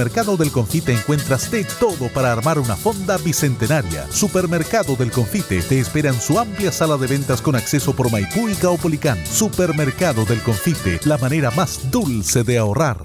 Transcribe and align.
Mercado 0.00 0.38
del 0.38 0.50
Confite 0.50 0.94
encuentras 0.94 1.50
de 1.50 1.62
todo 1.78 2.08
para 2.14 2.32
armar 2.32 2.58
una 2.58 2.74
fonda 2.74 3.18
bicentenaria. 3.18 4.10
Supermercado 4.10 4.96
del 4.96 5.10
Confite 5.10 5.60
te 5.60 5.78
espera 5.78 6.08
en 6.08 6.18
su 6.18 6.38
amplia 6.38 6.72
sala 6.72 6.96
de 6.96 7.06
ventas 7.06 7.42
con 7.42 7.54
acceso 7.54 7.92
por 7.92 8.10
Maipú 8.10 8.48
y 8.48 8.54
Caupolicán. 8.54 9.18
Supermercado 9.26 10.24
del 10.24 10.40
Confite, 10.40 11.00
la 11.04 11.18
manera 11.18 11.50
más 11.50 11.90
dulce 11.90 12.44
de 12.44 12.56
ahorrar. 12.56 12.96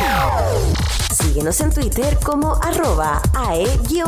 Síguenos 1.11 1.59
en 1.59 1.73
Twitter 1.73 2.17
como 2.23 2.55
arroba 2.63 3.21
ae-radio. 3.33 4.05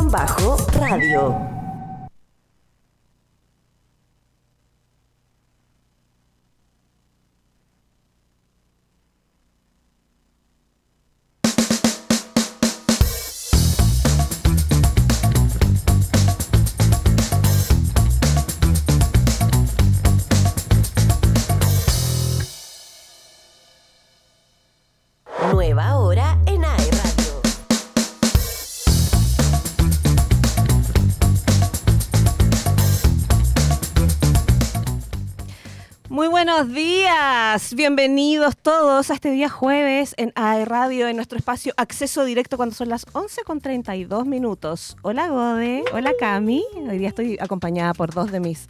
Buenos 36.58 36.74
días. 36.74 37.76
Bienvenidos 37.76 38.58
todos 38.58 39.12
a 39.12 39.14
este 39.14 39.30
día 39.30 39.48
jueves 39.48 40.16
en 40.18 40.32
AE 40.34 40.66
Radio, 40.66 41.08
en 41.08 41.16
nuestro 41.16 41.38
espacio 41.38 41.72
Acceso 41.78 42.26
Directo 42.26 42.58
cuando 42.58 42.74
son 42.74 42.90
las 42.90 43.06
11 43.14 43.44
con 43.44 43.62
32 43.62 44.26
minutos. 44.26 44.98
Hola 45.04 45.28
Gode, 45.28 45.84
hola 45.94 46.14
Cami. 46.20 46.64
Hoy 46.90 46.98
día 46.98 47.10
estoy 47.10 47.38
acompañada 47.40 47.94
por 47.94 48.12
dos 48.12 48.32
de 48.32 48.40
mis 48.40 48.70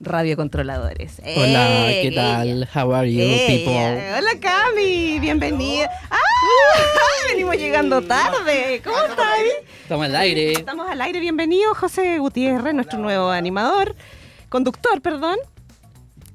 radiocontroladores. 0.00 1.20
Hola, 1.36 1.88
¿qué 2.00 2.12
tal? 2.14 2.66
How 2.74 2.94
are 2.94 3.12
you, 3.12 3.26
people? 3.46 4.14
Hola 4.16 4.40
Cami, 4.40 5.18
bienvenida. 5.18 5.90
¡Ah! 6.08 6.16
Venimos 7.28 7.56
llegando 7.56 8.00
tarde. 8.00 8.80
¿Cómo 8.82 8.96
estás? 9.02 9.26
Estamos 9.82 10.06
al 10.06 10.16
aire. 10.16 10.52
Estamos 10.52 10.88
al 10.88 11.02
aire. 11.02 11.20
Bienvenido 11.20 11.74
José 11.74 12.18
Gutiérrez, 12.20 12.72
nuestro 12.72 12.98
nuevo 12.98 13.28
animador, 13.28 13.94
conductor, 14.48 15.02
perdón. 15.02 15.36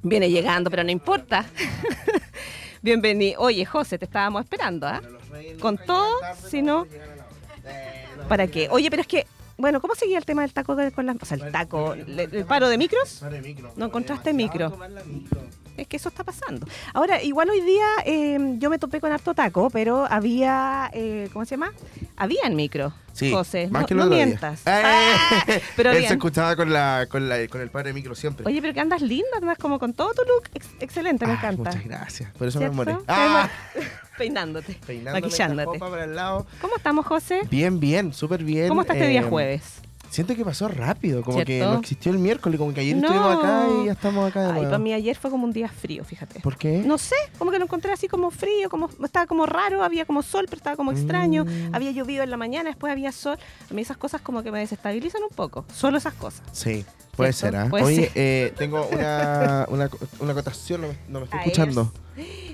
Viene 0.04 0.30
llegando, 0.30 0.70
pero 0.70 0.84
no 0.84 0.92
importa. 0.92 1.46
Bienvenido. 2.82 3.40
Oye, 3.42 3.66
José, 3.66 3.98
te 3.98 4.06
estábamos 4.06 4.44
esperando, 4.44 4.86
¿ah? 4.86 5.02
Con 5.62 5.78
todo, 5.78 6.20
si 6.50 6.62
no. 6.62 6.86
¿Para 8.28 8.48
qué? 8.48 8.68
Oye, 8.70 8.90
pero 8.90 9.02
es 9.02 9.08
que, 9.08 9.26
bueno, 9.58 9.80
¿cómo 9.80 9.96
seguía 9.96 10.18
el 10.18 10.26
tema 10.26 10.42
del 10.42 10.52
taco 10.52 10.76
con 10.94 11.06
las. 11.06 11.16
O 11.22 11.26
sea, 11.26 11.38
el 11.38 11.52
taco, 11.54 11.94
el, 11.94 12.46
paro 12.46 12.68
de 12.68 12.78
micros? 12.78 13.24
¿No 13.78 13.86
encontraste 13.86 14.34
micro? 14.34 14.78
Es 15.77 15.88
que 15.88 15.97
eso 15.97 16.09
está 16.09 16.23
pasando. 16.23 16.67
Ahora, 16.93 17.21
igual 17.21 17.49
hoy 17.49 17.61
día 17.61 17.88
eh, 18.05 18.55
yo 18.57 18.69
me 18.69 18.79
topé 18.79 18.99
con 18.99 19.11
harto 19.11 19.33
taco, 19.33 19.69
pero 19.69 20.05
había, 20.09 20.89
eh, 20.93 21.29
¿cómo 21.33 21.45
se 21.45 21.52
llama? 21.52 21.73
Había 22.16 22.43
en 22.45 22.55
micro. 22.55 22.93
Sí, 23.13 23.31
José, 23.31 23.67
más 23.67 23.83
no, 23.83 23.88
que 23.88 23.95
no 23.95 24.07
mientas. 24.07 24.61
Eh, 24.61 24.81
ah, 24.83 25.45
pero 25.75 25.91
Él 25.91 26.05
se 26.07 26.13
escuchaba 26.13 26.55
con, 26.55 26.73
la, 26.73 27.05
con, 27.09 27.29
la, 27.29 27.47
con 27.47 27.61
el 27.61 27.69
padre 27.69 27.89
de 27.89 27.94
micro 27.94 28.16
siempre. 28.16 28.44
Oye, 28.47 28.59
pero 28.59 28.73
que 28.73 28.79
andas 28.79 29.03
linda, 29.03 29.38
andas 29.38 29.57
como 29.59 29.77
con 29.77 29.94
todo 29.94 30.13
tu 30.13 30.23
look. 30.23 30.49
excelente, 30.79 31.27
me 31.27 31.33
ah, 31.33 31.35
encanta. 31.35 31.69
Muchas 31.69 31.85
gracias. 31.85 32.31
Por 32.33 32.47
eso 32.47 32.59
me 32.59 32.71
moré. 32.71 32.97
Ah. 33.07 33.49
Peinándote, 34.17 34.77
maquillándote. 35.11 35.79
Para 35.79 36.03
el 36.03 36.16
lado. 36.16 36.47
¿Cómo 36.61 36.75
estamos, 36.75 37.05
José? 37.05 37.41
Bien, 37.49 37.79
bien, 37.79 38.13
súper 38.13 38.44
bien. 38.44 38.67
¿Cómo 38.67 38.81
está 38.81 38.94
este 38.94 39.07
día 39.07 39.23
jueves? 39.23 39.83
Siento 40.14 40.36
que 40.36 40.45
pasó 40.45 40.67
rápido, 40.67 41.23
como 41.23 41.44
que 41.44 41.59
no 41.59 41.80
existió 41.80 42.11
el 42.11 42.19
miércoles, 42.19 42.59
como 42.59 42.72
que 42.72 42.81
ayer 42.81 42.97
estuvimos 42.97 43.36
acá 43.36 43.66
y 43.81 43.86
ya 43.88 43.94
estamos 43.94 44.30
acá. 44.30 44.52
De 44.52 44.59
Ay, 44.59 44.66
para 44.66 44.78
mí 44.78 44.94
ayer 44.94 45.16
fue 45.16 45.31
como 45.31 45.44
un 45.44 45.51
día 45.51 45.68
frío, 45.68 46.03
fíjate. 46.03 46.40
¿Por 46.41 46.56
qué? 46.56 46.84
No 46.85 47.00
sé, 47.00 47.16
como 47.40 47.50
que 47.50 47.57
lo 47.57 47.66
encontré 47.66 47.91
así 47.91 48.07
como 48.07 48.29
frío, 48.29 48.69
como 48.69 48.91
estaba 49.03 49.25
como 49.25 49.47
raro, 49.47 49.84
había 49.84 50.06
como 50.06 50.22
sol, 50.22 50.46
pero 50.46 50.57
estaba 50.57 50.75
como 50.75 50.91
extraño, 50.91 51.46
mm. 51.46 51.74
había 51.74 51.90
llovido 51.90 52.22
en 52.22 52.29
la 52.29 52.38
mañana, 52.38 52.69
después 52.69 52.91
había 52.91 53.12
sol. 53.12 53.40
A 53.72 53.74
mí 53.74 53.81
esas 53.81 53.97
cosas 53.97 54.22
como 54.22 54.44
que 54.44 54.51
me 54.51 54.59
desestabilizan 54.59 55.24
un 55.24 55.35
poco, 55.35 55.66
solo 55.74 55.97
esas 55.97 56.13
cosas. 56.13 56.44
Sí. 56.51 56.85
Puede 57.18 57.34
ser, 57.34 57.56
¿ah? 57.56 57.68
Oye, 57.72 58.12
Eh, 58.13 58.53
tengo 58.57 58.88
una, 58.91 59.66
una, 59.69 59.90
una 60.19 60.31
acotación, 60.31 60.81
no 61.09 61.22
me, 61.22 61.25
estoy 61.25 61.40
escuchando. 61.40 61.91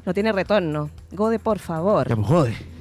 No 0.06 0.14
tiene 0.14 0.32
retorno. 0.32 0.90
Gode, 1.12 1.40
por 1.40 1.60
favor. 1.60 2.08
Ya, 2.08 2.16
pues, 2.16 2.28
Gode. 2.28 2.79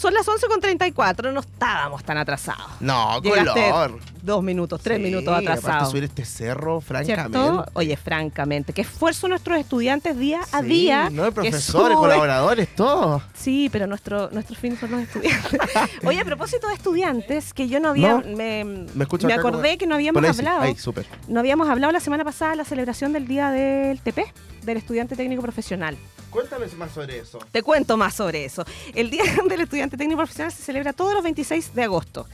Son 0.00 0.14
las 0.14 0.26
11.34, 0.26 1.30
no 1.30 1.40
estábamos 1.40 2.02
tan 2.02 2.16
atrasados. 2.16 2.70
No, 2.80 3.20
color. 3.22 4.00
Dos 4.22 4.42
minutos, 4.42 4.80
tres 4.82 4.98
minutos 4.98 5.36
atrasados. 5.36 5.90
subir 5.90 6.04
este 6.04 6.24
cerro, 6.24 6.80
francamente. 6.80 7.38
Oye, 7.74 7.98
francamente, 7.98 8.72
qué 8.72 8.80
esfuerzo 8.80 9.28
nuestros 9.28 9.58
estudiantes 9.58 10.16
día 10.16 10.40
a 10.52 10.62
día. 10.62 11.10
No, 11.10 11.30
profesores, 11.32 11.98
colaboradores, 11.98 12.74
todos. 12.74 13.22
Sí, 13.34 13.68
pero 13.70 13.86
nuestro, 13.86 14.30
nuestros 14.30 14.58
fines 14.58 14.78
son 14.78 14.90
los 14.92 15.00
estudiantes. 15.02 15.60
Oye, 16.04 16.18
a 16.18 16.24
propósito 16.24 16.68
de 16.68 16.74
estudiantes, 16.74 17.52
que 17.52 17.68
yo 17.68 17.78
no 17.78 17.90
había. 17.90 18.16
Me, 18.20 18.64
me, 18.64 19.04
acordé 19.04 19.76
que 19.76 19.86
no 19.86 19.96
habíamos 19.96 20.24
hablado. 20.24 20.62
Ahí, 20.62 20.76
súper. 20.76 21.04
No 21.28 21.40
habíamos 21.40 21.68
hablado 21.68 21.92
la 21.92 22.00
semana 22.00 22.24
pasada 22.24 22.52
de 22.52 22.56
la 22.56 22.64
celebración 22.64 23.12
del 23.12 23.28
día 23.28 23.50
del 23.50 24.00
TP, 24.00 24.32
del 24.62 24.78
estudiante 24.78 25.16
técnico 25.16 25.42
profesional. 25.42 25.96
Cuéntame 26.30 26.66
más 26.76 26.92
sobre 26.92 27.18
eso. 27.18 27.38
Te 27.50 27.62
cuento 27.62 27.96
más 27.96 28.14
sobre 28.14 28.44
eso. 28.44 28.64
El 28.94 29.10
Día 29.10 29.24
del 29.48 29.60
Estudiante 29.62 29.96
Técnico 29.96 30.18
Profesional 30.18 30.52
se 30.52 30.62
celebra 30.62 30.92
todos 30.92 31.12
los 31.12 31.22
26 31.24 31.74
de 31.74 31.82
agosto. 31.82 32.26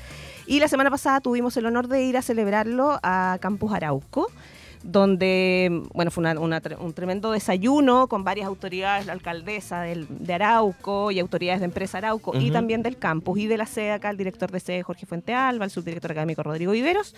Y 0.47 0.61
la 0.61 0.69
semana 0.69 0.91
pasada 0.91 1.21
tuvimos 1.21 1.57
el 1.57 1.67
honor 1.67 1.89
de 1.89 2.03
ir 2.03 2.17
a 2.17 2.23
celebrarlo 2.23 3.01
a 3.03 3.39
Campus 3.41 3.73
Arauco 3.73 4.31
donde, 4.87 5.83
bueno, 5.93 6.11
fue 6.11 6.25
un 6.39 6.93
tremendo 6.93 7.33
desayuno 7.33 8.07
con 8.07 8.23
varias 8.23 8.47
autoridades, 8.47 9.07
la 9.07 9.13
alcaldesa 9.13 9.83
de 9.83 10.35
Arauco 10.35 11.11
y 11.11 11.19
autoridades 11.19 11.61
de 11.61 11.67
empresa 11.67 11.99
Arauco 11.99 12.39
y 12.39 12.51
también 12.51 12.83
del 12.83 12.97
campus 12.97 13.39
y 13.41 13.47
de 13.47 13.57
la 13.57 13.67
sede 13.67 13.93
acá, 13.93 14.11
el 14.11 14.17
director 14.17 14.51
de 14.51 14.61
sede 14.61 14.83
Jorge 14.83 15.05
Fuente 15.05 15.35
Alba, 15.35 15.65
el 15.65 15.71
subdirector 15.71 16.13
académico 16.13 16.43
Rodrigo 16.43 16.73
Viveros. 16.73 17.15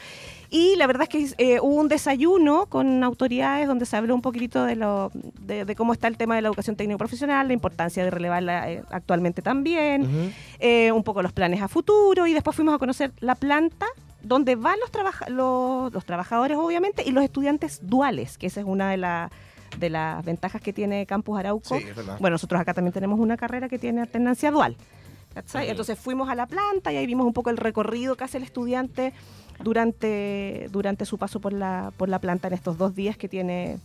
Y 0.51 0.77
la 0.77 0.87
verdad 0.87 1.03
es 1.03 1.09
que 1.09 1.35
eh, 1.37 1.61
hubo 1.61 1.75
un 1.75 1.89
desayuno 1.89 2.67
con 2.67 3.05
autoridades 3.05 3.69
donde 3.69 3.85
se 3.85 3.97
habló 3.97 4.15
un 4.15 4.23
poquito 4.23 4.65
de, 4.65 4.77
lo, 4.77 5.11
de, 5.13 5.75
cómo 5.77 5.93
está 5.93 6.09
el 6.09 6.17
tema 6.17 6.37
de 6.37 6.43
la 6.43 6.49
educación 6.49 6.75
técnico 6.75 6.99
profesional, 6.99 7.49
la 7.49 7.53
importancia 7.53 8.03
de 8.03 8.11
relevarla 8.11 8.71
eh, 8.71 8.83
actualmente 8.91 9.43
también, 9.43 10.33
eh, 10.59 10.91
un 10.91 11.03
poco 11.03 11.21
los 11.23 11.33
planes 11.33 11.61
a 11.61 11.69
futuro 11.69 12.27
y 12.27 12.33
después 12.33 12.57
fuimos 12.57 12.75
a 12.75 12.79
conocer 12.79 13.13
la 13.21 13.35
planta 13.35 13.87
donde 14.23 14.57
van 14.57 14.79
los, 14.81 15.93
los, 15.93 16.05
trabajadores, 16.05 16.57
obviamente, 16.57 17.03
y 17.07 17.13
los 17.13 17.23
estudiantes 17.23 17.81
duales, 17.83 18.39
que 18.39 18.47
esa 18.47 18.61
es 18.61 18.67
una 18.67 18.91
de, 18.91 19.29
de 19.79 19.91
las 19.91 20.25
ventajas 20.25 20.61
que 20.61 20.73
tiene 20.73 21.07
Campus 21.07 21.39
Arauco. 21.39 21.79
bueno, 22.21 22.35
nosotros 22.35 22.61
acá 22.61 22.75
también 22.75 22.93
tenemos 22.93 23.19
una 23.21 23.37
carrera 23.37 23.69
que 23.69 23.79
tiene 23.79 24.01
alternancia 24.01 24.51
dual. 24.51 24.77
Entonces 25.55 25.99
fuimos 25.99 26.29
a 26.29 26.35
la 26.35 26.47
planta 26.47 26.93
y 26.93 26.97
ahí 26.97 27.07
vimos 27.07 27.27
un 27.27 27.33
poco 27.33 27.51
el 27.51 27.57
recorrido 27.57 28.17
que 28.17 28.25
hace 28.25 28.39
el 28.39 28.43
estudiante 28.43 29.13
durante, 29.63 30.69
durante 30.71 31.05
su 31.05 31.19
paso 31.19 31.41
por 31.41 31.53
la, 31.53 31.93
por 31.97 32.09
la 32.09 32.19
planta 32.19 32.49
en 32.49 32.55
estos 32.55 32.77
dos 32.79 32.95
días 32.95 33.17
que 33.17 33.29
tiene 33.29 33.79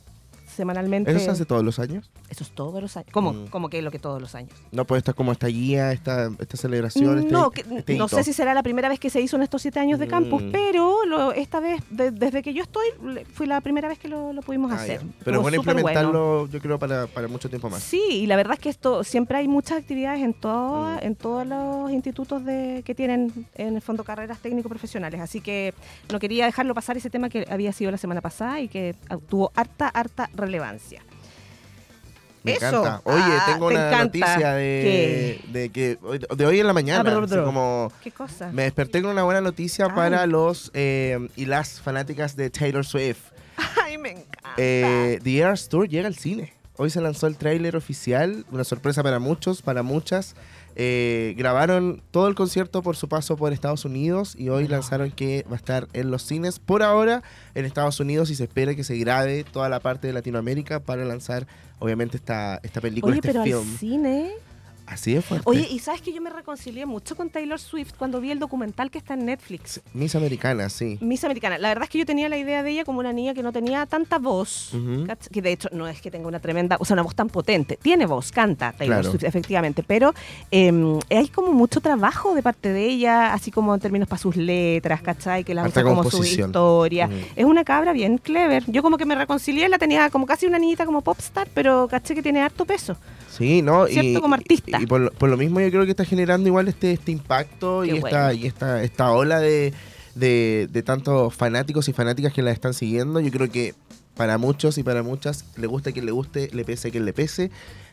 semanalmente. 0.53 1.11
¿Eso 1.11 1.19
se 1.19 1.31
hace 1.31 1.45
todos 1.45 1.63
los 1.63 1.79
años? 1.79 2.09
Eso 2.29 2.43
es 2.43 2.51
todos 2.51 2.81
los 2.81 2.95
años. 2.97 3.09
¿Cómo? 3.11 3.33
Mm. 3.33 3.47
¿Cómo 3.47 3.69
que 3.69 3.79
es 3.79 3.83
lo 3.83 3.91
que 3.91 3.99
todos 3.99 4.21
los 4.21 4.35
años? 4.35 4.51
No, 4.71 4.85
pues 4.85 4.99
esta 4.99 5.13
como 5.13 5.31
esta 5.31 5.47
guía, 5.47 5.91
esta, 5.91 6.31
esta 6.39 6.57
celebración. 6.57 7.19
Este 7.19 7.31
no, 7.31 7.51
este 7.53 7.95
no 7.95 8.07
sé 8.07 8.23
si 8.23 8.33
será 8.33 8.53
la 8.53 8.63
primera 8.63 8.89
vez 8.89 8.99
que 8.99 9.09
se 9.09 9.21
hizo 9.21 9.35
en 9.35 9.43
estos 9.43 9.61
siete 9.61 9.79
años 9.79 9.99
de 9.99 10.07
campus, 10.07 10.43
mm. 10.43 10.51
pero 10.51 11.31
esta 11.33 11.59
vez, 11.59 11.81
desde 11.89 12.41
que 12.41 12.53
yo 12.53 12.63
estoy, 12.63 12.87
fue 13.33 13.47
la 13.47 13.61
primera 13.61 13.87
vez 13.87 13.99
que 13.99 14.07
lo, 14.07 14.33
pudimos 14.45 14.71
ah, 14.71 14.75
hacer. 14.75 15.01
Pero 15.23 15.41
bueno 15.41 15.57
implementarlo, 15.57 16.47
yo 16.47 16.59
creo, 16.59 16.79
para, 16.79 17.07
para, 17.07 17.27
mucho 17.27 17.49
tiempo 17.49 17.69
más. 17.69 17.83
Sí, 17.83 18.01
y 18.09 18.25
la 18.27 18.35
verdad 18.35 18.53
es 18.53 18.59
que 18.59 18.69
esto 18.69 19.03
siempre 19.03 19.37
hay 19.37 19.47
muchas 19.47 19.77
actividades 19.77 20.21
en, 20.21 20.33
todo, 20.33 20.95
mm. 20.95 20.99
en 21.01 21.15
todos 21.15 21.47
los 21.47 21.91
institutos 21.91 22.43
de, 22.45 22.83
que 22.85 22.95
tienen 22.95 23.47
en 23.55 23.75
el 23.75 23.81
fondo 23.81 24.03
carreras 24.03 24.39
técnico-profesionales. 24.39 25.21
Así 25.21 25.41
que 25.41 25.73
no 26.11 26.19
quería 26.19 26.45
dejarlo 26.45 26.73
pasar 26.73 26.97
ese 26.97 27.09
tema 27.09 27.29
que 27.29 27.45
había 27.49 27.71
sido 27.71 27.91
la 27.91 27.97
semana 27.97 28.21
pasada 28.21 28.59
y 28.59 28.67
que 28.67 28.95
tuvo 29.29 29.51
harta, 29.55 29.87
harta 29.87 30.29
relevancia. 30.45 31.01
Me 32.43 32.55
encanta. 32.55 33.01
Oye, 33.05 33.23
ah, 33.23 33.43
tengo 33.47 33.67
una 33.67 34.03
noticia 34.03 34.53
de, 34.53 35.41
de, 35.47 35.69
que 35.69 35.97
de 36.35 36.45
hoy 36.45 36.59
en 36.59 36.67
la 36.67 36.73
mañana. 36.73 37.09
Ah, 37.09 37.43
como 37.43 37.91
¿Qué 38.03 38.11
cosa? 38.11 38.51
Me 38.51 38.63
desperté 38.63 39.01
con 39.01 39.11
una 39.11 39.23
buena 39.23 39.39
noticia 39.39 39.87
para 39.95 40.27
los 40.27 40.69
eh, 40.73 41.29
y 41.37 41.45
las 41.45 41.79
fanáticas 41.79 42.35
de 42.35 42.49
Taylor 42.49 42.85
Swift. 42.85 43.31
Ay, 43.81 43.97
me 43.97 44.11
encanta. 44.11 44.53
Eh, 44.57 45.19
The 45.23 45.39
Eras 45.39 45.69
Tour 45.69 45.87
llega 45.87 46.07
al 46.07 46.15
cine. 46.15 46.53
Hoy 46.75 46.89
se 46.89 46.99
lanzó 46.99 47.27
el 47.27 47.37
tráiler 47.37 47.75
oficial, 47.75 48.45
una 48.51 48.63
sorpresa 48.63 49.03
para 49.03 49.19
muchos, 49.19 49.61
para 49.61 49.83
muchas. 49.83 50.35
Eh, 50.75 51.35
grabaron 51.37 52.01
todo 52.11 52.27
el 52.27 52.35
concierto 52.35 52.81
por 52.81 52.95
su 52.95 53.07
paso 53.07 53.37
por 53.37 53.53
Estados 53.53 53.85
Unidos 53.85 54.35
y 54.37 54.49
hoy 54.49 54.67
lanzaron 54.67 55.11
que 55.11 55.45
va 55.47 55.53
a 55.53 55.57
estar 55.57 55.87
en 55.93 56.09
los 56.09 56.23
cines 56.23 56.59
por 56.59 56.81
ahora 56.81 57.21
en 57.53 57.65
Estados 57.65 57.99
Unidos 57.99 58.29
y 58.31 58.35
se 58.35 58.45
espera 58.45 58.73
que 58.75 58.83
se 58.83 58.97
grabe 58.97 59.43
toda 59.43 59.69
la 59.69 59.79
parte 59.79 60.07
de 60.07 60.13
Latinoamérica 60.13 60.79
para 60.79 61.05
lanzar 61.05 61.47
obviamente 61.79 62.17
esta, 62.17 62.59
esta 62.63 62.81
película, 62.81 63.11
Oye, 63.11 63.19
este 63.19 63.31
pero 63.31 63.43
film. 63.43 63.71
Al 63.71 63.77
cine 63.77 64.31
Así 64.93 65.15
es 65.15 65.25
fuerte. 65.25 65.49
Oye, 65.49 65.67
y 65.69 65.79
sabes 65.79 66.01
que 66.01 66.13
yo 66.13 66.21
me 66.21 66.29
reconcilié 66.29 66.85
mucho 66.85 67.15
con 67.15 67.29
Taylor 67.29 67.59
Swift 67.59 67.93
cuando 67.97 68.21
vi 68.21 68.31
el 68.31 68.39
documental 68.39 68.91
que 68.91 68.97
está 68.99 69.15
en 69.15 69.25
Netflix. 69.25 69.81
Miss 69.93 70.15
Americana, 70.15 70.69
sí. 70.69 70.97
Miss 71.01 71.23
Americana. 71.23 71.57
La 71.57 71.69
verdad 71.69 71.85
es 71.85 71.89
que 71.89 71.97
yo 71.97 72.05
tenía 72.05 72.29
la 72.29 72.37
idea 72.37 72.61
de 72.63 72.69
ella 72.71 72.85
como 72.85 72.99
una 72.99 73.11
niña 73.13 73.33
que 73.33 73.41
no 73.43 73.51
tenía 73.51 73.85
tanta 73.85 74.19
voz, 74.19 74.71
que 75.31 75.41
de 75.41 75.51
hecho 75.51 75.69
no 75.71 75.87
es 75.87 76.01
que 76.01 76.11
tenga 76.11 76.27
una 76.27 76.39
tremenda, 76.39 76.77
o 76.79 76.85
sea, 76.85 76.93
una 76.93 77.03
voz 77.03 77.15
tan 77.15 77.27
potente. 77.29 77.77
Tiene 77.81 78.05
voz, 78.05 78.31
canta 78.31 78.71
Taylor 78.71 78.99
Claro. 78.99 79.11
Swift, 79.11 79.23
efectivamente, 79.23 79.83
pero 79.83 80.13
eh, 80.51 80.71
hay 81.09 81.27
como 81.29 81.51
mucho 81.53 81.81
trabajo 81.81 82.35
de 82.35 82.43
parte 82.43 82.69
de 82.69 82.85
ella, 82.85 83.33
así 83.33 83.49
como 83.51 83.73
en 83.73 83.79
términos 83.81 84.07
para 84.07 84.21
sus 84.21 84.35
letras, 84.35 85.01
¿cachai? 85.01 85.43
Que 85.43 85.53
Harta 85.53 85.81
usa 85.81 85.83
como 85.83 86.03
su 86.09 86.23
historia. 86.23 87.09
Es 87.35 87.45
una 87.45 87.63
cabra 87.63 87.93
bien 87.93 88.17
clever. 88.19 88.63
Yo 88.67 88.83
como 88.83 88.97
que 88.97 89.05
me 89.05 89.15
reconcilié, 89.15 89.67
la 89.69 89.77
tenía 89.77 90.09
como 90.09 90.25
casi 90.25 90.45
una 90.45 90.59
niñita 90.59 90.85
como 90.85 91.01
popstar, 91.01 91.47
pero 91.53 91.87
caché 91.89 92.13
que 92.13 92.21
tiene 92.21 92.41
harto 92.41 92.65
peso. 92.65 92.95
Sí, 93.29 93.63
¿no? 93.63 93.87
Cierto, 93.87 94.21
como 94.21 94.35
artista. 94.35 94.79
Y, 94.83 94.87
por, 94.87 95.01
lo, 95.01 95.11
por 95.11 95.29
lo 95.29 95.37
mismo 95.37 95.59
yo 95.59 95.69
creo 95.69 95.85
que 95.85 95.91
está 95.91 96.05
generando 96.05 96.47
igual 96.47 96.67
este, 96.67 96.91
este 96.91 97.11
impacto 97.11 97.83
y, 97.85 97.89
esta, 97.97 98.33
y 98.33 98.45
esta, 98.45 98.83
esta 98.83 99.11
ola 99.11 99.39
de, 99.39 99.73
de, 100.15 100.67
de 100.71 100.83
tantos 100.83 101.33
fanáticos 101.33 101.87
y 101.89 101.93
fanáticas 101.93 102.33
que 102.33 102.41
la 102.41 102.51
están 102.51 102.73
siguiendo. 102.73 103.19
Yo 103.19 103.31
creo 103.31 103.49
que 103.49 103.73
para 104.15 104.37
muchos 104.37 104.77
y 104.77 104.83
para 104.83 105.01
muchas, 105.03 105.45
le 105.57 105.65
guste 105.67 105.89
a 105.89 105.93
quien 105.93 106.05
le 106.05 106.11
guste, 106.11 106.49
le 106.53 106.63
pese 106.65 106.89
a 106.89 106.91
quien 106.91 107.05
le 107.05 107.13
pese. 107.13 107.49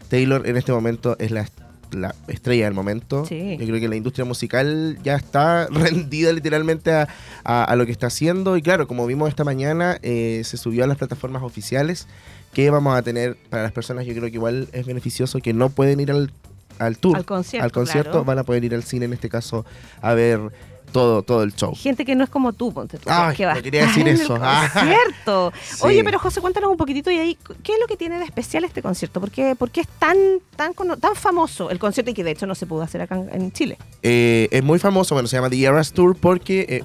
Taylor 0.08 0.46
en 0.46 0.56
este 0.56 0.72
momento 0.72 1.16
es 1.18 1.30
la, 1.30 1.48
la 1.92 2.14
estrella 2.28 2.64
del 2.66 2.74
momento. 2.74 3.24
Sí. 3.24 3.56
Yo 3.58 3.66
creo 3.66 3.80
que 3.80 3.88
la 3.88 3.96
industria 3.96 4.24
musical 4.24 4.98
ya 5.02 5.14
está 5.16 5.66
rendida 5.70 6.32
literalmente 6.32 6.92
a, 6.92 7.08
a- 7.44 7.64
a 7.64 7.76
lo 7.76 7.86
que 7.86 7.92
está 7.92 8.08
haciendo. 8.08 8.56
Y 8.56 8.62
claro, 8.62 8.86
como 8.86 9.06
vimos 9.06 9.28
esta 9.28 9.44
mañana, 9.44 9.98
eh, 10.02 10.42
se 10.44 10.56
subió 10.56 10.84
a 10.84 10.86
las 10.86 10.98
plataformas 10.98 11.42
oficiales 11.42 12.06
que 12.52 12.68
vamos 12.68 12.96
a 12.96 13.02
tener 13.02 13.36
para 13.48 13.62
las 13.62 13.72
personas. 13.72 14.04
Yo 14.06 14.12
creo 14.12 14.24
que 14.24 14.34
igual 14.34 14.68
es 14.72 14.84
beneficioso 14.84 15.38
que 15.38 15.52
no 15.54 15.70
pueden 15.70 16.00
ir 16.00 16.10
al, 16.10 16.32
al 16.80 16.98
tour, 16.98 17.16
Al 17.16 17.24
concierto, 17.24 17.64
al 17.64 17.72
concierto, 17.72 18.10
claro. 18.10 18.24
van 18.24 18.38
a 18.38 18.44
poder 18.44 18.64
ir 18.64 18.74
al 18.74 18.82
cine 18.82 19.04
en 19.04 19.12
este 19.12 19.28
caso 19.28 19.64
a 20.00 20.14
ver 20.14 20.40
todo, 20.90 21.22
todo 21.22 21.42
el 21.42 21.54
show. 21.54 21.72
Gente 21.74 22.04
que 22.04 22.14
no 22.14 22.24
es 22.24 22.30
como 22.30 22.52
tú, 22.52 22.72
ponte 22.72 22.98
tú. 22.98 23.08
Ay, 23.08 23.36
que 23.36 23.46
no 23.46 23.62
quería 23.62 23.86
decir 23.86 24.08
eso. 24.08 24.38
Ah. 24.42 24.68
Sí. 24.72 25.30
Oye, 25.82 26.02
pero 26.02 26.18
José, 26.18 26.40
cuéntanos 26.40 26.70
un 26.70 26.76
poquitito 26.76 27.10
y 27.10 27.18
ahí, 27.18 27.38
¿qué 27.62 27.74
es 27.74 27.80
lo 27.80 27.86
que 27.86 27.96
tiene 27.96 28.18
de 28.18 28.24
especial 28.24 28.64
este 28.64 28.82
concierto? 28.82 29.20
¿Por 29.20 29.30
qué, 29.30 29.54
por 29.54 29.70
qué 29.70 29.82
es 29.82 29.88
tan, 29.98 30.16
tan, 30.56 30.72
tan 30.74 31.14
famoso 31.14 31.70
el 31.70 31.78
concierto 31.78 32.10
y 32.10 32.14
que 32.14 32.24
de 32.24 32.32
hecho 32.32 32.46
no 32.46 32.54
se 32.54 32.66
pudo 32.66 32.82
hacer 32.82 33.02
acá 33.02 33.16
en, 33.30 33.52
Chile? 33.52 33.78
Eh, 34.02 34.48
es 34.50 34.64
muy 34.64 34.78
famoso, 34.78 35.14
bueno, 35.14 35.28
se 35.28 35.36
llama 35.36 35.50
The 35.50 35.62
Eras 35.62 35.92
Tour 35.92 36.16
porque 36.16 36.66
eh, 36.68 36.84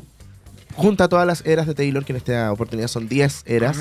junta 0.75 1.07
todas 1.07 1.25
las 1.25 1.45
eras 1.45 1.65
de 1.65 1.73
Taylor, 1.73 2.03
que 2.05 2.13
en 2.13 2.17
esta 2.17 2.51
oportunidad 2.51 2.87
son 2.87 3.07
10 3.07 3.43
eras. 3.45 3.77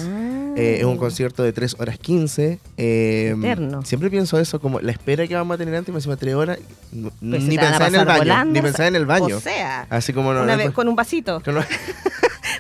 Eh, 0.57 0.77
es 0.81 0.85
un 0.85 0.97
concierto 0.97 1.43
de 1.43 1.53
3 1.53 1.77
horas 1.79 1.99
15. 1.99 2.59
eh, 2.77 3.35
Eterno. 3.39 3.83
Siempre 3.85 4.11
pienso 4.11 4.39
eso, 4.39 4.61
como 4.61 4.81
la 4.81 4.93
espera 4.93 5.27
que 5.27 5.35
vamos 5.35 5.55
a 5.55 5.59
tener 5.59 5.75
antes, 5.75 5.93
me 5.93 5.99
encima 5.99 6.17
3 6.17 6.35
horas. 6.35 6.59
Pues 6.91 7.43
ni 7.43 7.57
pensar 7.59 7.89
en 7.89 8.01
el 8.01 8.05
baño. 8.07 8.45
ni 8.47 8.61
pensar 8.61 8.87
en 8.87 8.97
el 8.97 9.07
baño. 9.07 9.37
O 9.37 9.41
sea, 9.41 9.87
Así 9.91 10.13
como 10.13 10.33
no. 10.33 10.43
una 10.43 10.57
vez 10.57 10.71
con 10.71 10.89
un 10.89 10.97
vasito. 10.97 11.41
con- 11.45 11.55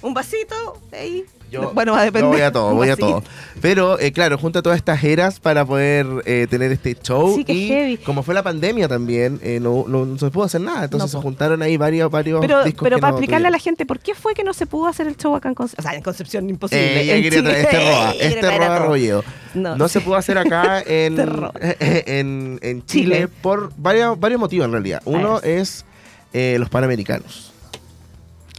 Un 0.04 0.12
vasito 0.12 0.54
ahí. 0.92 1.24
Yo, 1.50 1.70
bueno, 1.74 1.92
va 1.92 2.00
a 2.00 2.04
depender. 2.04 2.30
voy 2.30 2.40
a 2.42 2.52
todo, 2.52 2.74
voy 2.74 2.88
a 2.90 2.96
todo. 2.96 3.22
Pero, 3.62 3.98
eh, 3.98 4.12
claro, 4.12 4.36
junta 4.36 4.60
todas 4.60 4.76
estas 4.76 5.02
eras 5.02 5.40
para 5.40 5.64
poder 5.64 6.06
eh, 6.26 6.46
tener 6.50 6.70
este 6.72 6.94
show. 6.94 7.34
Sí, 7.36 7.44
qué 7.44 7.52
y 7.54 7.68
heavy. 7.68 7.96
como 7.98 8.22
fue 8.22 8.34
la 8.34 8.42
pandemia 8.42 8.86
también, 8.86 9.40
eh, 9.42 9.60
no, 9.62 9.84
no- 9.88 10.04
no 10.04 10.18
se 10.18 10.30
pudo 10.30 10.44
hacer 10.44 10.60
nada. 10.60 10.84
Entonces 10.84 11.10
No, 11.14 11.20
se 11.20 11.22
juntaron 11.22 11.62
ahí 11.62 11.76
varios, 11.78 12.10
varios 12.10 12.40
Pero, 12.42 12.64
discos 12.64 12.82
pero 12.82 12.96
que 12.96 13.00
para 13.00 13.12
explicarle 13.12 13.48
a 13.48 13.50
la 13.50 13.58
gente, 13.58 13.86
¿por 13.86 13.98
qué 13.98 14.14
fue 14.14 14.34
que 14.34 14.44
no 14.44 14.52
se 14.52 14.66
pudo 14.66 14.88
hacer 14.88 15.06
el 15.06 15.16
show 15.16 15.34
acá 15.36 15.48
en 15.48 15.54
Concepción? 15.54 15.86
O 15.86 15.88
sea, 15.88 15.96
en 15.96 16.02
Concepción 16.02 16.50
imposible. 16.50 17.00
Eh, 17.02 17.16
en 17.16 17.22
Chile. 17.24 17.42
traer 17.42 17.56
este 17.64 17.70
quería 17.78 18.10
este 18.10 18.46
a 18.46 18.76
todo. 18.78 18.86
rolleo. 18.88 19.24
No. 19.54 19.76
No 19.76 19.88
se 19.88 20.00
pudo 20.02 20.16
hacer 20.16 20.36
acá 20.36 20.80
en, 20.86 21.12
Este 21.18 21.24
roa. 21.26 21.52
en, 21.70 22.58
en 22.62 22.84
Chile, 22.84 23.14
Chile. 23.16 23.28
por 23.40 23.72
varios, 23.78 24.20
varios 24.20 24.38
motivos 24.40 24.66
en 24.66 24.72
realidad. 24.72 25.00
Uno 25.06 25.40
es 25.40 25.86
eh, 26.34 26.56
los 26.58 26.68
panamericanos. 26.68 27.53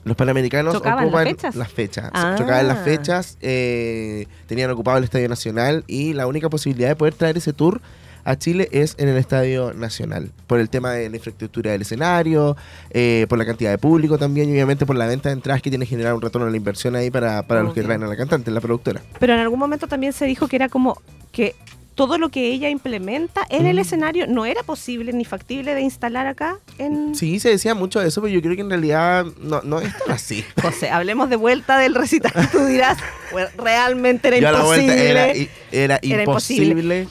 Los 0.05 0.15
panamericanos 0.15 0.73
¿Chocaban 0.73 0.97
las 0.97 1.05
ocupan 1.07 1.25
fechas? 1.27 1.55
las 1.55 1.71
fechas. 1.71 2.09
Ah. 2.13 2.35
Chocaban 2.37 2.67
las 2.67 2.79
fechas, 2.79 3.37
eh, 3.41 4.27
tenían 4.47 4.69
ocupado 4.69 4.97
el 4.99 5.03
Estadio 5.03 5.27
Nacional 5.27 5.83
y 5.87 6.13
la 6.13 6.27
única 6.27 6.47
posibilidad 6.49 6.89
de 6.89 6.95
poder 6.95 7.15
traer 7.15 7.37
ese 7.37 7.53
tour 7.53 7.81
a 8.23 8.35
Chile 8.37 8.69
es 8.71 8.95
en 8.97 9.07
el 9.09 9.17
Estadio 9.17 9.73
Nacional. 9.73 10.31
Por 10.47 10.59
el 10.59 10.69
tema 10.69 10.91
de 10.91 11.09
la 11.09 11.15
infraestructura 11.15 11.71
del 11.71 11.81
escenario, 11.81 12.55
eh, 12.91 13.25
por 13.29 13.37
la 13.39 13.45
cantidad 13.45 13.71
de 13.71 13.77
público 13.79 14.17
también 14.17 14.49
y 14.49 14.53
obviamente 14.53 14.85
por 14.85 14.95
la 14.95 15.07
venta 15.07 15.29
de 15.29 15.33
entradas 15.33 15.61
que 15.61 15.69
tiene 15.69 15.85
que 15.85 15.89
generar 15.89 16.13
un 16.13 16.21
retorno 16.21 16.47
a 16.47 16.51
la 16.51 16.57
inversión 16.57 16.95
ahí 16.95 17.09
para, 17.11 17.43
para 17.43 17.61
los 17.63 17.73
que 17.73 17.81
Obvio. 17.81 17.87
traen 17.87 18.03
a 18.03 18.07
la 18.07 18.15
cantante, 18.15 18.51
la 18.51 18.61
productora. 18.61 19.01
Pero 19.19 19.33
en 19.33 19.39
algún 19.39 19.59
momento 19.59 19.87
también 19.87 20.13
se 20.13 20.25
dijo 20.25 20.47
que 20.47 20.55
era 20.55 20.69
como 20.69 21.01
que 21.31 21.55
todo 21.95 22.17
lo 22.17 22.29
que 22.29 22.51
ella 22.51 22.69
implementa 22.69 23.41
en 23.49 23.65
el 23.65 23.77
Mm. 23.77 23.79
escenario 23.79 24.27
no 24.27 24.45
era 24.45 24.63
posible 24.63 25.13
ni 25.13 25.23
factible 25.25 25.73
de 25.73 25.81
instalar 25.81 26.27
acá 26.27 26.59
en 26.77 27.15
Sí, 27.15 27.39
se 27.39 27.49
decía 27.49 27.73
mucho 27.73 27.99
de 28.01 28.09
eso, 28.09 28.21
pero 28.21 28.33
yo 28.33 28.41
creo 28.41 28.55
que 28.55 28.61
en 28.61 28.69
realidad 28.69 29.25
no, 29.41 29.61
no 29.63 29.79
es 29.79 29.97
tan 29.97 30.11
así. 30.11 30.43
José. 30.61 30.89
Hablemos 30.89 31.29
de 31.29 31.37
vuelta 31.37 31.77
del 31.77 31.95
recital. 31.95 32.33
Tú 32.51 32.65
dirás, 32.65 32.97
"Bueno, 33.31 33.47
realmente 33.57 34.27
era 34.27 34.39
Yo 34.39 34.47
a 34.49 34.51
la 34.51 34.59
imposible. 34.59 35.09
era, 35.09 35.35
i- 35.35 35.49
era 35.71 35.99
Era 36.01 36.23
imposible. 36.23 36.67
imposible. 36.71 37.07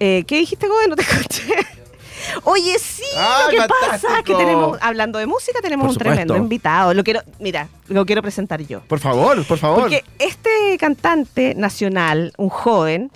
Eh, 0.00 0.24
¿Qué 0.26 0.38
dijiste, 0.38 0.66
Gobe? 0.68 0.88
No 0.88 0.96
te 0.96 1.02
escuché. 1.02 1.52
Oye, 2.44 2.78
sí, 2.78 3.02
Ah, 3.16 3.44
lo 3.52 3.62
que 3.62 3.68
pasa 3.90 4.18
es 4.18 4.24
que 4.24 4.34
tenemos, 4.34 4.76
hablando 4.80 5.18
de 5.18 5.26
música, 5.26 5.60
tenemos 5.60 5.86
Por 5.86 5.92
un 5.92 5.98
tremendo 5.98 6.36
invitado. 6.36 6.92
Lo 6.94 7.04
quiero, 7.04 7.20
mira, 7.40 7.68
lo 7.88 8.04
quiero 8.06 8.22
presentar 8.22 8.60
yo. 8.62 8.80
Por 8.80 8.98
favor, 9.00 9.44
por 9.46 9.58
favor. 9.58 9.80
Porque 9.82 10.04
este 10.18 10.76
cantante 10.78 11.54
nacional, 11.54 12.32
un 12.36 12.48
joven, 12.48 13.10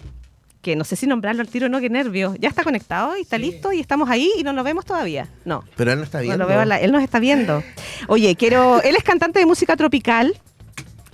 que 0.62 0.76
no 0.76 0.84
sé 0.84 0.94
si 0.96 1.06
nombrarlo 1.08 1.42
al 1.42 1.48
tiro 1.48 1.66
o 1.66 1.68
no, 1.68 1.80
qué 1.80 1.90
nervio, 1.90 2.34
ya 2.38 2.48
está 2.48 2.62
conectado 2.62 3.16
y 3.18 3.22
está 3.22 3.36
listo 3.36 3.72
y 3.72 3.80
estamos 3.80 4.08
ahí 4.08 4.30
y 4.38 4.44
no 4.44 4.52
nos 4.52 4.64
vemos 4.64 4.84
todavía. 4.86 5.28
No. 5.44 5.64
Pero 5.76 5.90
él 5.92 5.98
no 5.98 6.04
está 6.04 6.18
No 6.18 6.22
viendo. 6.22 6.38
lo 6.38 6.46
veo, 6.48 6.60
a 6.60 6.64
la- 6.64 6.80
él 6.80 6.92
nos 6.92 7.02
está 7.02 7.18
viendo. 7.18 7.62
Oye, 8.08 8.34
quiero. 8.36 8.80
Él 8.82 8.94
es 8.96 9.02
cantante 9.02 9.40
de 9.40 9.46
música 9.46 9.76
tropical 9.76 10.38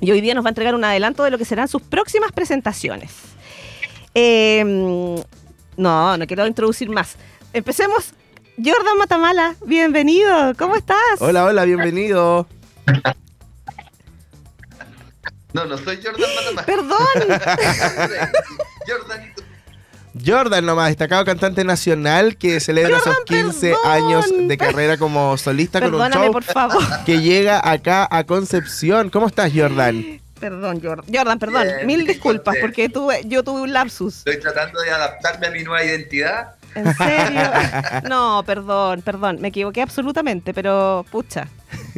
y 0.01 0.11
hoy 0.11 0.21
día 0.21 0.35
nos 0.35 0.45
va 0.45 0.49
a 0.49 0.51
entregar 0.51 0.75
un 0.75 0.85
adelanto 0.85 1.25
de 1.25 1.31
lo 1.31 1.39
que 1.39 1.45
serán 1.47 1.67
sus 1.67 1.81
próximas 1.83 2.31
presentaciones. 2.33 3.11
Eh, 4.15 4.63
no, 5.77 6.17
no 6.17 6.27
quiero 6.27 6.47
introducir 6.47 6.91
más. 6.91 7.17
Empecemos. 7.53 8.13
Jordan 8.63 8.99
Matamala, 8.99 9.55
bienvenido. 9.65 10.53
¿Cómo 10.59 10.77
estás? 10.77 10.99
Hola, 11.21 11.45
hola, 11.45 11.65
bienvenido. 11.65 12.47
No, 15.53 15.65
no 15.65 15.79
soy 15.79 15.99
Jordan 16.03 16.31
Matamás. 16.37 16.65
Perdón. 16.67 16.99
Jordanito. 18.87 19.43
Jordan 20.27 20.67
nomás, 20.67 20.89
destacado 20.89 21.25
cantante 21.25 21.63
nacional 21.65 22.37
que 22.37 22.59
celebra 22.61 22.99
Jordan, 22.99 23.15
sus 23.15 23.25
15 23.25 23.61
perdón. 23.71 23.93
años 23.93 24.25
de 24.49 24.57
carrera 24.59 24.97
como 24.99 25.37
solista 25.39 25.81
con 25.81 25.95
un 25.95 26.01
Perdóname, 26.01 26.25
show 26.27 26.33
por 26.33 26.43
favor. 26.45 26.83
que 27.07 27.21
llega 27.21 27.61
acá 27.71 28.09
a 28.11 28.25
Concepción. 28.25 29.11
¿Cómo 29.11 29.27
estás, 29.29 29.53
Jordan? 29.55 30.21
Perdón, 30.41 30.81
Jordan. 30.83 31.05
Jordan, 31.13 31.39
perdón. 31.39 31.65
Bien, 31.65 31.87
Mil 31.87 32.07
disculpas 32.07 32.55
bien. 32.55 32.67
porque 32.67 32.89
tuve, 32.89 33.23
yo 33.27 33.43
tuve 33.45 33.61
un 33.61 33.73
lapsus. 33.73 34.19
Estoy 34.19 34.41
tratando 34.41 34.81
de 34.81 34.91
adaptarme 34.91 35.47
a 35.49 35.51
mi 35.51 35.63
nueva 35.63 35.85
identidad. 35.85 36.55
¿En 36.75 36.95
serio? 36.95 37.51
No, 38.09 38.43
perdón, 38.47 39.03
perdón. 39.03 39.39
Me 39.41 39.49
equivoqué 39.49 39.83
absolutamente, 39.83 40.55
pero 40.55 41.05
pucha. 41.11 41.49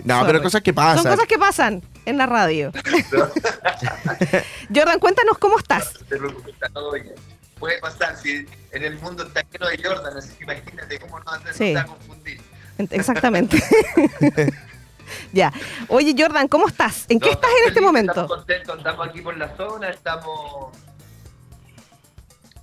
No, 0.04 0.20
Sorry. 0.20 0.26
pero 0.32 0.42
cosas 0.42 0.62
que 0.62 0.72
pasan. 0.72 1.02
Son 1.02 1.12
cosas 1.12 1.26
que 1.26 1.38
pasan 1.38 1.82
en 2.06 2.16
la 2.18 2.26
radio. 2.26 2.72
Jordan, 4.74 4.98
cuéntanos 4.98 5.38
cómo 5.38 5.58
estás. 5.58 5.92
No 5.94 6.00
te 6.06 6.16
preocupes, 6.16 6.54
está 6.54 6.68
todo 6.70 6.92
bien. 6.92 7.12
Puede 7.58 7.78
pasar 7.80 8.16
si 8.16 8.46
en 8.72 8.84
el 8.84 8.98
mundo 9.00 9.22
está 9.24 9.42
lleno 9.52 9.66
de 9.68 9.82
Jordan, 9.82 10.16
así 10.16 10.30
que 10.36 10.44
imagínate 10.44 10.98
cómo 10.98 11.20
no 11.20 11.38
no 11.38 11.52
Sí. 11.52 11.76
a 11.76 11.84
confundir. 11.84 12.40
Exactamente. 12.78 13.62
ya. 15.32 15.52
Oye, 15.88 16.14
Jordan, 16.16 16.48
¿cómo 16.48 16.68
estás? 16.68 17.04
¿En 17.10 17.20
qué 17.20 17.26
No, 17.26 17.32
estás 17.32 17.50
en 17.62 17.68
este 17.68 17.80
momento? 17.82 18.12
Estamos 18.12 18.36
contentos, 18.36 18.78
estamos 18.78 19.08
aquí 19.08 19.20
por 19.20 19.36
la 19.36 19.54
zona, 19.56 19.90
estamos 19.90 20.68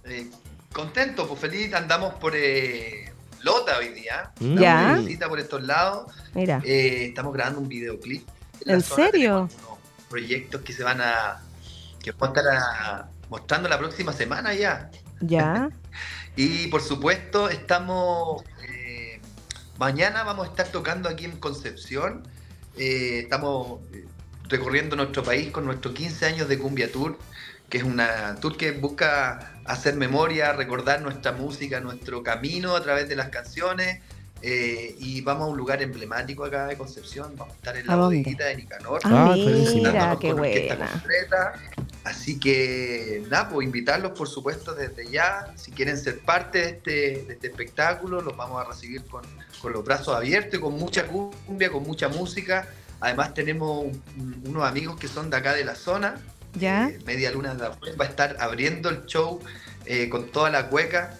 eh, 0.05 0.31
contentos, 0.77 1.27
pues 1.27 1.39
feliz, 1.41 1.74
andamos 1.74 2.13
por 2.13 2.34
eh, 2.36 3.12
Lota 3.41 3.77
hoy 3.79 3.89
día. 3.89 4.31
Mm. 4.39 4.57
Ya. 4.60 5.01
Por 5.27 5.39
estos 5.39 5.63
lados. 5.63 6.13
Mira. 6.36 6.62
Eh, 6.63 7.07
estamos 7.07 7.34
grabando 7.34 7.60
un 7.60 7.67
videoclip. 7.67 8.27
¿En 8.65 8.81
serio? 8.81 9.50
proyectos 10.10 10.62
que 10.62 10.72
se 10.72 10.84
van 10.84 11.01
a. 11.01 11.41
que 12.01 12.12
vamos 12.12 12.38
a 12.38 12.39
estar 12.41 12.55
a- 12.55 13.10
mostrando 13.29 13.67
la 13.67 13.77
próxima 13.77 14.13
semana 14.13 14.53
ya. 14.53 14.89
Ya. 15.19 15.69
Y 16.39 16.67
por 16.67 16.81
supuesto, 16.81 17.50
estamos. 17.50 18.43
eh, 18.69 19.19
mañana 19.79 20.22
vamos 20.24 20.46
a 20.48 20.50
estar 20.51 20.67
tocando 20.67 21.10
aquí 21.10 21.25
en 21.25 21.38
Concepción. 21.39 22.22
Estamos 22.77 23.79
recorriendo 24.48 24.96
nuestro 24.96 25.24
país 25.24 25.50
con 25.51 25.65
nuestros 25.65 25.96
15 25.96 26.25
años 26.27 26.48
de 26.48 26.60
Cumbia 26.60 26.91
Tour, 26.91 27.17
que 27.69 27.79
es 27.79 27.83
una 27.83 28.36
tour 28.36 28.55
que 28.57 28.71
busca 28.71 29.53
hacer 29.65 29.95
memoria, 29.95 30.53
recordar 30.53 31.01
nuestra 31.01 31.31
música, 31.33 31.79
nuestro 31.81 32.24
camino 32.24 32.75
a 32.75 32.81
través 32.83 33.09
de 33.09 33.15
las 33.15 33.29
canciones. 33.29 34.01
eh, 34.43 34.95
y 35.00 35.21
vamos 35.21 35.45
a 35.45 35.47
un 35.47 35.57
lugar 35.57 35.81
emblemático 35.81 36.45
acá 36.45 36.67
de 36.67 36.77
Concepción. 36.77 37.33
Vamos 37.36 37.55
a 37.55 37.57
estar 37.57 37.75
en 37.75 37.89
¿A 37.89 37.95
la 37.95 38.01
dónde? 38.03 38.17
bodeguita 38.19 38.45
de 38.45 38.55
Nicanor. 38.55 39.01
Ah, 39.03 39.31
Ah, 39.31 39.36
mira, 39.36 40.17
qué 40.21 40.31
buena. 40.31 40.88
completa. 40.91 41.53
Así 42.03 42.39
que, 42.39 43.24
nada, 43.31 43.50
pues 43.50 43.65
invitarlos, 43.65 44.12
por 44.12 44.27
supuesto, 44.27 44.75
desde 44.75 45.09
ya. 45.09 45.47
Si 45.55 45.71
quieren 45.71 45.97
ser 45.97 46.19
parte 46.19 46.59
de 46.59 46.69
este, 46.69 46.91
de 47.25 47.33
este 47.33 47.47
espectáculo, 47.47 48.21
los 48.21 48.38
vamos 48.38 48.63
a 48.63 48.69
recibir 48.69 49.03
con, 49.05 49.24
con 49.59 49.74
los 49.74 49.83
brazos 49.83 50.15
abiertos 50.15 50.59
y 50.59 50.62
con 50.62 50.74
mucha 50.74 51.07
cumbia, 51.07 51.71
con 51.71 51.81
mucha 51.81 52.07
música. 52.07 52.67
Además, 53.00 53.33
tenemos 53.33 53.86
un- 53.86 54.43
unos 54.45 54.63
amigos 54.69 54.97
que 55.00 55.07
son 55.07 55.31
de 55.31 55.38
acá 55.38 55.53
de 55.55 55.65
la 55.65 55.74
zona. 55.74 56.15
¿Ya? 56.55 56.89
Eh, 56.89 56.99
Media 57.05 57.31
Luna 57.31 57.53
va 57.53 58.05
a 58.05 58.07
estar 58.07 58.37
abriendo 58.39 58.89
el 58.89 59.05
show 59.05 59.41
eh, 59.85 60.09
con 60.09 60.31
toda 60.31 60.49
la 60.49 60.69
cueca, 60.69 61.17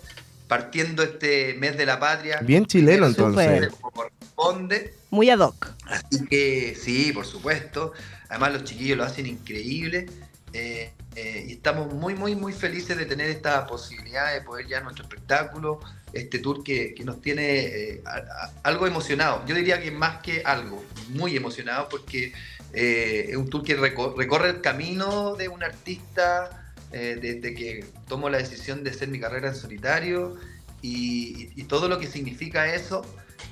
partiendo 0.48 1.04
este 1.04 1.54
mes 1.56 1.78
de 1.78 1.86
la 1.86 2.00
patria. 2.00 2.40
Bien 2.42 2.66
chileno 2.66 3.08
entonces. 3.08 3.70
Como 3.80 3.92
corresponde. 3.92 4.94
Muy 5.10 5.30
ad 5.30 5.40
hoc. 5.40 5.74
Así 5.86 6.26
que 6.26 6.76
sí, 6.82 7.12
por 7.14 7.26
supuesto. 7.26 7.94
Además 8.30 8.54
los 8.54 8.64
chiquillos 8.64 8.98
lo 8.98 9.04
hacen 9.04 9.26
increíble. 9.26 10.08
eh, 10.54 10.92
eh, 11.16 11.46
y 11.48 11.54
estamos 11.54 11.92
muy, 11.94 12.14
muy, 12.14 12.36
muy 12.36 12.54
felices 12.54 12.96
de 12.96 13.06
tener 13.08 13.28
esta 13.30 13.66
posibilidad 13.66 14.34
de 14.34 14.42
poder 14.42 14.68
ya 14.68 14.82
nuestro 14.82 15.04
espectáculo, 15.04 15.80
este 16.14 16.38
tour 16.40 16.64
que, 16.64 16.94
que 16.94 17.04
nos 17.04 17.22
tiene 17.22 17.60
eh, 17.60 18.02
a- 18.06 18.18
a- 18.18 18.52
algo 18.64 18.86
emocionado. 18.86 19.44
Yo 19.48 19.56
diría 19.56 19.82
que 19.82 19.90
más 19.92 20.22
que 20.22 20.44
algo, 20.46 20.84
muy 21.10 21.36
emocionado 21.36 21.90
porque 21.90 22.34
eh, 22.74 23.28
es 23.30 23.36
un 23.38 23.50
tour 23.50 23.64
que 23.64 23.78
reco- 23.78 24.16
recorre 24.18 24.50
el 24.50 24.62
camino 24.62 25.36
de 25.36 25.48
un 25.50 25.64
artista 25.64 26.74
eh, 26.92 27.18
desde 27.22 27.54
que 27.54 27.86
tomo 28.08 28.30
la 28.30 28.38
decisión 28.38 28.84
de 28.84 28.92
hacer 28.92 29.08
mi 29.10 29.20
carrera 29.20 29.50
en 29.50 29.56
solitario 29.56 30.36
y, 30.82 31.50
y 31.60 31.64
todo 31.64 31.88
lo 31.90 32.00
que 32.00 32.08
significa 32.08 32.74
eso 32.74 33.06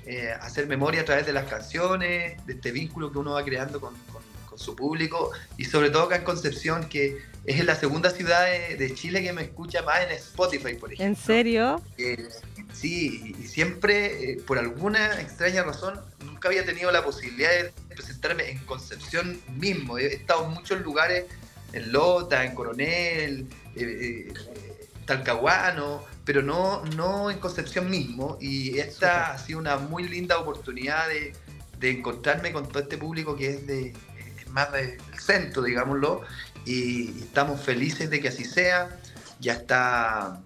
eh, 0.06 0.32
hacer 0.42 0.68
memoria 0.68 1.02
a 1.02 1.06
través 1.06 1.26
de 1.26 1.34
las 1.34 1.46
canciones, 1.46 2.46
de 2.46 2.54
este 2.54 2.72
vínculo 2.72 3.12
que 3.12 3.18
uno 3.18 3.32
va 3.34 3.44
creando 3.44 3.80
con, 3.82 3.94
con- 4.12 4.24
con 4.46 4.60
su 4.60 4.74
público 4.76 5.32
y 5.58 5.66
sobre 5.66 5.90
todo 5.90 6.04
acá 6.04 6.16
en 6.18 6.24
Concepción, 6.24 6.88
que 6.88 7.18
es 7.46 7.66
la 7.66 7.76
segunda 7.76 8.10
ciudad 8.12 8.46
de, 8.46 8.78
de 8.78 8.94
Chile 8.94 9.22
que 9.22 9.34
me 9.34 9.42
escucha 9.42 9.82
más 9.82 10.02
en 10.04 10.12
Spotify, 10.12 10.76
por 10.76 10.94
ejemplo. 10.94 11.06
¿En 11.06 11.16
serio? 11.16 11.82
Eh, 11.98 12.30
sí, 12.74 13.36
y 13.38 13.44
y 13.44 13.48
siempre, 13.48 14.32
eh, 14.32 14.38
por 14.48 14.58
alguna 14.58 15.20
extraña 15.20 15.64
razón, 15.64 16.00
nunca 16.24 16.48
había 16.48 16.64
tenido 16.64 16.90
la 16.92 17.04
posibilidad 17.04 17.50
de 17.50 17.74
presentarme 17.96 18.50
en 18.50 18.60
Concepción 18.60 19.40
mismo. 19.58 19.98
He 19.98 20.08
estado 20.08 20.46
en 20.46 20.52
muchos 20.52 20.82
lugares, 20.82 21.26
en 21.74 21.92
Lota, 21.92 22.44
en 22.44 22.54
Coronel, 22.54 23.48
eh, 23.76 24.32
eh, 24.32 24.34
Talcahuano, 25.06 26.04
pero 26.24 26.42
no, 26.42 26.84
no 26.96 27.32
en 27.32 27.40
Concepción 27.40 27.90
mismo. 27.90 28.38
Y 28.40 28.80
esta 28.80 29.34
ha 29.34 29.38
sido 29.38 29.60
una 29.60 29.78
muy 29.78 30.08
linda 30.08 30.38
oportunidad 30.38 31.08
de, 31.08 31.34
de 31.80 31.92
encontrarme 31.92 32.52
con 32.52 32.68
todo 32.68 32.80
este 32.80 32.98
público 32.98 33.36
que 33.36 33.50
es 33.52 33.68
de 33.68 33.94
es 34.40 34.50
más 34.50 34.72
del 34.72 34.98
centro, 35.20 35.64
digámoslo. 35.64 36.22
Y, 36.66 37.22
estamos 37.22 37.62
felices 37.62 38.10
de 38.10 38.20
que 38.20 38.30
así 38.30 38.44
sea. 38.46 39.00
Ya 39.40 39.54
está 39.54 40.42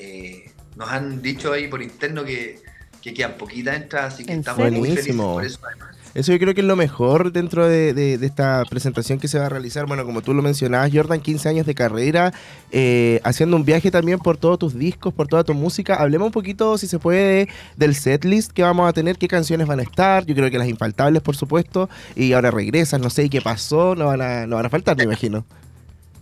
eh, 0.00 0.50
nos 0.76 0.88
han 0.88 1.20
dicho 1.20 1.52
ahí 1.52 1.68
por 1.68 1.82
interno 1.82 2.24
que, 2.24 2.62
que 3.02 3.12
quedan 3.12 3.36
poquitas 3.36 3.76
entradas, 3.76 4.14
así 4.14 4.24
que 4.24 4.32
¿En 4.32 4.40
estamos 4.40 4.62
serio? 4.62 4.78
muy 4.78 4.88
felices 4.90 5.16
por 5.16 5.44
eso. 5.44 5.60
además. 5.62 5.96
Eso 6.12 6.32
yo 6.32 6.38
creo 6.40 6.54
que 6.54 6.60
es 6.60 6.66
lo 6.66 6.74
mejor 6.74 7.30
dentro 7.30 7.68
de, 7.68 8.18
esta 8.22 8.64
presentación 8.68 9.20
que 9.20 9.28
se 9.28 9.38
va 9.38 9.46
a 9.46 9.48
realizar. 9.48 9.86
Bueno, 9.86 10.04
como 10.04 10.22
tú 10.22 10.34
lo 10.34 10.42
mencionabas, 10.42 10.90
Jordan, 10.92 11.20
15 11.20 11.48
años 11.48 11.66
de 11.66 11.74
carrera, 11.74 12.32
eh, 12.72 13.20
haciendo 13.22 13.56
un 13.56 13.64
viaje 13.64 13.92
también 13.92 14.18
por 14.18 14.36
todos 14.36 14.58
tus 14.58 14.74
discos, 14.76 15.14
por 15.14 15.28
toda 15.28 15.44
tu 15.44 15.54
música. 15.54 15.94
Hablemos 15.94 16.26
un 16.26 16.32
poquito, 16.32 16.76
si 16.78 16.88
se 16.88 16.98
puede, 16.98 17.48
del 17.76 17.94
setlist 17.94 18.50
que 18.50 18.62
vamos 18.62 18.88
a 18.88 18.92
tener, 18.92 19.18
qué 19.18 19.28
canciones 19.28 19.68
van 19.68 19.78
a 19.78 19.82
estar. 19.82 20.26
Yo 20.26 20.34
creo 20.34 20.50
que 20.50 20.58
las 20.58 20.68
infaltables, 20.68 21.22
por 21.22 21.36
supuesto. 21.36 21.88
Y 22.16 22.32
ahora 22.32 22.50
regresas, 22.50 23.00
no 23.00 23.08
sé, 23.08 23.24
¿y 23.24 23.30
qué 23.30 23.40
pasó? 23.40 23.94
No 23.94 24.06
van 24.06 24.20
a, 24.20 24.46
no 24.48 24.56
van 24.56 24.66
a 24.66 24.70
faltar, 24.70 24.96
me 24.96 25.04
imagino. 25.04 25.44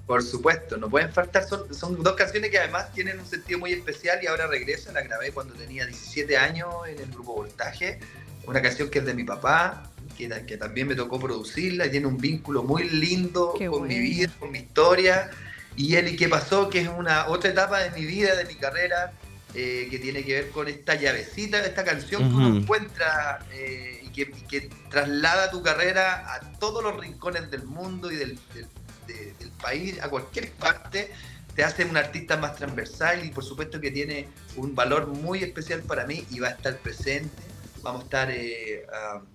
Por 0.07 0.23
supuesto, 0.23 0.77
no 0.77 0.91
pueden 0.91 1.13
faltar. 1.13 1.47
Son, 1.49 1.75
son 1.75 2.03
dos 2.03 2.15
canciones 2.15 2.51
que 2.51 2.59
además 2.59 2.93
tienen 2.93 3.19
un 3.19 3.27
sentido 3.27 3.59
muy 3.59 3.73
especial 3.73 4.19
y 4.23 4.27
ahora 4.27 4.47
regreso. 4.47 4.93
La 4.93 5.01
grabé 5.01 5.33
cuando 5.33 5.55
tenía 5.55 5.87
17 5.87 6.37
años 6.37 6.69
en 6.89 6.99
el 6.99 7.11
grupo 7.11 7.35
Voltaje. 7.35 8.01
Una 8.47 8.63
canción 8.63 8.89
que 8.91 9.01
es 9.01 9.05
de 9.05 9.15
mi 9.15 9.25
papá, 9.25 9.91
que, 10.17 10.29
ta- 10.29 10.45
que 10.47 10.57
también 10.57 10.89
me 10.89 10.95
tocó 10.95 11.21
producirla 11.21 11.87
y 11.87 11.91
tiene 11.91 12.07
un 12.07 12.17
vínculo 12.17 12.63
muy 12.63 12.89
lindo 12.89 13.55
Qué 13.59 13.67
con 13.69 13.83
mi 13.87 13.95
bueno. 13.95 14.03
vida, 14.11 14.33
con 14.39 14.51
mi 14.51 14.59
historia. 14.61 15.31
Y 15.77 15.95
él 15.97 16.09
y 16.09 16.17
qué 16.17 16.29
pasó, 16.29 16.69
que 16.69 16.81
es 16.81 16.89
una 16.89 17.29
otra 17.29 17.51
etapa 17.51 17.79
de 17.81 17.91
mi 17.91 18.05
vida, 18.05 18.35
de 18.35 18.45
mi 18.47 18.55
carrera, 18.57 19.13
eh, 19.55 19.87
que 19.91 19.99
tiene 19.99 20.25
que 20.25 20.35
ver 20.35 20.51
con 20.51 20.67
esta 20.67 20.95
llavecita, 20.95 21.65
esta 21.65 21.85
canción 21.85 22.29
que 22.29 22.35
uno 22.37 22.49
encuentra 22.57 23.39
eh, 23.53 24.01
y, 24.05 24.09
que, 24.09 24.23
y 24.23 24.43
que 24.49 24.71
traslada 24.91 25.51
tu 25.51 25.63
carrera 25.63 26.35
a 26.35 26.41
todos 26.59 26.83
los 26.83 26.99
rincones 26.99 27.51
del 27.51 27.65
mundo 27.65 28.11
y 28.11 28.17
del, 28.17 28.39
del- 28.55 28.67
de- 29.07 29.33
del 29.39 29.51
país, 29.63 30.03
a 30.03 30.09
cualquier 30.11 30.51
parte, 30.53 31.11
te 31.55 31.65
hace 31.65 31.85
un 31.85 31.97
artista 31.97 32.37
más 32.37 32.57
transversal 32.57 33.25
y 33.25 33.31
por 33.31 33.45
supuesto 33.45 33.81
que 33.81 33.91
tiene 33.91 34.29
un 34.57 34.75
valor 34.75 35.07
muy 35.07 35.43
especial 35.45 35.81
para 35.83 36.07
mí 36.07 36.27
y 36.31 36.41
va 36.41 36.49
a 36.49 36.51
estar 36.53 36.77
presente. 36.79 37.43
Vamos 37.89 38.03
a 38.03 38.05
estar 38.05 38.31
eh, 38.31 38.85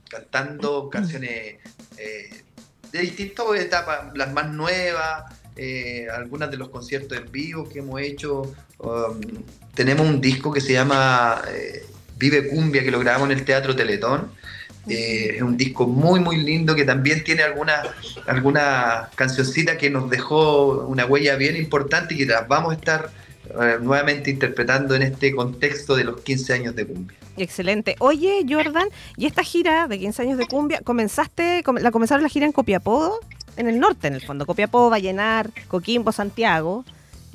cantando 0.07 0.87
canciones 0.87 1.55
eh, 1.97 2.29
de 2.91 2.99
distintas 2.99 3.47
etapas, 3.57 4.15
las 4.15 4.31
más 4.31 4.51
nuevas, 4.51 5.23
eh, 5.55 6.05
algunas 6.13 6.51
de 6.51 6.57
los 6.57 6.69
conciertos 6.69 7.17
en 7.17 7.31
vivo 7.31 7.67
que 7.67 7.79
hemos 7.79 7.99
hecho. 8.01 8.43
Um, 8.77 9.19
tenemos 9.73 10.05
un 10.05 10.21
disco 10.21 10.53
que 10.53 10.61
se 10.61 10.73
llama 10.73 11.41
Vive 12.19 12.49
Cumbia, 12.49 12.83
que 12.83 12.91
lo 12.91 12.99
grabamos 12.99 13.31
en 13.31 13.39
el 13.39 13.43
Teatro 13.43 13.75
Teletón. 13.75 14.31
Es 14.87 15.41
un 15.41 15.57
disco 15.57 15.87
muy, 15.87 16.19
muy 16.19 16.37
lindo 16.37 16.75
que 16.75 16.85
también 16.85 17.23
tiene 17.23 17.41
algunas 17.41 17.87
alguna 18.27 19.09
cancioncita 19.15 19.79
que 19.79 19.89
nos 19.89 20.11
dejó 20.11 20.85
una 20.85 21.07
huella 21.07 21.37
bien 21.37 21.55
importante 21.55 22.13
y 22.13 22.19
que 22.19 22.25
las 22.27 22.47
vamos 22.47 22.73
a 22.73 22.75
estar 22.75 23.09
eh, 23.49 23.77
nuevamente 23.81 24.29
interpretando 24.29 24.95
en 24.95 25.01
este 25.03 25.35
contexto 25.35 25.95
de 25.95 26.03
los 26.05 26.21
15 26.21 26.53
años 26.53 26.75
de 26.75 26.85
cumbia. 26.87 27.17
Excelente. 27.37 27.95
Oye, 27.99 28.45
Jordan, 28.47 28.87
¿y 29.17 29.25
esta 29.25 29.43
gira 29.43 29.87
de 29.87 29.99
15 29.99 30.21
años 30.21 30.37
de 30.37 30.45
cumbia, 30.47 30.81
comenzaste, 30.83 31.63
com- 31.63 31.77
la 31.77 31.91
comenzaron 31.91 32.23
la 32.23 32.29
gira 32.29 32.45
en 32.45 32.51
Copiapó, 32.51 33.19
en 33.57 33.67
el 33.67 33.79
norte 33.79 34.07
en 34.07 34.13
el 34.15 34.21
fondo, 34.21 34.45
Copiapó, 34.45 34.89
Vallenar, 34.89 35.49
Coquimbo, 35.67 36.11
Santiago 36.11 36.85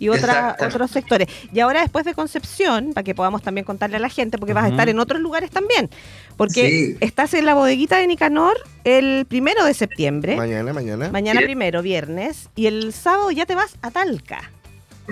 y 0.01 0.09
otra, 0.11 0.57
otros 0.65 0.93
sectores. 0.93 1.29
Y 1.53 1.59
ahora 1.59 1.81
después 1.83 2.05
de 2.05 2.15
Concepción, 2.15 2.93
para 2.95 3.03
que 3.03 3.17
podamos 3.17 3.43
también 3.43 3.65
contarle 3.65 3.97
a 3.97 4.01
la 4.01 4.09
gente, 4.09 4.39
porque 4.39 4.53
vas 4.53 4.65
a 4.65 4.69
estar 4.69 4.89
en 4.89 5.01
otros 5.01 5.21
lugares 5.21 5.51
también, 5.51 5.91
porque 6.37 6.69
Sí. 6.69 6.97
estás 7.01 7.35
en 7.35 7.45
la 7.47 7.55
bodeguita 7.55 7.99
de 7.99 8.07
Nicanor 8.07 8.57
el 8.85 9.27
primero 9.27 9.65
de 9.65 9.75
septiembre, 9.75 10.37
Mañana, 10.37 10.73
mañana. 10.73 11.11
mañana 11.11 11.41
primero, 11.41 11.83
viernes, 11.83 12.49
y 12.55 12.67
el 12.67 12.93
sábado 12.93 13.33
ya 13.33 13.45
te 13.45 13.57
vas 13.57 13.77
a 13.83 13.91
Talca. 13.91 14.53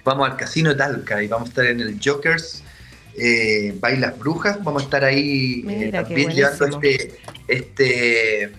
Vamos 0.05 0.31
al 0.31 0.37
Casino 0.37 0.71
de 0.71 0.77
Talca 0.77 1.23
y 1.23 1.29
vamos 1.29 1.49
a 1.49 1.51
estar 1.51 1.67
en 1.67 1.81
el 1.81 1.99
Jokers 2.03 2.63
eh, 3.19 3.75
Bailas 3.81 4.19
Brujas. 4.19 4.63
Vamos 4.63 4.83
a 4.83 4.85
estar 4.85 5.05
ahí 5.05 5.61
eh, 5.61 5.63
Mira, 5.87 6.03
también 6.05 6.31
llevando 6.31 6.67
este, 6.67 7.19
este, 7.49 8.53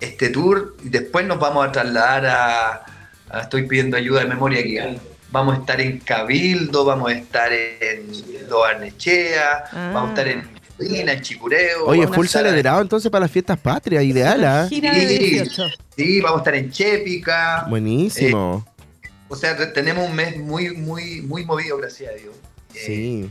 este 0.00 0.28
tour. 0.30 0.76
Y 0.84 0.88
después 0.88 1.26
nos 1.26 1.38
vamos 1.38 1.66
a 1.66 1.72
trasladar 1.72 2.26
a, 2.26 2.84
a- 3.30 3.40
Estoy 3.40 3.66
pidiendo 3.66 3.96
ayuda 3.96 4.20
de 4.20 4.26
memoria 4.26 4.60
aquí. 4.60 4.78
Vamos 5.30 5.56
a 5.56 5.60
estar 5.60 5.80
en 5.80 5.98
Cabildo, 6.00 6.84
vamos 6.84 7.10
a 7.10 7.14
estar 7.14 7.50
en 7.52 8.06
Doarnechea, 8.48 9.64
Ah. 9.72 9.90
vamos 9.94 10.08
a 10.10 10.12
estar 10.12 10.28
en 10.28 10.42
Medina, 10.78 11.12
en 11.12 11.20
Chicureo. 11.22 11.86
Oye, 11.86 12.06
full 12.08 12.26
estar- 12.26 12.42
celebrado 12.44 12.82
entonces 12.82 13.10
para 13.10 13.22
las 13.22 13.30
fiestas 13.30 13.58
patrias, 13.58 14.04
ideal, 14.04 14.44
¿ah? 14.44 14.62
De 14.64 14.68
Sí. 14.68 14.80
18. 14.82 15.68
Sí, 15.96 16.20
vamos 16.20 16.38
a 16.38 16.40
estar 16.42 16.54
en 16.56 16.70
Chépica. 16.70 17.64
Buenísimo. 17.70 18.66
O 19.32 19.36
sea, 19.36 19.72
tenemos 19.72 20.06
un 20.10 20.14
mes 20.14 20.36
muy, 20.38 20.74
muy, 20.76 21.22
muy 21.22 21.42
movido, 21.46 21.78
gracias 21.78 22.12
a 22.12 22.14
Dios. 22.16 22.34
Eh, 22.74 22.78
sí. 22.84 23.30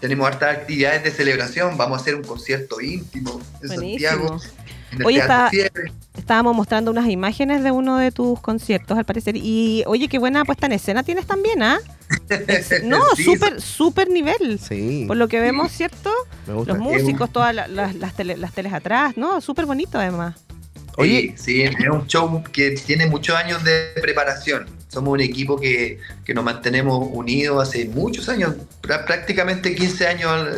Tenemos 0.00 0.26
hartas 0.26 0.56
actividades 0.56 1.04
de 1.04 1.12
celebración. 1.12 1.76
Vamos 1.76 1.98
a 1.98 2.00
hacer 2.02 2.16
un 2.16 2.24
concierto 2.24 2.80
íntimo 2.80 3.40
en 3.62 3.68
Santiago. 3.68 4.26
Buenísimo. 4.26 4.52
En 4.90 5.00
el 5.00 5.06
Oye, 5.06 5.16
Teatro 5.20 5.60
está-. 5.62 5.92
Estábamos 6.18 6.56
mostrando 6.56 6.90
unas 6.90 7.08
imágenes 7.08 7.62
de 7.62 7.70
uno 7.70 7.98
de 7.98 8.10
tus 8.10 8.40
conciertos, 8.40 8.98
al 8.98 9.04
parecer. 9.04 9.36
Y 9.36 9.84
oye, 9.86 10.08
qué 10.08 10.18
buena 10.18 10.44
puesta 10.44 10.66
en 10.66 10.72
escena 10.72 11.04
tienes 11.04 11.24
también, 11.26 11.62
¿ah? 11.62 11.78
No, 12.82 13.00
Sí, 13.14 13.22
súper, 13.22 13.60
súper 13.60 14.10
nivel. 14.10 14.58
Sí. 14.58 15.04
Por 15.06 15.18
lo 15.18 15.28
que 15.28 15.38
vemos, 15.40 15.70
¿cierto? 15.70 16.10
Me 16.48 16.54
gusta. 16.54 16.72
Los 16.74 16.82
músicos, 16.82 17.30
todas 17.32 17.54
la- 17.54 17.68
la- 17.68 17.92
las, 17.92 18.16
tele- 18.16 18.36
las 18.36 18.52
teles 18.52 18.72
atrás, 18.72 19.16
¿no? 19.16 19.40
Súper 19.40 19.66
bonito 19.66 19.98
además. 20.00 20.34
Oye- 20.96 21.34
Sí, 21.36 21.44
sí, 21.44 21.62
es 21.62 21.76
un 21.88 22.08
show 22.08 22.42
que 22.52 22.72
tiene 22.72 23.06
muchos 23.06 23.36
años 23.36 23.62
de 23.62 23.92
preparación. 24.02 24.66
Somos 24.88 25.12
un 25.12 25.20
equipo 25.20 25.58
que, 25.60 26.00
que 26.24 26.32
nos 26.34 26.42
mantenemos 26.44 27.08
unidos 27.12 27.68
hace 27.68 27.84
muchos 27.86 28.28
años, 28.28 28.54
prá- 28.82 29.04
prácticamente 29.04 29.74
15 29.74 30.06
años, 30.06 30.48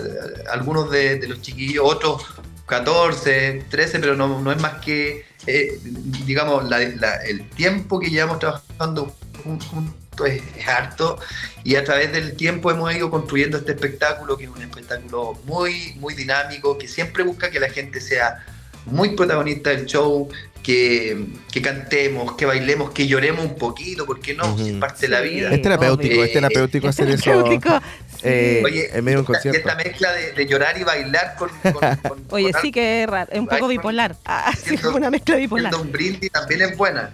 algunos 0.52 0.90
de, 0.90 1.26
los 1.28 1.40
chiquillos, 1.42 1.84
otros 1.84 2.24
14, 2.66 3.64
13, 3.68 3.98
pero 3.98 4.14
no, 4.14 4.52
es 4.52 4.60
más 4.62 4.74
que, 4.84 5.24
eh, 5.46 5.78
digamos, 6.26 6.68
la- 6.68 7.16
el 7.16 7.48
tiempo 7.50 7.98
que 7.98 8.08
llevamos 8.10 8.38
trabajando 8.38 9.12
jun- 9.44 9.60
juntos 9.60 10.28
es, 10.28 10.42
es 10.56 10.68
harto 10.68 11.18
y 11.64 11.74
a 11.76 11.82
través 11.84 12.12
del 12.12 12.36
tiempo 12.36 12.70
hemos 12.70 12.94
ido 12.94 13.10
construyendo 13.10 13.56
este 13.58 13.72
espectáculo 13.72 14.36
que 14.36 14.44
es 14.44 14.50
un 14.50 14.60
espectáculo 14.62 15.32
muy, 15.44 15.94
muy 15.98 16.14
dinámico, 16.14 16.78
que 16.78 16.86
siempre 16.86 17.24
busca 17.24 17.50
que 17.50 17.58
la 17.58 17.70
gente 17.70 18.00
sea 18.00 18.44
muy 18.86 19.10
protagonista 19.16 19.70
del 19.70 19.86
show, 19.86 20.28
que, 20.62 21.26
que 21.50 21.62
cantemos, 21.62 22.36
que 22.36 22.44
bailemos, 22.44 22.90
que 22.90 23.06
lloremos 23.06 23.44
un 23.46 23.54
poquito, 23.56 24.04
porque 24.04 24.34
no, 24.34 24.52
Ujú. 24.54 24.66
es 24.66 24.72
parte 24.74 25.02
de 25.02 25.08
la 25.08 25.20
vida. 25.20 25.52
Es 25.54 25.62
terapéutico, 25.62 26.22
es 26.22 26.32
terapéutico 26.32 26.88
hacer 26.88 27.08
eso 27.08 27.24
Terapéutico. 27.24 27.80
eh, 28.22 28.60
Oye, 28.64 28.90
en 28.92 29.02
medio 29.04 29.18
de 29.18 29.20
un 29.20 29.34
esta- 29.36 29.50
concierto. 29.50 29.70
esta 29.70 29.74
mezcla 29.82 30.12
de, 30.12 30.32
de 30.32 30.46
llorar 30.46 30.78
y 30.78 30.84
bailar 30.84 31.34
con... 31.38 31.48
con- 31.62 31.96
con- 31.96 32.24
Oye, 32.30 32.52
con 32.52 32.60
sí 32.62 32.72
que 32.72 33.02
es 33.04 33.08
raro, 33.08 33.32
es 33.32 33.38
un 33.40 33.46
poco 33.46 33.68
bipolar. 33.68 34.16
Ah, 34.26 34.52
sí, 34.62 34.78
una 34.94 35.10
mezcla 35.10 35.36
bipolar. 35.36 35.74
un 35.76 35.90
brindis 35.90 36.30
también 36.30 36.60
es 36.62 36.76
buena. 36.76 37.10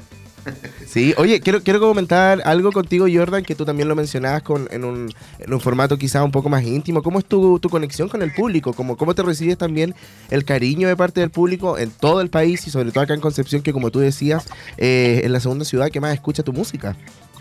Sí, 0.86 1.14
oye, 1.16 1.40
quiero, 1.40 1.62
quiero 1.62 1.80
comentar 1.80 2.40
algo 2.44 2.72
contigo, 2.72 3.06
Jordan, 3.12 3.44
que 3.44 3.54
tú 3.54 3.64
también 3.64 3.88
lo 3.88 3.96
mencionabas 3.96 4.42
con, 4.42 4.68
en, 4.70 4.84
un, 4.84 5.12
en 5.38 5.52
un 5.52 5.60
formato 5.60 5.98
quizás 5.98 6.22
un 6.22 6.30
poco 6.30 6.48
más 6.48 6.62
íntimo. 6.64 7.02
¿Cómo 7.02 7.18
es 7.18 7.24
tu, 7.24 7.58
tu 7.58 7.68
conexión 7.68 8.08
con 8.08 8.22
el 8.22 8.32
público? 8.32 8.72
¿Cómo, 8.72 8.96
¿Cómo 8.96 9.14
te 9.14 9.22
recibes 9.22 9.58
también 9.58 9.94
el 10.30 10.44
cariño 10.44 10.88
de 10.88 10.96
parte 10.96 11.20
del 11.20 11.30
público 11.30 11.78
en 11.78 11.90
todo 11.90 12.20
el 12.20 12.30
país 12.30 12.66
y 12.66 12.70
sobre 12.70 12.90
todo 12.92 13.02
acá 13.02 13.14
en 13.14 13.20
Concepción, 13.20 13.62
que 13.62 13.72
como 13.72 13.90
tú 13.90 13.98
decías, 13.98 14.46
eh, 14.78 15.20
es 15.24 15.30
la 15.30 15.40
segunda 15.40 15.64
ciudad 15.64 15.90
que 15.90 16.00
más 16.00 16.14
escucha 16.14 16.42
tu 16.42 16.52
música? 16.52 16.96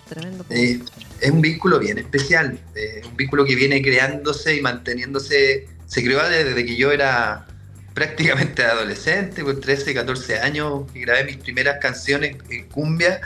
Tremendo. 0.09 0.45
Eh, 0.49 0.79
es 1.21 1.31
un 1.31 1.41
vínculo 1.41 1.79
bien 1.79 1.97
especial, 1.97 2.59
eh, 2.75 3.01
un 3.09 3.15
vínculo 3.15 3.45
que 3.45 3.55
viene 3.55 3.81
creándose 3.81 4.55
y 4.55 4.61
manteniéndose, 4.61 5.67
se 5.87 6.03
creó 6.03 6.27
desde 6.27 6.65
que 6.65 6.75
yo 6.75 6.91
era 6.91 7.47
prácticamente 7.95 8.63
adolescente, 8.63 9.43
con 9.43 9.59
13, 9.59 9.95
14 9.95 10.39
años, 10.39 10.83
y 10.93 10.99
grabé 10.99 11.23
mis 11.23 11.37
primeras 11.37 11.79
canciones 11.79 12.37
en 12.49 12.67
cumbia. 12.67 13.21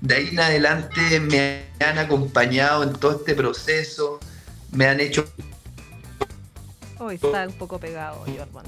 De 0.00 0.16
ahí 0.16 0.28
en 0.32 0.40
adelante 0.40 1.20
me 1.20 1.66
han 1.78 1.98
acompañado 1.98 2.82
en 2.82 2.94
todo 2.94 3.18
este 3.18 3.34
proceso, 3.34 4.18
me 4.72 4.86
han 4.86 4.98
hecho 4.98 5.24
Hoy 6.98 7.16
está 7.16 7.46
un 7.46 7.52
poco 7.52 7.78
pegado, 7.78 8.24
Jordan. 8.24 8.64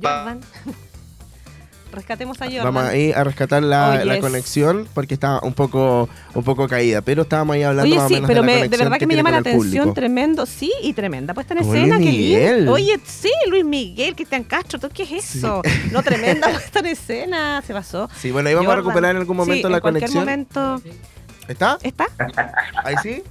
Jordan. 0.00 0.40
Rescatemos 1.92 2.40
a 2.40 2.46
Jordan. 2.46 2.64
Vamos 2.64 2.84
ahí 2.84 3.12
a 3.12 3.22
rescatar 3.22 3.62
la, 3.62 3.98
Oh, 4.00 4.04
la 4.04 4.14
yes. 4.14 4.20
conexión 4.22 4.88
porque 4.94 5.14
está 5.14 5.40
un 5.42 5.52
poco, 5.52 6.08
un 6.34 6.42
poco 6.42 6.66
caída, 6.66 7.02
pero 7.02 7.22
estábamos 7.22 7.54
ahí 7.54 7.62
hablando 7.62 7.90
Oye, 7.90 7.98
más 8.00 8.08
sí, 8.08 8.14
menos 8.14 8.28
pero 8.28 8.40
de, 8.42 8.46
la 8.46 8.46
me- 8.46 8.52
de 8.52 8.58
conexión 8.68 8.84
verdad 8.88 8.98
que 8.98 9.06
me 9.06 9.14
llama 9.16 9.30
la 9.30 9.36
atención, 9.38 9.62
público. 9.84 9.92
tremendo. 9.94 10.46
Sí, 10.46 10.72
y 10.82 10.92
tremenda 10.94 11.34
puesta 11.34 11.54
en 11.54 11.60
Como 11.60 11.74
escena, 11.74 11.96
Luis 11.96 12.06
qué 12.10 12.16
Miguel. 12.16 12.56
lindo. 12.56 12.72
Oye, 12.72 13.00
sí, 13.04 13.30
Luis 13.48 13.64
Miguel, 13.64 14.14
Cristian 14.14 14.44
Castro, 14.44 14.78
¿tú 14.80 14.88
¿qué 14.92 15.02
es 15.02 15.12
eso? 15.36 15.62
No, 15.92 16.02
tremenda 16.02 16.48
puesta 16.50 16.78
en 16.80 16.86
escena, 16.86 17.62
se 17.66 17.72
pasó. 17.72 18.08
Sí, 18.18 18.30
bueno, 18.30 18.48
ahí 18.48 18.54
vamos 18.54 18.72
a 18.72 18.76
recuperar 18.76 19.10
en 19.12 19.18
algún 19.18 19.36
momento 19.36 19.68
Sí, 19.68 19.70
la 19.70 19.76
en 19.78 19.82
cualquier 19.82 20.10
conexión. 20.10 20.24
momento. 20.24 20.82
¿Está? 21.48 21.78
¿Está? 21.82 22.06
Ahí 22.84 22.94
sí. 23.02 23.22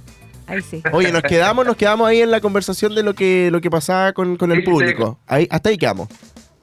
Ahí 0.46 0.60
sí. 0.60 0.82
Oye, 0.92 1.10
nos 1.12 1.22
quedamos, 1.22 1.64
nos 1.64 1.76
quedamos 1.76 2.06
ahí 2.08 2.20
en 2.20 2.30
la 2.30 2.40
conversación 2.40 2.94
de 2.94 3.02
lo 3.02 3.14
que, 3.14 3.48
lo 3.50 3.60
que 3.60 3.70
pasaba 3.70 4.12
con, 4.12 4.36
con 4.36 4.50
el 4.52 4.58
Sí, 4.58 4.64
sí. 4.64 4.70
público. 4.70 5.18
Ahí, 5.26 5.46
hasta 5.50 5.70
ahí 5.70 5.78
quedamos. 5.78 6.08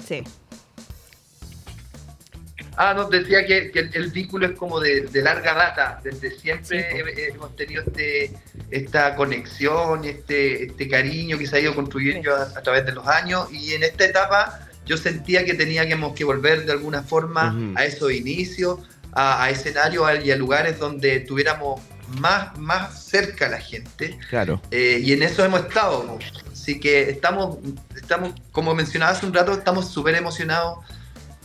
Sí. 0.08 0.22
Ah, 2.82 2.94
no, 2.94 3.10
decía 3.10 3.46
que, 3.46 3.72
que 3.72 3.80
el, 3.80 3.90
el 3.94 4.10
vínculo 4.10 4.48
es 4.48 4.58
como 4.58 4.80
de, 4.80 5.02
de 5.02 5.22
larga 5.22 5.54
data. 5.54 6.00
Desde 6.02 6.32
siempre 6.32 6.82
Sí, 6.82 7.24
hemos 7.34 7.54
tenido 7.58 7.84
este, 7.86 8.32
esta 8.72 9.16
conexión, 9.16 10.06
este, 10.06 10.64
este 10.64 10.88
cariño 10.88 11.38
que 11.38 11.46
se 11.46 11.58
ha 11.58 11.60
ido 11.60 11.76
construyendo 11.76 12.34
a, 12.34 12.44
a 12.44 12.62
través 12.62 12.86
de 12.86 12.94
los 12.94 13.06
años. 13.06 13.52
Y 13.52 13.74
en 13.74 13.84
esta 13.84 14.06
etapa 14.06 14.70
yo 14.86 14.96
sentía 14.96 15.44
que 15.44 15.56
teníamos 15.56 16.16
que 16.16 16.24
volver 16.24 16.66
de 16.66 16.72
alguna 16.72 17.04
forma 17.04 17.54
Ujú. 17.54 17.74
a 17.78 17.84
esos 17.84 18.14
inicios, 18.14 18.80
a, 19.12 19.44
a 19.44 19.50
escenarios 19.50 20.08
y 20.24 20.32
a 20.32 20.38
lugares 20.38 20.80
donde 20.80 21.20
tuviéramos 21.20 21.82
más, 22.18 22.58
más 22.58 23.04
cerca 23.04 23.48
a 23.48 23.50
la 23.50 23.60
gente. 23.60 24.18
Claro. 24.30 24.62
Eh, 24.72 25.02
y 25.04 25.12
en 25.12 25.24
eso 25.24 25.44
hemos 25.44 25.60
estado. 25.66 26.18
Así 26.50 26.80
que 26.80 27.10
estamos, 27.10 27.58
estamos, 27.94 28.34
como 28.54 28.74
mencionaba 28.74 29.12
hace 29.12 29.26
un 29.26 29.34
rato, 29.34 29.52
estamos 29.52 29.92
súper 29.92 30.16
emocionados 30.16 30.78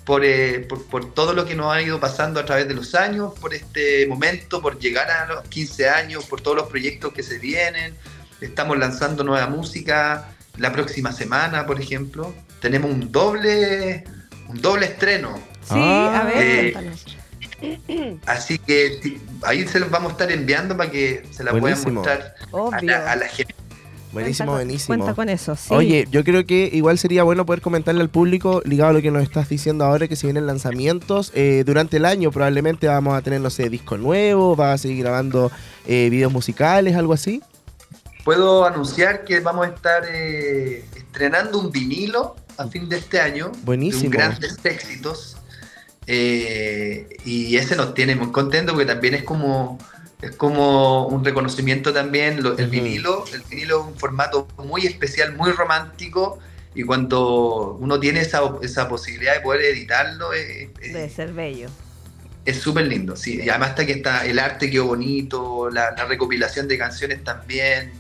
por, 0.04 0.24
eh, 0.24 0.60
por, 0.68 0.84
por 0.86 1.14
todo 1.14 1.32
lo 1.32 1.46
que 1.46 1.54
nos 1.54 1.72
ha 1.72 1.80
ido 1.80 1.98
pasando 2.00 2.38
a 2.40 2.44
través 2.44 2.68
de 2.68 2.74
los 2.74 2.94
años, 2.94 3.32
por 3.40 3.54
este 3.54 4.06
momento, 4.06 4.60
por 4.60 4.78
llegar 4.78 5.10
a 5.10 5.26
los 5.26 5.44
15 5.48 5.88
años, 5.88 6.24
por 6.26 6.40
todos 6.40 6.56
los 6.56 6.68
proyectos 6.68 7.12
que 7.12 7.22
se 7.22 7.38
vienen. 7.38 7.94
Estamos 8.40 8.76
lanzando 8.78 9.24
nueva 9.24 9.46
música 9.48 10.28
la 10.58 10.72
próxima 10.72 11.12
semana, 11.12 11.64
por 11.66 11.80
ejemplo. 11.80 12.34
Tenemos 12.60 12.90
un 12.90 13.10
doble, 13.10 14.04
un 14.48 14.60
doble 14.60 14.86
estreno. 14.86 15.36
Sí, 15.62 15.74
Ah. 15.76 16.20
a 16.20 16.24
ver, 16.24 16.36
Eh, 16.66 16.72
cuéntanos. 16.72 17.04
Así 18.26 18.58
que 18.58 19.18
ahí 19.42 19.66
se 19.66 19.80
los 19.80 19.88
vamos 19.90 20.10
a 20.10 20.12
estar 20.12 20.30
enviando 20.30 20.76
para 20.76 20.90
que 20.90 21.24
se 21.30 21.42
la 21.44 21.52
puedan 21.52 21.94
mostrar 21.94 22.34
a 22.52 22.56
Obvio. 22.56 22.78
la, 22.82 23.12
a 23.12 23.16
la 23.16 23.28
gente. 23.28 23.54
Buenísimo, 24.14 24.52
Cuenta 24.52 24.64
buenísimo. 24.64 24.96
Cuenta 24.96 25.14
con 25.14 25.28
eso, 25.28 25.56
sí. 25.56 25.74
Oye, 25.74 26.08
yo 26.10 26.24
creo 26.24 26.46
que 26.46 26.70
igual 26.72 26.98
sería 26.98 27.22
bueno 27.22 27.44
poder 27.44 27.60
comentarle 27.60 28.00
al 28.00 28.08
público, 28.08 28.62
ligado 28.64 28.90
a 28.90 28.92
lo 28.94 29.02
que 29.02 29.10
nos 29.10 29.22
estás 29.22 29.48
diciendo 29.48 29.84
ahora, 29.84 30.08
que 30.08 30.16
si 30.16 30.26
vienen 30.26 30.46
lanzamientos, 30.46 31.30
eh, 31.34 31.64
durante 31.66 31.98
el 31.98 32.06
año 32.06 32.30
probablemente 32.30 32.86
vamos 32.86 33.14
a 33.14 33.22
tener, 33.22 33.40
no 33.40 33.50
sé, 33.50 33.68
disco 33.68 33.98
nuevo, 33.98 34.56
va 34.56 34.72
a 34.72 34.78
seguir 34.78 35.02
grabando 35.02 35.52
eh, 35.86 36.08
videos 36.10 36.32
musicales, 36.32 36.96
algo 36.96 37.12
así. 37.12 37.42
Puedo 38.24 38.64
anunciar 38.64 39.24
que 39.24 39.40
vamos 39.40 39.66
a 39.66 39.70
estar 39.70 40.04
eh, 40.10 40.84
estrenando 40.96 41.58
un 41.58 41.70
vinilo 41.70 42.36
a 42.56 42.68
fin 42.68 42.88
de 42.88 42.96
este 42.96 43.20
año. 43.20 43.52
Buenísimo. 43.64 44.10
De 44.10 44.16
grandes 44.16 44.58
éxitos. 44.64 45.36
Eh, 46.06 47.08
y 47.24 47.56
ese 47.56 47.76
nos 47.76 47.94
tiene 47.94 48.14
muy 48.14 48.30
contentos 48.30 48.74
porque 48.74 48.86
también 48.86 49.14
es 49.14 49.22
como, 49.24 49.78
es 50.24 50.36
como 50.36 51.06
un 51.08 51.24
reconocimiento 51.24 51.92
también. 51.92 52.42
lo- 52.42 52.56
el 52.56 52.68
vinilo, 52.68 53.24
el 53.32 53.42
vinilo 53.42 53.80
es 53.80 53.86
un 53.92 53.98
formato 53.98 54.48
muy 54.58 54.86
especial, 54.86 55.34
muy 55.36 55.52
romántico. 55.52 56.38
Y 56.74 56.82
cuando 56.82 57.76
uno 57.80 58.00
tiene 58.00 58.20
esa, 58.20 58.40
esa 58.62 58.88
posibilidad 58.88 59.34
de 59.34 59.40
poder 59.40 59.62
editarlo, 59.62 60.32
eh, 60.34 60.70
Debe 60.80 61.08
ser 61.08 61.32
bello. 61.32 61.68
es 62.44 62.58
súper 62.58 62.86
lindo, 62.86 63.16
sí. 63.16 63.40
Y 63.42 63.48
además 63.48 63.70
está 63.70 63.86
que 63.86 63.92
está 63.92 64.26
el 64.26 64.38
arte 64.38 64.70
quedó 64.70 64.86
bonito, 64.86 65.70
la, 65.70 65.92
la 65.96 66.04
recopilación 66.06 66.66
de 66.68 66.76
canciones 66.76 67.22
también. 67.24 67.92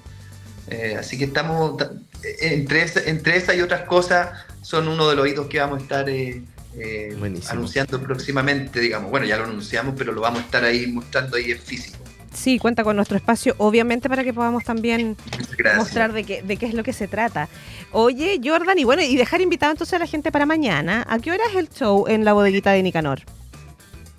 Eh, 0.68 0.96
así 0.98 1.16
que 1.18 1.24
estamos, 1.24 1.76
ta- 1.76 1.92
eh, 2.22 2.36
entre, 2.54 2.82
esa- 2.82 3.02
entre 3.04 3.36
esas 3.36 3.56
y 3.56 3.60
otras 3.60 3.82
cosas, 3.82 4.30
son 4.62 4.88
uno 4.88 5.08
de 5.08 5.16
los 5.16 5.28
hitos 5.28 5.46
que 5.46 5.60
vamos 5.60 5.78
a 5.78 5.82
estar 5.82 6.08
eh, 6.10 6.42
eh, 6.76 7.16
anunciando 7.48 8.00
próximamente, 8.02 8.80
digamos. 8.80 9.10
Bueno, 9.10 9.24
ya 9.26 9.36
lo 9.36 9.44
anunciamos, 9.44 9.94
pero 9.96 10.12
lo 10.12 10.20
vamos 10.22 10.40
a 10.42 10.44
estar 10.46 10.64
ahí 10.64 10.86
mostrando 10.88 11.36
ahí 11.36 11.52
en 11.52 11.58
físico. 11.60 11.98
Sí, 12.34 12.58
cuenta 12.58 12.84
con 12.84 12.96
nuestro 12.96 13.16
espacio, 13.16 13.54
obviamente, 13.58 14.08
para 14.08 14.24
que 14.24 14.34
podamos 14.34 14.64
también 14.64 15.16
gracias. 15.56 15.76
mostrar 15.76 16.12
de 16.12 16.24
qué, 16.24 16.42
de 16.42 16.56
qué 16.56 16.66
es 16.66 16.74
lo 16.74 16.82
que 16.82 16.92
se 16.92 17.08
trata. 17.08 17.48
Oye, 17.92 18.40
Jordan, 18.44 18.78
y 18.78 18.84
bueno, 18.84 19.02
y 19.02 19.16
dejar 19.16 19.40
invitado 19.40 19.72
entonces 19.72 19.94
a 19.94 19.98
la 19.98 20.06
gente 20.06 20.32
para 20.32 20.44
mañana. 20.44 21.06
¿A 21.08 21.18
qué 21.18 21.30
hora 21.30 21.44
es 21.50 21.56
el 21.56 21.68
show 21.70 22.06
en 22.08 22.24
la 22.24 22.32
bodeguita 22.32 22.72
de 22.72 22.82
Nicanor? 22.82 23.20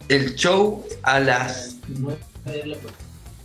El 0.07 0.35
show 0.35 0.85
a 1.03 1.19
las 1.19 1.75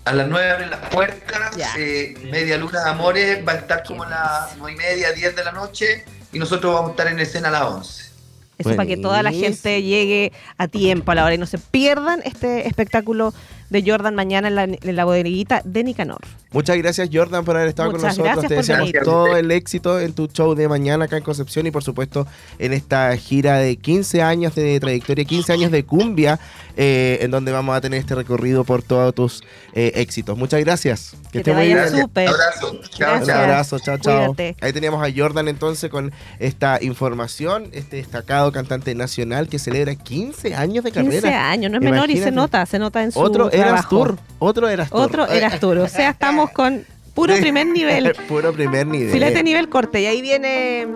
a 0.05 0.13
las 0.13 0.29
9 0.29 0.51
abren 0.51 0.71
las 0.71 0.89
puertas, 0.89 1.57
eh, 1.77 2.15
Media 2.31 2.57
Luna 2.57 2.83
de 2.83 2.91
Amores 2.91 3.47
va 3.47 3.53
a 3.53 3.57
estar 3.57 3.83
como 3.85 4.03
a 4.05 4.09
las 4.09 4.57
9 4.57 4.73
y 4.73 4.77
media, 4.77 5.13
10 5.13 5.37
de 5.37 5.45
la 5.45 5.53
noche 5.53 6.05
y 6.33 6.39
nosotros 6.39 6.73
vamos 6.75 6.89
a 6.89 6.91
estar 6.93 7.07
en 7.09 7.19
escena 7.21 7.49
a 7.49 7.53
las 7.53 7.63
11. 7.63 8.11
Eso 8.59 8.77
para 8.77 8.87
que 8.87 8.97
toda 8.99 9.23
la 9.23 9.31
gente 9.31 9.71
Buenísimo. 9.71 9.89
llegue 9.89 10.33
a 10.59 10.69
tiempo 10.69 11.13
a 11.13 11.15
la 11.15 11.25
hora 11.25 11.35
y 11.35 11.39
no 11.39 11.47
se 11.47 11.59
pierdan 11.59 12.21
este 12.25 12.69
espectáculo 12.69 13.33
de 13.71 13.83
Jordan 13.87 14.15
mañana 14.15 14.49
en 14.49 14.97
la, 14.97 15.05
bodeguita 15.05 15.63
de 15.65 15.85
Nicanor. 15.85 16.21
Muchas 16.53 16.77
gracias 16.79 17.09
Jordan 17.13 17.45
por 17.45 17.57
haber 17.57 17.69
estado 17.69 17.93
Muchas 17.93 18.17
con 18.17 18.25
nosotros. 18.25 18.49
Te 18.49 18.55
deseamos 18.57 18.91
venir. 18.91 19.05
todo 19.05 19.37
el 19.37 19.51
éxito 19.53 20.01
en 20.01 20.13
tu 20.13 20.27
show 20.27 20.55
de 20.57 20.67
mañana 20.67 21.05
acá 21.05 21.17
en 21.17 21.23
Concepción 21.23 21.67
y 21.67 21.71
por 21.71 21.85
supuesto 21.85 22.27
en 22.59 22.73
esta 22.73 23.17
gira 23.17 23.59
de 23.59 23.77
15 23.77 24.21
años 24.23 24.57
de 24.57 24.81
trayectoria, 24.81 25.25
15 25.25 25.53
años 25.53 25.71
de 25.71 25.85
cumbia, 25.85 26.41
eh, 26.77 27.19
en 27.21 27.31
donde 27.31 27.53
vamos 27.53 27.77
a 27.77 27.81
tener 27.81 28.01
este 28.01 28.17
recorrido 28.17 28.65
por 28.65 28.83
todos 28.83 29.15
tus 29.15 29.45
eh, 29.75 29.93
éxitos. 29.95 30.37
Muchas 30.37 30.59
gracias. 30.61 31.13
Que 31.31 31.39
esté 31.39 31.53
te 31.53 31.57
muy 31.57 31.67
bien. 31.67 31.77
Gracias. 31.77 32.01
súper. 32.01 32.29
Abrazo. 32.29 32.81
Chao. 32.91 33.23
Un 33.23 33.31
abrazo, 33.31 33.79
chao, 33.79 33.99
chao. 33.99 34.37
Ahí 34.61 34.73
teníamos 34.73 35.07
a 35.07 35.13
Jordan 35.15 35.47
entonces 35.47 35.89
con 35.89 36.13
esta 36.41 36.83
información, 36.83 37.69
este 37.73 37.97
destacado 37.97 38.51
cantante 38.51 38.93
nacional 38.97 39.49
que 39.49 39.61
celebra 39.61 39.95
15 39.95 40.57
años 40.57 40.83
de 40.83 40.91
15 40.91 41.21
carrera. 41.21 41.51
años, 41.51 41.71
no 41.71 41.79
es 41.79 41.85
menor 41.85 42.11
y 42.11 42.17
se 42.17 42.33
nota, 42.33 42.67
se 42.67 42.81
nota 42.81 43.05
en 43.05 43.13
su 43.13 43.21
Otro 43.21 43.53
Eras. 43.53 43.89
Tour, 43.89 44.19
otro 44.41 44.69
Eras 44.69 44.91
Tour. 44.91 45.01
Otro 45.01 45.29
Eras 45.29 45.61
Tour. 45.61 45.79
O 45.79 45.89
sea, 45.89 46.11
estamos 46.11 46.40
con 46.49 46.85
puro 47.15 47.35
primer 47.37 47.67
nivel. 47.67 48.15
Puro 48.29 48.53
primer 48.53 48.87
nivel. 48.87 49.11
Filete 49.11 49.43
nivel 49.43 49.69
corte. 49.69 50.01
Y 50.01 50.07
ahí 50.07 50.23
viene. 50.23 50.89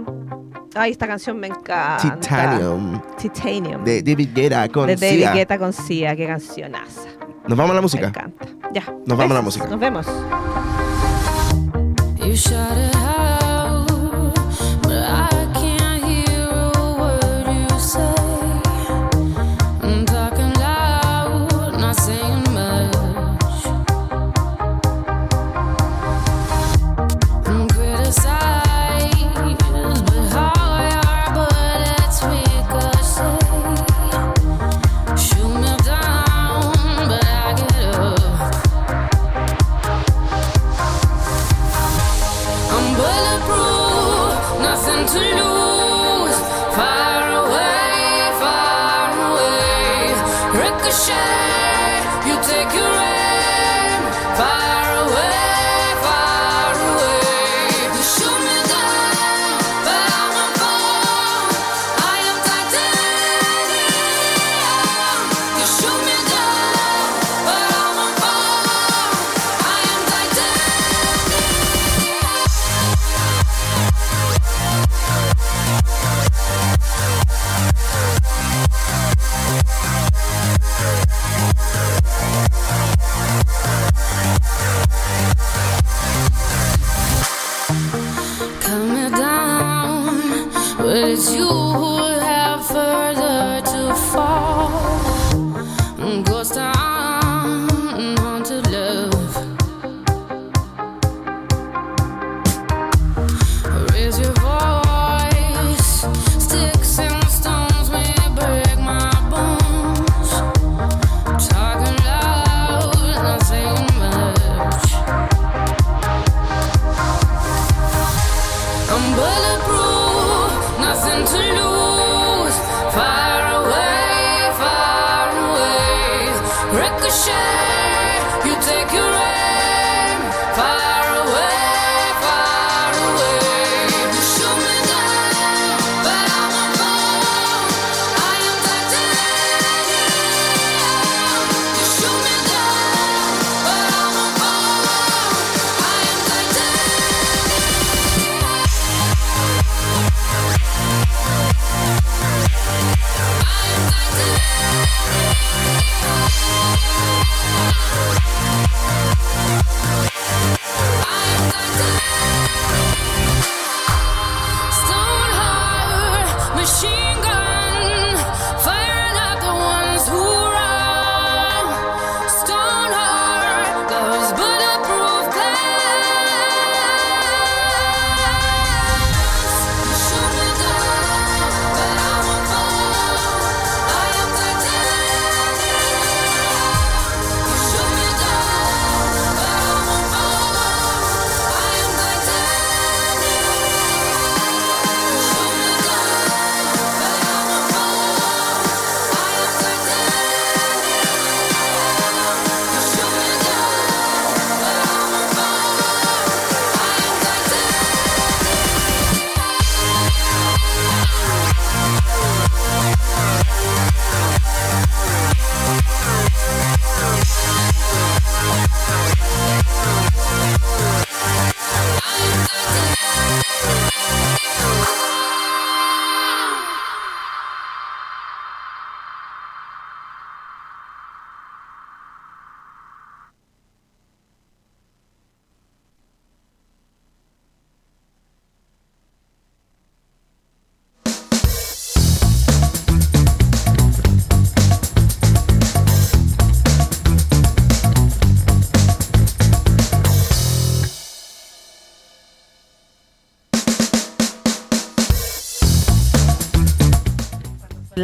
Ay, 0.74 0.90
esta 0.90 1.06
canción 1.06 1.38
me 1.38 1.46
encanta. 1.48 2.18
Titanium 2.20 3.00
Titanium. 3.16 3.84
de 3.84 4.02
David 4.02 4.30
Guetta 4.34 4.68
con 4.68 4.86
de 4.86 4.96
David 4.96 5.16
Sia. 5.18 5.32
Guetta 5.32 5.58
con 5.58 5.72
Sia. 5.72 6.16
Qué 6.16 6.26
cancionaza. 6.26 7.02
Nos 7.46 7.58
vamos 7.58 7.70
a 7.70 7.74
la 7.74 7.80
Me 7.80 7.82
música. 7.82 8.06
encanta. 8.08 8.46
Ya. 8.72 8.82
Nos 9.06 9.18
vamos 9.18 9.30
a 9.30 9.34
la 9.34 9.42
música. 9.42 9.66
Nos 9.66 9.78
vemos. 9.78 10.06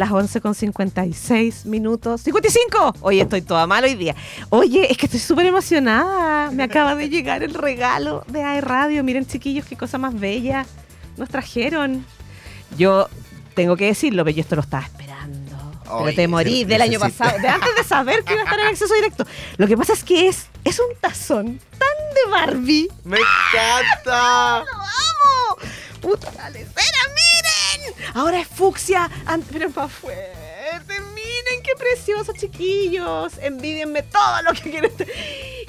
Las 0.01 0.09
11 0.11 0.41
con 0.41 0.55
56 0.55 1.67
minutos. 1.67 2.25
¡55! 2.25 2.95
Oye, 3.01 3.21
estoy 3.21 3.43
toda 3.43 3.67
mal 3.67 3.83
hoy 3.83 3.93
día. 3.93 4.15
Oye, 4.49 4.91
es 4.91 4.97
que 4.97 5.05
estoy 5.05 5.19
súper 5.19 5.45
emocionada. 5.45 6.49
Me 6.49 6.63
acaba 6.63 6.95
de 6.95 7.07
llegar 7.07 7.43
el 7.43 7.53
regalo 7.53 8.25
de 8.27 8.43
AE 8.43 8.61
Radio. 8.61 9.03
Miren, 9.03 9.27
chiquillos, 9.27 9.63
qué 9.67 9.77
cosa 9.77 9.99
más 9.99 10.19
bella 10.19 10.65
nos 11.17 11.29
trajeron. 11.29 12.03
Yo 12.79 13.09
tengo 13.53 13.77
que 13.77 13.85
decirlo, 13.85 14.25
pero 14.25 14.35
yo 14.37 14.41
esto 14.41 14.55
lo 14.55 14.63
estaba 14.63 14.85
esperando. 14.85 15.55
pero 15.83 15.97
Oye, 15.97 16.15
te 16.15 16.27
morí 16.27 16.63
del 16.63 16.81
año 16.81 16.97
pasado, 16.99 17.37
de 17.37 17.47
antes 17.47 17.75
de 17.75 17.83
saber 17.83 18.23
que 18.23 18.33
iba 18.33 18.41
a 18.41 18.45
estar 18.45 18.59
en 18.59 18.65
acceso 18.69 18.95
directo. 18.95 19.27
Lo 19.57 19.67
que 19.67 19.77
pasa 19.77 19.93
es 19.93 20.03
que 20.03 20.27
es, 20.27 20.47
es 20.63 20.79
un 20.79 20.95
tazón 20.99 21.59
tan 21.77 22.15
de 22.15 22.31
Barbie. 22.31 22.87
¡Me 23.03 23.17
encanta! 23.17 24.63
¡Lo 24.63 24.79
amo! 24.81 25.69
¡Puta 26.01 26.49
lecera, 26.49 26.73
miren! 26.73 27.30
Ahora 28.13 28.39
es 28.39 28.47
fucsia, 28.47 29.09
pero 29.51 29.69
más 29.69 29.91
fuerte. 29.91 30.31
Miren 31.13 31.63
qué 31.63 31.75
precioso, 31.77 32.33
chiquillos. 32.33 33.33
Envidienme 33.41 34.03
todo 34.03 34.41
lo 34.43 34.53
que 34.53 34.71
quieren. 34.71 34.91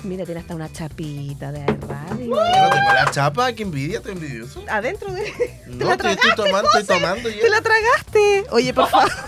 Mira, 0.05 0.25
tiene 0.25 0.41
hasta 0.41 0.55
una 0.55 0.71
chapita 0.73 1.51
de 1.53 1.65
Radio. 1.67 2.27
Yo 2.27 2.35
no 2.35 2.71
tengo 2.71 2.93
la 2.93 3.11
chapa, 3.11 3.53
qué 3.53 3.63
envidia, 3.63 3.99
estoy 3.99 4.13
envidioso. 4.13 4.65
Adentro 4.69 5.13
de. 5.13 5.23
¿Te 5.31 5.63
No, 5.67 5.87
la 5.87 5.93
estoy, 5.95 6.13
estoy 6.13 6.31
tragaste, 6.33 6.37
tomando, 6.37 6.69
José? 6.69 6.81
estoy 6.81 6.97
tomando 7.01 7.29
ya. 7.29 7.41
Te 7.41 7.51
la 7.51 7.61
tragaste. 7.61 8.45
Oye, 8.51 8.75
por 8.75 8.89
favor. 8.89 9.11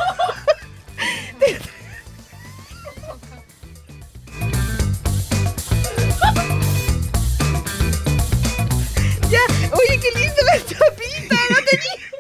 ya, 9.30 9.40
oye, 9.72 10.00
qué 10.00 10.18
linda 10.18 10.42
la 10.44 10.58
chapita. 10.58 11.36
No 11.50 11.56
tenía. 11.70 12.13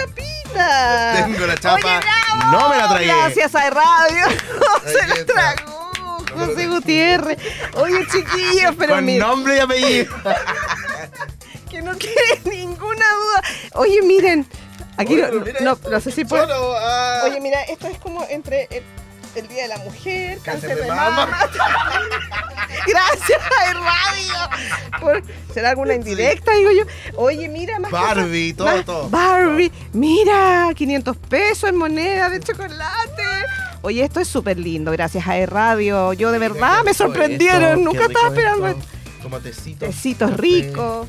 Chapita. 0.00 1.24
Tengo 1.26 1.46
la 1.46 1.56
chapa, 1.56 1.74
Oye, 1.98 2.00
bravo. 2.00 2.52
no 2.52 2.68
me 2.68 2.76
la 2.76 2.88
tragué. 2.88 3.06
Gracias 3.06 3.54
a 3.54 3.70
Radio. 3.70 4.24
No 4.84 4.90
se 4.90 5.06
la 5.06 5.26
tragó. 5.26 5.84
José 6.36 6.66
Gutiérrez. 6.66 7.38
Oye, 7.74 8.06
chiquillos, 8.10 8.74
pero 8.78 8.94
Con 8.94 9.04
mira. 9.04 9.26
nombre 9.26 9.56
y 9.56 9.60
apellido. 9.60 10.14
Que 11.70 11.82
no 11.82 11.96
quede 11.98 12.40
ninguna 12.44 13.04
duda. 13.14 13.42
Oye, 13.74 14.00
miren. 14.02 14.46
Aquí 14.96 15.14
Oye, 15.20 15.28
no, 15.60 15.74
no, 15.74 15.90
no 15.90 16.00
sé 16.00 16.12
si 16.12 16.24
puedo. 16.24 16.46
Solo, 16.46 16.76
ah. 16.78 17.22
Oye, 17.24 17.40
mira, 17.40 17.62
esto 17.64 17.88
es 17.88 17.98
como 17.98 18.24
entre. 18.28 18.68
el- 18.70 18.84
el 19.36 19.48
Día 19.48 19.62
de 19.62 19.68
la 19.68 19.78
Mujer, 19.78 20.38
Cáncer 20.44 20.70
cáncer 20.70 20.76
de 20.76 20.82
de 20.82 20.88
mama. 20.88 21.26
mama. 21.26 21.38
Gracias 22.86 23.40
a 23.40 23.72
Radio. 23.74 25.00
Por, 25.00 25.22
¿Será 25.52 25.70
alguna 25.70 25.94
indirecta, 25.94 26.52
digo 26.52 26.70
yo? 26.72 26.84
Oye, 27.16 27.48
mira, 27.48 27.78
más 27.78 27.90
Barbie, 27.90 28.52
todo, 28.52 28.66
más- 28.68 28.84
todo. 28.84 29.08
Barbie, 29.08 29.72
mira, 29.92 30.70
500 30.74 31.16
pesos 31.16 31.70
en 31.70 31.76
moneda 31.76 32.28
de 32.30 32.40
chocolate. 32.40 33.22
Oye, 33.82 34.02
esto 34.04 34.20
es 34.20 34.28
súper 34.28 34.58
lindo, 34.58 34.90
gracias 34.92 35.26
a 35.26 35.46
Radio. 35.46 36.12
Yo 36.14 36.30
de 36.32 36.38
verdad 36.38 36.82
me 36.84 36.94
sorprendieron, 36.94 37.78
esto, 37.78 37.90
nunca 37.92 38.04
estaba 38.06 38.28
esperando 38.28 38.68
esto. 38.68 38.84
Tecito. 39.42 39.86
Tecitos 39.86 40.36
ricos. 40.36 41.08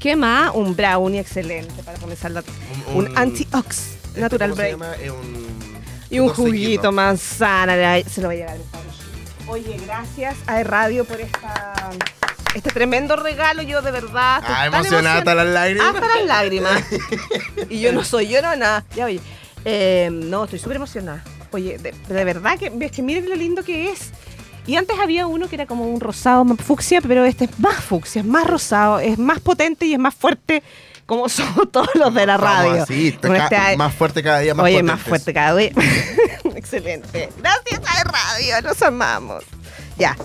¿Qué 0.00 0.16
más? 0.16 0.50
Un 0.54 0.74
brownie 0.76 1.20
excelente 1.20 1.82
para 1.82 1.98
comenzar 1.98 2.30
la... 2.30 2.42
Un, 2.94 3.16
anti-ox, 3.16 3.78
¿esto 4.14 4.20
Natural 4.20 4.50
cómo 4.50 4.62
se 4.62 4.74
break. 4.74 4.80
llama? 4.80 4.94
Eh, 5.00 5.10
un- 5.10 5.53
Y 6.14 6.20
un 6.20 6.28
juguito, 6.28 6.92
manzana, 6.92 7.74
se 8.08 8.20
lo 8.20 8.28
voy 8.28 8.36
a 8.36 8.46
llevar. 8.46 8.58
Oye, 9.48 9.76
gracias 9.84 10.36
a 10.46 10.62
Radio 10.62 11.04
por 11.04 11.20
esta, 11.20 11.90
este 12.54 12.70
tremendo 12.70 13.16
regalo. 13.16 13.62
Yo 13.62 13.82
de 13.82 13.90
verdad. 13.90 14.40
Ah, 14.46 14.66
emocionada 14.66 15.18
hasta 15.18 15.34
las 15.34 15.48
lágrimas. 15.48 15.92
Hasta 15.92 16.06
las 16.06 16.24
lágrimas. 16.24 16.84
y 17.68 17.80
yo 17.80 17.92
no 17.92 18.04
soy 18.04 18.28
llorona. 18.28 18.84
Ya 18.94 19.06
oye. 19.06 19.20
eh, 19.64 20.08
no, 20.12 20.44
estoy 20.44 20.60
súper 20.60 20.76
emocionada. 20.76 21.24
Oye, 21.50 21.78
de, 21.78 21.92
de 21.92 22.24
verdad 22.24 22.60
que, 22.60 22.70
ves 22.70 22.92
que 22.92 23.02
miren 23.02 23.28
lo 23.28 23.34
lindo 23.34 23.64
que 23.64 23.90
es. 23.90 24.12
Y 24.68 24.76
antes 24.76 24.96
había 25.00 25.26
uno 25.26 25.48
que 25.48 25.56
era 25.56 25.66
como 25.66 25.84
un 25.84 26.00
rosado 26.00 26.44
más 26.44 26.58
fucsia, 26.58 27.00
pero 27.00 27.24
este 27.24 27.46
es 27.46 27.58
más 27.58 27.82
fucsia, 27.82 28.20
es 28.20 28.26
más 28.26 28.46
rosado, 28.46 29.00
es 29.00 29.18
más 29.18 29.40
potente 29.40 29.84
y 29.84 29.94
es 29.94 29.98
más 29.98 30.14
fuerte, 30.14 30.62
como 31.06 31.28
son 31.28 31.68
todos 31.70 31.88
los 31.94 32.12
de 32.14 32.26
la 32.26 32.36
radio. 32.36 32.84
ca- 33.48 33.56
este- 33.68 33.76
más 33.76 33.94
fuerte 33.94 34.22
cada 34.22 34.38
día, 34.40 34.54
más 34.54 34.64
Oye, 34.64 34.74
potentes. 34.74 34.96
más 34.96 35.06
fuerte 35.06 35.34
cada 35.34 35.56
día. 35.56 35.70
Excelente. 36.54 37.28
Gracias 37.38 37.80
a 37.86 38.04
Radio, 38.04 38.60
los 38.68 38.82
amamos. 38.82 39.44
Ya. 39.98 40.16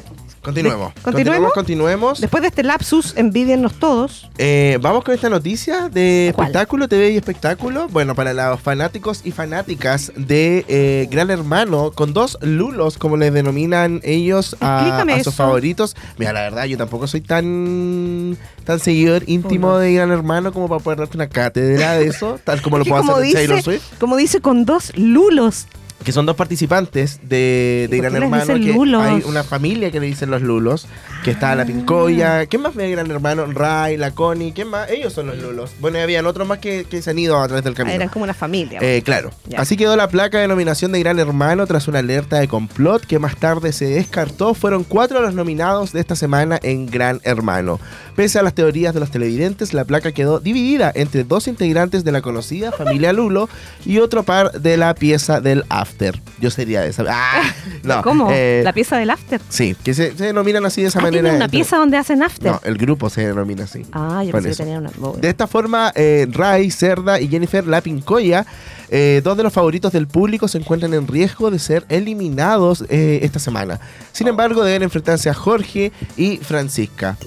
Continuemos. 0.49 0.93
¿Continuemos? 0.93 1.03
Continuemos, 1.03 1.53
continuemos. 1.53 2.21
Después 2.21 2.41
de 2.41 2.47
este 2.47 2.63
lapsus, 2.63 3.13
envidiennos 3.15 3.73
todos. 3.75 4.29
Eh, 4.37 4.79
vamos 4.81 5.03
con 5.03 5.13
esta 5.13 5.29
noticia 5.29 5.89
de 5.89 6.31
¿Cuál? 6.35 6.47
espectáculo, 6.47 6.87
TV 6.87 7.11
y 7.11 7.17
espectáculo. 7.17 7.87
Bueno, 7.89 8.15
para 8.15 8.33
los 8.33 8.59
fanáticos 8.59 9.21
y 9.23 9.31
fanáticas 9.31 10.11
de 10.15 10.65
eh, 10.67 11.07
Gran 11.11 11.29
Hermano, 11.29 11.91
con 11.91 12.13
dos 12.13 12.37
lulos, 12.41 12.97
como 12.97 13.17
les 13.17 13.31
denominan 13.33 14.01
ellos 14.03 14.55
a, 14.59 15.01
a 15.01 15.23
sus 15.23 15.35
favoritos. 15.35 15.95
Mira, 16.17 16.33
la 16.33 16.41
verdad, 16.41 16.65
yo 16.65 16.77
tampoco 16.77 17.07
soy 17.07 17.21
tan 17.21 18.37
tan 18.63 18.79
seguidor 18.79 19.23
íntimo 19.27 19.77
de 19.77 19.93
Gran 19.93 20.11
Hermano 20.11 20.51
como 20.53 20.67
para 20.67 20.79
poder 20.79 20.99
darte 20.99 21.17
una 21.17 21.27
cátedra 21.27 21.93
de 21.93 22.07
eso, 22.07 22.39
tal 22.43 22.61
como 22.61 22.77
lo 22.77 22.85
puedo 22.85 23.01
hacer 23.01 23.25
en 23.25 23.33
Taylor 23.33 23.55
dice, 23.57 23.65
Swift. 23.71 23.99
como 23.99 24.15
dice, 24.15 24.41
con 24.41 24.65
dos 24.65 24.91
lulos. 24.95 25.67
Que 26.03 26.11
son 26.11 26.25
dos 26.25 26.35
participantes 26.35 27.19
de, 27.23 27.87
de 27.89 27.97
¿Y 27.97 28.01
por 28.01 28.09
Gran 28.11 28.23
Hermano, 28.23 28.53
que 28.53 28.59
lulos? 28.73 29.03
hay 29.03 29.21
una 29.25 29.43
familia 29.43 29.91
que 29.91 29.99
le 29.99 30.07
dicen 30.07 30.31
los 30.31 30.41
lulos, 30.41 30.87
que 31.23 31.31
está 31.31 31.55
la 31.55 31.65
Pincoya, 31.65 32.45
¿quién 32.45 32.61
más 32.61 32.73
ve 32.73 32.89
Gran 32.91 33.11
Hermano? 33.11 33.45
Ray, 33.47 33.97
la 33.97 34.11
Connie, 34.11 34.53
¿quién 34.53 34.69
más? 34.69 34.89
Ellos 34.89 35.11
son 35.13 35.27
los 35.27 35.37
lulos. 35.37 35.71
Bueno, 35.79 35.97
y 35.97 36.01
habían 36.01 36.25
otros 36.25 36.47
más 36.47 36.59
que, 36.59 36.85
que 36.89 37.01
se 37.01 37.09
han 37.11 37.19
ido 37.19 37.37
a 37.39 37.45
través 37.47 37.63
del 37.63 37.73
Ah, 37.73 37.77
camino. 37.77 37.95
Eran 37.95 38.09
como 38.09 38.23
una 38.23 38.33
familia. 38.33 38.79
Eh, 38.81 39.01
claro. 39.03 39.31
Ya. 39.47 39.59
Así 39.59 39.75
quedó 39.75 39.95
la 39.95 40.07
placa 40.07 40.39
de 40.39 40.47
nominación 40.47 40.91
de 40.91 40.99
Gran 40.99 41.19
Hermano 41.19 41.67
tras 41.67 41.87
una 41.87 41.99
alerta 41.99 42.39
de 42.39 42.47
complot 42.47 43.05
que 43.05 43.19
más 43.19 43.35
tarde 43.35 43.73
se 43.73 43.85
descartó. 43.85 44.53
Fueron 44.53 44.83
cuatro 44.85 45.21
los 45.21 45.33
nominados 45.33 45.91
de 45.91 45.99
esta 45.99 46.15
semana 46.15 46.59
en 46.63 46.85
Gran 46.87 47.19
Hermano. 47.23 47.79
Pese 48.15 48.39
a 48.39 48.43
las 48.43 48.53
teorías 48.53 48.93
de 48.93 48.99
los 48.99 49.11
televidentes, 49.11 49.73
la 49.73 49.85
placa 49.85 50.11
quedó 50.11 50.39
dividida 50.39 50.91
entre 50.95 51.23
dos 51.23 51.47
integrantes 51.47 52.03
de 52.03 52.11
la 52.11 52.21
conocida 52.21 52.71
familia 52.71 53.13
Lulo 53.13 53.49
y 53.85 53.99
otro 53.99 54.23
par 54.23 54.51
de 54.53 54.77
la 54.77 54.93
pieza 54.95 55.39
del 55.41 55.63
After. 55.89 56.21
Yo 56.39 56.49
sería 56.51 56.81
de 56.81 56.89
esa. 56.89 57.03
¡Ah! 57.09 57.41
No, 57.83 58.01
¿Cómo? 58.03 58.29
eh, 58.31 58.61
la 58.63 58.73
pieza 58.73 58.97
del 58.97 59.09
after. 59.09 59.41
Sí, 59.49 59.75
que 59.83 59.93
se, 59.93 60.15
se 60.15 60.25
denominan 60.25 60.65
así 60.65 60.81
de 60.81 60.87
esa 60.89 60.99
Ah, 60.99 61.03
manera. 61.03 61.23
tiene 61.23 61.35
una 61.35 61.45
entre- 61.45 61.57
pieza 61.57 61.77
donde 61.77 61.97
hacen 61.97 62.21
after. 62.23 62.51
No, 62.51 62.61
el 62.63 62.77
grupo 62.77 63.09
se 63.09 63.25
denomina 63.27 63.63
así. 63.63 63.85
ah, 63.91 64.23
yo 64.23 64.31
pensé 64.31 64.47
que 64.49 64.51
eso. 64.53 64.63
tenía 64.63 64.79
una. 64.79 64.91
oh, 65.01 65.17
De 65.17 65.29
esta 65.29 65.47
forma, 65.47 65.91
eh, 65.95 66.27
Ray, 66.31 66.69
Cerda 66.71 67.19
y 67.19 67.27
Jennifer 67.27 67.65
Lapincoya, 67.65 68.45
eh, 68.89 69.21
dos 69.23 69.35
de 69.37 69.43
los 69.43 69.51
favoritos 69.53 69.91
del 69.91 70.07
público, 70.07 70.47
se 70.47 70.57
encuentran 70.59 70.93
en 70.93 71.07
riesgo 71.07 71.51
de 71.51 71.59
ser 71.59 71.85
eliminados 71.89 72.85
eh, 72.89 73.19
esta 73.23 73.39
semana. 73.39 73.79
Sin 74.11 74.27
embargo, 74.27 74.63
deben 74.63 74.83
enfrentarse 74.83 75.29
a 75.29 75.33
Jorge 75.33 75.91
y 76.17 76.37
Francisca. 76.37 77.17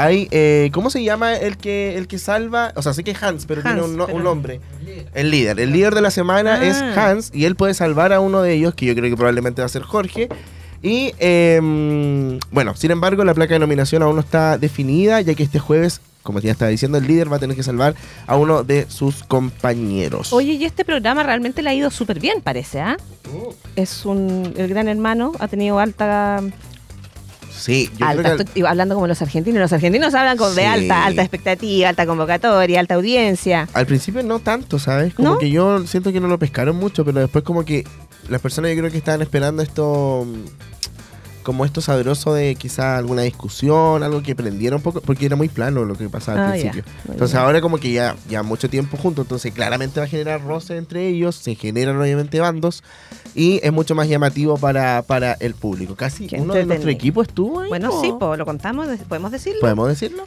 Hay, 0.00 0.28
eh, 0.30 0.70
¿cómo 0.72 0.88
se 0.88 1.02
llama 1.04 1.36
el 1.36 1.56
que 1.58 1.96
el 1.98 2.08
que 2.08 2.18
salva? 2.18 2.72
O 2.76 2.82
sea, 2.82 2.94
sé 2.94 3.04
que 3.04 3.10
es 3.10 3.22
Hans, 3.22 3.44
pero 3.46 3.62
tiene 3.62 3.82
un, 3.82 3.96
no- 3.96 4.06
pero- 4.06 4.16
un 4.18 4.24
nombre. 4.24 4.60
El 5.14 5.30
líder. 5.30 5.60
El 5.60 5.72
líder 5.72 5.94
de 5.94 6.00
la 6.00 6.10
semana 6.10 6.54
Ah. 6.54 6.64
es 6.66 6.80
Hans 6.80 7.30
y 7.34 7.44
él 7.44 7.54
puede 7.56 7.74
salvar 7.74 8.12
a 8.12 8.20
uno 8.20 8.40
de 8.42 8.54
ellos, 8.54 8.74
que 8.74 8.86
yo 8.86 8.94
creo 8.94 9.10
que 9.10 9.16
probablemente 9.16 9.60
va 9.62 9.66
a 9.66 9.68
ser 9.68 9.82
Jorge. 9.82 10.28
Y 10.82 11.12
eh, 11.18 12.38
bueno, 12.50 12.74
sin 12.76 12.90
embargo, 12.90 13.24
la 13.24 13.34
placa 13.34 13.52
de 13.54 13.58
nominación 13.60 14.02
aún 14.02 14.14
no 14.14 14.20
está 14.22 14.56
definida, 14.56 15.20
ya 15.20 15.34
que 15.34 15.42
este 15.42 15.58
jueves, 15.58 16.00
como 16.22 16.38
ya 16.40 16.52
estaba 16.52 16.70
diciendo, 16.70 16.96
el 16.96 17.06
líder 17.06 17.30
va 17.30 17.36
a 17.36 17.38
tener 17.38 17.54
que 17.54 17.62
salvar 17.62 17.94
a 18.26 18.36
uno 18.36 18.62
de 18.64 18.86
sus 18.88 19.22
compañeros. 19.24 20.32
Oye, 20.32 20.52
y 20.54 20.64
este 20.64 20.84
programa 20.86 21.22
realmente 21.22 21.60
le 21.62 21.68
ha 21.70 21.74
ido 21.74 21.90
súper 21.90 22.18
bien, 22.20 22.40
parece, 22.40 22.80
¿ah? 22.80 22.96
Uh, 23.32 23.52
Es 23.76 24.06
un. 24.06 24.54
El 24.56 24.68
gran 24.68 24.88
hermano 24.88 25.32
ha 25.38 25.48
tenido 25.48 25.78
alta. 25.78 26.40
Sí, 27.50 27.90
yo 27.98 28.06
alta 28.06 28.22
creo 28.22 28.36
que 28.36 28.42
estoy 28.44 28.62
hablando 28.64 28.94
como 28.94 29.06
los 29.06 29.20
argentinos. 29.22 29.60
Los 29.60 29.72
argentinos 29.72 30.14
hablan 30.14 30.36
con 30.36 30.54
de 30.54 30.66
alta, 30.66 31.04
alta 31.04 31.22
expectativa, 31.22 31.88
alta 31.88 32.06
convocatoria, 32.06 32.80
alta 32.80 32.94
audiencia. 32.94 33.68
al 33.72 33.86
principio 33.86 34.22
no 34.22 34.38
tanto, 34.38 34.78
¿sabes? 34.78 35.14
Como 35.14 35.30
¿No? 35.30 35.38
que 35.38 35.50
yo 35.50 35.86
siento 35.86 36.12
que 36.12 36.20
no 36.20 36.28
lo 36.28 36.38
pescaron 36.38 36.76
mucho, 36.76 37.04
pero 37.04 37.20
después 37.20 37.44
como 37.44 37.64
que 37.64 37.84
las 38.28 38.40
personas 38.40 38.70
yo 38.70 38.78
creo 38.78 38.90
que 38.90 38.98
estaban 38.98 39.22
esperando 39.22 39.62
esto 39.62 40.26
como 41.42 41.64
esto 41.64 41.80
sabroso 41.80 42.34
de 42.34 42.54
quizá 42.54 42.96
alguna 42.98 43.22
discusión, 43.22 44.02
algo 44.02 44.22
que 44.22 44.34
prendiera 44.34 44.76
un 44.76 44.82
poco, 44.82 45.00
porque 45.00 45.26
era 45.26 45.36
muy 45.36 45.48
plano 45.48 45.84
lo 45.84 45.94
que 45.96 46.08
pasaba 46.08 46.38
al 46.42 46.48
Ah, 46.48 46.50
principio. 46.52 46.84
Entonces 47.08 47.32
bien. 47.32 47.42
ahora 47.44 47.60
como 47.60 47.78
que 47.78 47.92
ya, 47.92 48.16
ya 48.28 48.42
mucho 48.42 48.68
tiempo 48.70 48.96
juntos, 48.96 49.24
entonces 49.24 49.52
claramente 49.52 50.00
va 50.00 50.06
a 50.06 50.08
generar 50.08 50.42
roce 50.44 50.76
entre 50.76 51.08
ellos, 51.08 51.36
se 51.36 51.54
generan 51.54 52.00
obviamente 52.00 52.40
bandos 52.40 52.82
y 53.34 53.60
es 53.62 53.72
mucho 53.72 53.94
más 53.94 54.08
llamativo 54.08 54.56
para, 54.56 55.02
para 55.02 55.32
el 55.34 55.54
público. 55.54 55.96
Casi 55.96 56.26
Qué 56.26 56.36
uno 56.36 56.54
de 56.54 56.66
nuestro 56.66 56.90
equipo 56.90 57.22
estuvo 57.22 57.60
ahí. 57.60 57.68
Bueno, 57.68 57.88
¿no? 57.88 58.00
sí, 58.00 58.12
po, 58.18 58.36
lo 58.36 58.44
contamos, 58.44 58.88
de- 58.88 58.96
podemos 58.98 59.30
decirlo. 59.32 59.60
¿Podemos 59.60 59.88
decirlo? 59.88 60.24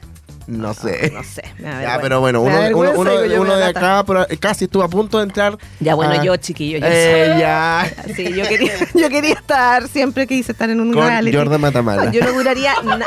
No 0.48 0.74
sé. 0.74 1.12
No 1.14 1.24
sé. 1.24 1.44
Ya, 1.60 1.98
pero 2.02 2.20
bueno, 2.20 2.42
uno, 2.42 2.60
uno- 2.96 3.56
de 3.56 3.66
acá 3.66 4.04
pero 4.06 4.26
casi 4.40 4.66
estuvo 4.66 4.84
a 4.84 4.90
punto 4.90 5.18
de 5.18 5.24
entrar. 5.26 5.58
Ya 5.80 5.96
bueno, 5.96 6.14
Ah, 6.20 6.24
yo, 6.24 6.36
chiquillo, 6.38 6.80
yo 6.80 6.86
Eh, 6.88 7.36
ya. 7.40 7.90
Sí, 8.16 8.34
yo 8.34 8.44
quería, 8.48 8.74
yo 8.94 9.10
quería 9.10 9.34
estar, 9.34 9.88
siempre 9.88 10.28
quise 10.28 10.52
estar 10.52 10.70
en 10.70 10.80
un 10.82 10.92
Con 10.94 11.06
reality. 11.08 11.36
Jordan 11.36 11.62
Matamala. 11.62 12.12
Yo 12.12 12.24
no 12.24 12.32
duraría 12.34 12.74
nada. 12.84 13.06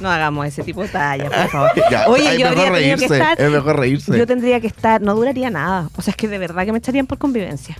No 0.00 0.10
hagamos 0.10 0.46
ese 0.46 0.62
tipo 0.62 0.82
de 0.82 0.88
talla, 0.88 1.30
por 1.30 1.48
favor. 1.50 1.70
Ya, 1.90 2.06
Oye, 2.08 2.32
es 2.32 2.38
yo 2.38 2.50
mejor 2.50 2.66
habría 2.66 2.78
tenido 2.80 2.96
que 2.98 3.06
reírse, 3.08 3.14
estar. 3.14 3.40
es 3.40 3.50
mejor 3.50 3.78
reírse. 3.78 4.18
Yo 4.18 4.26
tendría 4.26 4.60
que 4.60 4.66
estar, 4.66 5.00
no 5.00 5.14
duraría 5.14 5.50
nada. 5.50 5.88
O 5.96 6.02
sea, 6.02 6.10
es 6.12 6.16
que 6.16 6.28
de 6.28 6.38
verdad 6.38 6.64
que 6.64 6.72
me 6.72 6.78
echarían 6.78 7.06
por 7.06 7.18
convivencia. 7.18 7.76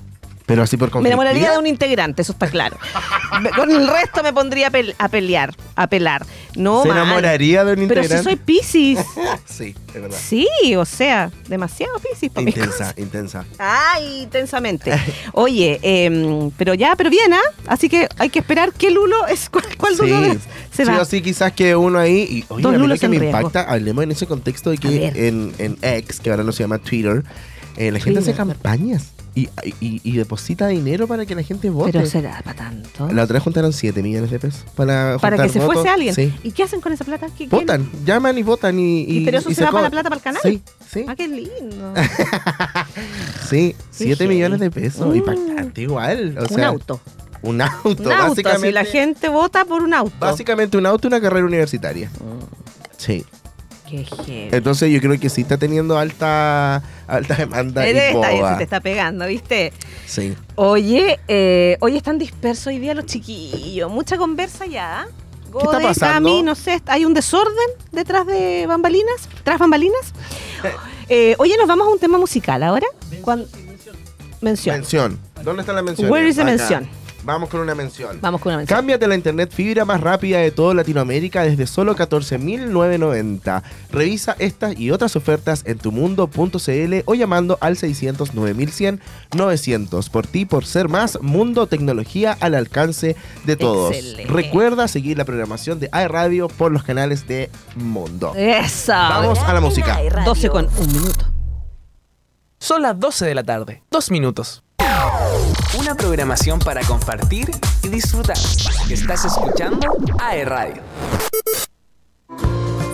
Pero 0.46 0.62
así 0.62 0.76
por 0.76 0.94
Me 1.00 1.08
enamoraría 1.08 1.52
de 1.52 1.58
un 1.58 1.66
integrante, 1.66 2.20
eso 2.20 2.32
está 2.32 2.48
claro. 2.48 2.76
Con 3.56 3.70
el 3.70 3.88
resto 3.88 4.22
me 4.22 4.30
pondría 4.32 4.68
a, 4.68 4.70
pel- 4.70 4.94
a 4.98 5.08
pelear, 5.08 5.54
a 5.74 5.86
pelar. 5.86 6.26
No, 6.54 6.82
¿Se 6.82 6.88
mal. 6.88 6.98
enamoraría 6.98 7.64
de 7.64 7.72
un 7.72 7.88
Pero 7.88 8.02
integrante? 8.02 8.18
si 8.18 8.23
soy 8.24 8.36
Piscis. 8.44 8.98
Sí, 9.44 9.74
es 9.94 10.00
verdad. 10.02 10.18
Sí, 10.20 10.48
o 10.76 10.84
sea, 10.84 11.30
demasiado 11.48 11.94
Piscis 11.98 12.30
para 12.30 12.48
Intensa, 12.48 12.92
intensa. 12.96 13.44
Ay, 13.58 14.22
intensamente. 14.22 14.92
Oye, 15.32 15.78
em, 15.82 16.50
pero 16.56 16.74
ya, 16.74 16.94
pero 16.96 17.10
bien, 17.10 17.32
¿ah? 17.32 17.40
Así 17.66 17.88
que 17.88 18.08
hay 18.18 18.30
que 18.30 18.40
esperar 18.40 18.72
qué 18.72 18.90
Lulo 18.90 19.26
es, 19.26 19.48
cuál, 19.50 19.64
cuál 19.78 19.96
Lulo 19.96 20.24
Sí, 20.24 20.30
es- 20.30 20.42
se 20.76 20.84
sí 20.84 20.90
va. 20.90 21.00
o 21.00 21.04
sí, 21.04 21.22
quizás 21.22 21.52
que 21.52 21.76
uno 21.76 21.98
ahí. 21.98 22.26
Y, 22.28 22.44
oye, 22.48 22.62
Dos 22.62 22.76
lulos 22.76 22.98
que 23.00 23.08
me 23.08 23.18
riesgo. 23.18 23.38
impacta, 23.38 23.62
hablemos 23.70 24.02
en 24.04 24.10
ese 24.10 24.26
contexto 24.26 24.70
de 24.70 24.78
que 24.78 25.06
en, 25.28 25.54
en 25.58 25.78
X, 25.80 26.18
que 26.20 26.30
ahora 26.30 26.42
no 26.42 26.50
se 26.52 26.64
llama 26.64 26.78
Twitter, 26.78 27.22
eh, 27.76 27.90
la 27.92 28.00
gente 28.00 28.20
hace 28.20 28.34
campañas 28.34 29.12
y, 29.36 29.48
y, 29.80 30.00
y 30.04 30.12
deposita 30.16 30.68
dinero 30.68 31.06
para 31.08 31.26
que 31.26 31.34
la 31.34 31.42
gente 31.42 31.68
vote. 31.70 31.92
Pero 31.92 32.06
será 32.06 32.40
para 32.44 32.56
tanto. 32.56 33.08
La 33.12 33.24
otra 33.24 33.34
vez 33.34 33.42
juntaron 33.42 33.72
7 33.72 34.00
millones 34.02 34.30
de 34.30 34.38
pesos 34.38 34.64
para, 34.76 35.18
Para 35.18 35.42
que 35.42 35.48
se 35.48 35.58
votos. 35.58 35.74
fuese 35.74 35.88
alguien. 35.88 36.14
Sí. 36.14 36.32
¿Y 36.44 36.52
qué 36.52 36.62
hacen 36.62 36.80
con 36.80 36.92
esa 36.92 37.04
plata? 37.04 37.26
¿Qué- 37.36 37.48
qué- 37.48 37.56
Votan, 37.56 37.90
llaman 38.04 38.38
y 38.38 38.42
votan 38.44 38.78
y. 38.78 39.02
¿Y 39.02 39.18
y 39.18 39.24
pero 39.24 39.38
eso 39.38 39.50
se 39.52 39.64
va 39.64 39.70
para 39.72 39.82
la 39.84 39.90
plata 39.90 40.08
para 40.08 40.16
el 40.18 40.22
canal? 40.22 40.40
Sí, 40.42 40.62
sí. 40.90 41.04
Ah, 41.08 41.16
qué 41.16 41.26
lindo. 41.28 41.94
Sí, 43.48 43.74
7 43.90 44.16
heavy. 44.16 44.34
millones 44.34 44.60
de 44.60 44.70
pesos. 44.70 45.06
Mm. 45.12 45.16
Impactante 45.16 45.82
igual. 45.82 46.36
O 46.38 46.54
un 46.54 46.60
auto. 46.62 47.00
Un 47.42 47.60
auto. 47.60 47.88
Un 48.02 48.12
auto. 48.12 48.28
básicamente, 48.28 48.66
Si 48.68 48.72
la 48.72 48.84
gente 48.84 49.28
vota 49.28 49.64
por 49.64 49.82
un 49.82 49.92
auto. 49.94 50.14
básicamente 50.18 50.76
un 50.78 50.86
auto 50.86 51.06
y 51.06 51.08
una 51.08 51.20
carrera 51.20 51.44
universitaria. 51.46 52.10
Sí. 52.96 53.24
Qué 53.88 54.04
heavy. 54.04 54.48
Entonces 54.52 54.90
yo 54.90 55.00
creo 55.00 55.18
que 55.20 55.28
sí 55.28 55.42
está 55.42 55.58
teniendo 55.58 55.98
alta, 55.98 56.82
alta 57.06 57.34
demanda. 57.34 57.86
Y 57.88 57.90
está 57.96 58.30
boba. 58.32 58.52
se 58.52 58.58
te 58.58 58.64
está 58.64 58.80
pegando, 58.80 59.26
¿viste? 59.26 59.72
Sí. 60.06 60.34
Oye, 60.54 61.20
eh, 61.28 61.76
hoy 61.80 61.96
están 61.96 62.18
dispersos 62.18 62.68
hoy 62.68 62.78
día 62.78 62.94
los 62.94 63.06
chiquillos. 63.06 63.90
Mucha 63.90 64.16
conversa 64.16 64.66
ya. 64.66 65.06
está 65.46 65.50
Gode, 65.50 65.82
pasando? 65.84 66.30
Cami, 66.30 66.42
no 66.42 66.54
sé, 66.54 66.80
hay 66.86 67.04
un 67.04 67.14
desorden 67.14 67.54
detrás 67.92 68.26
de 68.26 68.66
bambalinas, 68.66 69.28
tras 69.42 69.58
bambalinas. 69.58 70.12
Eh, 71.10 71.34
oye, 71.36 71.54
nos 71.58 71.66
vamos 71.68 71.86
a 71.86 71.90
un 71.90 71.98
tema 71.98 72.16
musical 72.16 72.62
ahora. 72.62 72.86
Cuan- 73.20 73.44
Mención. 74.40 74.76
Mención. 74.76 75.18
¿Dónde 75.42 75.60
está 75.60 75.74
la 75.74 75.82
mención? 75.82 76.10
Where 76.10 76.26
is 76.26 76.36
the 76.36 76.40
Acá. 76.40 76.50
mención? 76.50 76.88
Vamos 77.24 77.48
con 77.48 77.60
una 77.60 77.74
mención. 77.74 78.18
Vamos 78.20 78.40
con 78.40 78.50
una 78.50 78.58
mención. 78.58 78.78
Cámbiate 78.78 79.06
la 79.08 79.14
internet 79.14 79.50
fibra 79.50 79.84
más 79.84 80.00
rápida 80.00 80.38
de 80.38 80.50
toda 80.50 80.74
Latinoamérica 80.74 81.42
desde 81.42 81.66
solo 81.66 81.96
14.990. 81.96 83.62
Revisa 83.90 84.36
estas 84.38 84.78
y 84.78 84.90
otras 84.90 85.16
ofertas 85.16 85.62
en 85.64 85.78
tumundo.cl 85.78 86.94
o 87.06 87.14
llamando 87.14 87.56
al 87.60 87.76
600 87.76 88.34
9100 88.34 89.00
900. 89.34 90.10
Por 90.10 90.26
ti, 90.26 90.44
por 90.44 90.66
ser 90.66 90.88
más, 90.88 91.18
Mundo 91.22 91.66
Tecnología 91.66 92.36
al 92.40 92.54
alcance 92.54 93.16
de 93.44 93.56
todos. 93.56 93.94
Excelente. 93.94 94.32
Recuerda 94.32 94.86
seguir 94.86 95.16
la 95.16 95.24
programación 95.24 95.80
de 95.80 95.88
iRadio 95.92 96.48
por 96.48 96.72
los 96.72 96.82
canales 96.82 97.26
de 97.26 97.50
Mundo. 97.76 98.32
Eso. 98.36 98.92
Vamos 98.92 99.38
a 99.38 99.54
la 99.54 99.60
música. 99.60 99.98
12 100.24 100.50
con 100.50 100.68
un 100.78 100.92
minuto. 100.92 101.26
Son 102.58 102.82
las 102.82 102.98
12 102.98 103.26
de 103.26 103.34
la 103.34 103.42
tarde, 103.42 103.82
dos 103.90 104.10
minutos. 104.10 104.63
Una 105.78 105.94
programación 105.94 106.58
para 106.58 106.82
compartir 106.82 107.50
y 107.82 107.88
disfrutar. 107.88 108.36
Estás 108.88 109.24
escuchando 109.24 109.96
AE 110.20 110.44
Radio. 110.44 110.82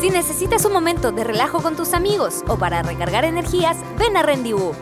Si 0.00 0.08
necesitas 0.08 0.64
un 0.64 0.72
momento 0.72 1.12
de 1.12 1.24
relajo 1.24 1.62
con 1.62 1.76
tus 1.76 1.92
amigos 1.92 2.42
o 2.48 2.56
para 2.56 2.82
recargar 2.82 3.24
energías, 3.24 3.76
ven 3.98 4.16
a 4.16 4.22
Rendezvous. 4.22 4.74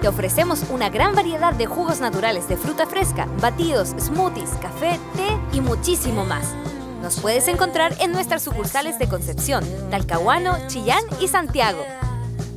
Te 0.00 0.08
ofrecemos 0.08 0.64
una 0.70 0.88
gran 0.88 1.14
variedad 1.14 1.52
de 1.52 1.66
jugos 1.66 2.00
naturales 2.00 2.48
de 2.48 2.56
fruta 2.56 2.86
fresca, 2.86 3.28
batidos, 3.40 3.94
smoothies, 3.98 4.50
café, 4.60 4.98
té 5.16 5.28
y 5.52 5.60
muchísimo 5.60 6.24
más. 6.24 6.54
Nos 7.02 7.20
puedes 7.20 7.48
encontrar 7.48 7.94
en 8.00 8.12
nuestras 8.12 8.42
sucursales 8.42 8.98
de 8.98 9.08
Concepción, 9.08 9.64
Talcahuano, 9.90 10.56
Chillán 10.68 11.04
y 11.20 11.28
Santiago. 11.28 11.84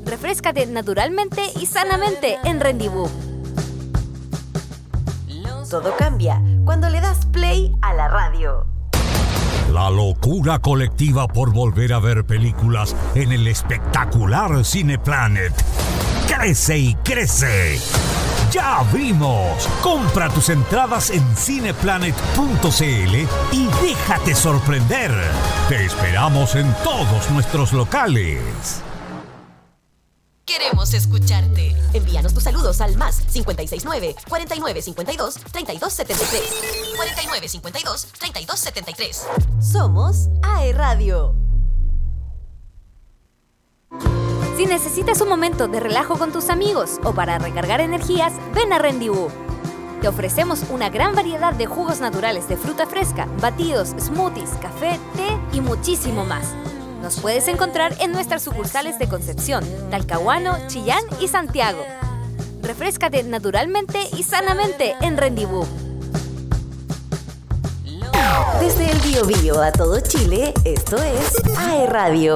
Refrescate 0.05 0.65
naturalmente 0.67 1.41
y 1.59 1.65
sanamente 1.65 2.37
en 2.43 2.59
Rendezvous. 2.59 3.11
Todo 5.69 5.95
cambia 5.95 6.41
cuando 6.65 6.89
le 6.89 6.99
das 6.99 7.27
play 7.27 7.71
a 7.83 7.93
la 7.93 8.07
radio. 8.07 8.65
La 9.71 9.91
locura 9.91 10.57
colectiva 10.57 11.27
por 11.27 11.53
volver 11.53 11.93
a 11.93 11.99
ver 11.99 12.25
películas 12.25 12.95
en 13.13 13.31
el 13.31 13.45
espectacular 13.45 14.65
Cineplanet. 14.65 15.53
Crece 16.27 16.75
y 16.75 16.95
crece. 16.95 17.77
Ya 18.51 18.77
abrimos. 18.77 19.67
Compra 19.83 20.29
tus 20.29 20.49
entradas 20.49 21.11
en 21.11 21.23
cineplanet.cl 21.35 23.15
y 23.51 23.67
déjate 23.83 24.33
sorprender. 24.33 25.11
Te 25.67 25.85
esperamos 25.85 26.55
en 26.55 26.73
todos 26.83 27.29
nuestros 27.29 27.73
locales. 27.73 28.81
Queremos 30.49 30.95
escucharte. 30.95 31.75
Envíanos 31.93 32.33
tus 32.33 32.41
saludos 32.41 32.81
al 32.81 32.97
más 32.97 33.21
569 33.31 34.15
4952 34.27 35.35
3273. 35.51 36.41
4952 36.97 38.07
3273. 38.17 39.27
Somos 39.61 40.29
AE 40.41 40.73
Radio. 40.73 41.35
Si 44.57 44.65
necesitas 44.65 45.21
un 45.21 45.29
momento 45.29 45.67
de 45.67 45.79
relajo 45.79 46.17
con 46.17 46.31
tus 46.31 46.49
amigos 46.49 46.99
o 47.03 47.13
para 47.13 47.37
recargar 47.37 47.79
energías, 47.79 48.33
ven 48.55 48.73
a 48.73 48.79
Rendezvous. 48.79 49.31
Te 50.01 50.07
ofrecemos 50.07 50.63
una 50.71 50.89
gran 50.89 51.13
variedad 51.13 51.53
de 51.53 51.67
jugos 51.67 51.99
naturales 51.99 52.49
de 52.49 52.57
fruta 52.57 52.87
fresca, 52.87 53.27
batidos, 53.39 53.89
smoothies, 53.99 54.49
café, 54.59 54.99
té 55.15 55.39
y 55.55 55.61
muchísimo 55.61 56.25
más. 56.25 56.55
Nos 57.01 57.19
puedes 57.19 57.47
encontrar 57.47 57.95
en 57.99 58.11
nuestras 58.11 58.43
sucursales 58.43 58.99
de 58.99 59.07
Concepción, 59.07 59.63
Talcahuano, 59.89 60.57
Chillán 60.67 61.03
y 61.21 61.27
Santiago. 61.27 61.83
Refrescate 62.61 63.23
naturalmente 63.23 63.99
y 64.17 64.23
sanamente 64.23 64.95
en 65.01 65.17
Rendezvous. 65.17 65.67
Desde 68.59 68.91
el 68.91 69.25
Bio 69.25 69.61
a 69.61 69.71
todo 69.71 69.99
Chile, 70.01 70.53
esto 70.65 70.97
es 70.97 71.33
AE 71.57 71.87
Radio. 71.87 72.35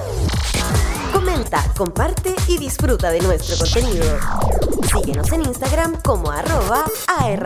Comparte 1.77 2.35
y 2.47 2.57
disfruta 2.57 3.11
de 3.11 3.21
nuestro 3.21 3.57
contenido. 3.57 4.05
Síguenos 4.91 5.31
en 5.31 5.41
Instagram 5.41 6.01
como 6.01 6.31
arroba 6.31 6.85
AE 7.07 7.37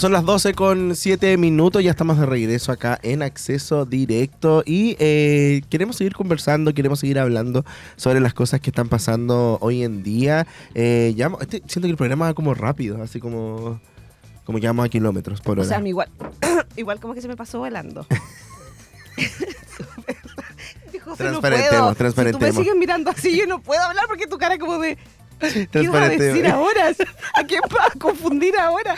son 0.00 0.12
las 0.12 0.24
12 0.24 0.54
con 0.54 0.96
7 0.96 1.36
minutos, 1.36 1.82
ya 1.82 1.90
estamos 1.90 2.18
de 2.18 2.26
regreso 2.26 2.72
acá 2.72 2.98
en 3.02 3.22
acceso 3.22 3.84
directo 3.84 4.62
y 4.66 4.96
eh, 4.98 5.62
queremos 5.68 5.96
seguir 5.96 6.14
conversando, 6.14 6.72
queremos 6.74 7.00
seguir 7.00 7.18
hablando 7.18 7.64
sobre 7.96 8.20
las 8.20 8.32
cosas 8.34 8.60
que 8.60 8.70
están 8.70 8.88
pasando 8.88 9.58
hoy 9.60 9.82
en 9.84 10.02
día. 10.02 10.46
Eh, 10.74 11.12
ya, 11.16 11.30
este- 11.40 11.62
siento 11.66 11.82
que 11.82 11.90
el 11.90 11.96
programa 11.96 12.26
va 12.26 12.34
como 12.34 12.54
rápido, 12.54 13.02
así 13.02 13.20
como, 13.20 13.80
como 14.44 14.58
que 14.58 14.66
vamos 14.66 14.86
a 14.86 14.88
kilómetros 14.88 15.40
por 15.40 15.58
O 15.58 15.62
hora. 15.62 15.68
sea, 15.68 15.78
a 15.78 15.80
mí 15.80 15.90
igual, 15.90 16.08
igual 16.76 16.98
como 17.00 17.14
que 17.14 17.20
se 17.22 17.28
me 17.28 17.36
pasó 17.36 17.58
volando. 17.58 18.06
Dijo, 20.92 21.16
"Sí, 21.16 21.22
no 21.22 21.40
Transparentemos. 21.40 21.70
Si 21.72 21.76
tú 21.78 21.88
me 21.88 21.94
transparentemos. 21.94 22.56
sigues 22.56 22.74
mirando 22.76 23.10
así, 23.10 23.36
yo 23.38 23.46
no 23.46 23.60
puedo 23.60 23.80
hablar 23.82 24.04
porque 24.08 24.26
tu 24.26 24.38
cara 24.38 24.58
como 24.58 24.78
de... 24.78 24.96
¿Qué 25.40 25.46
vas 25.48 25.56
a 25.66 25.70
Transparentemos. 25.70 26.18
decir 26.34 26.46
ahora? 26.48 26.88
¿A 27.34 27.44
quién 27.44 27.60
vas 27.70 27.90
a 27.94 27.98
confundir 27.98 28.56
ahora? 28.58 28.94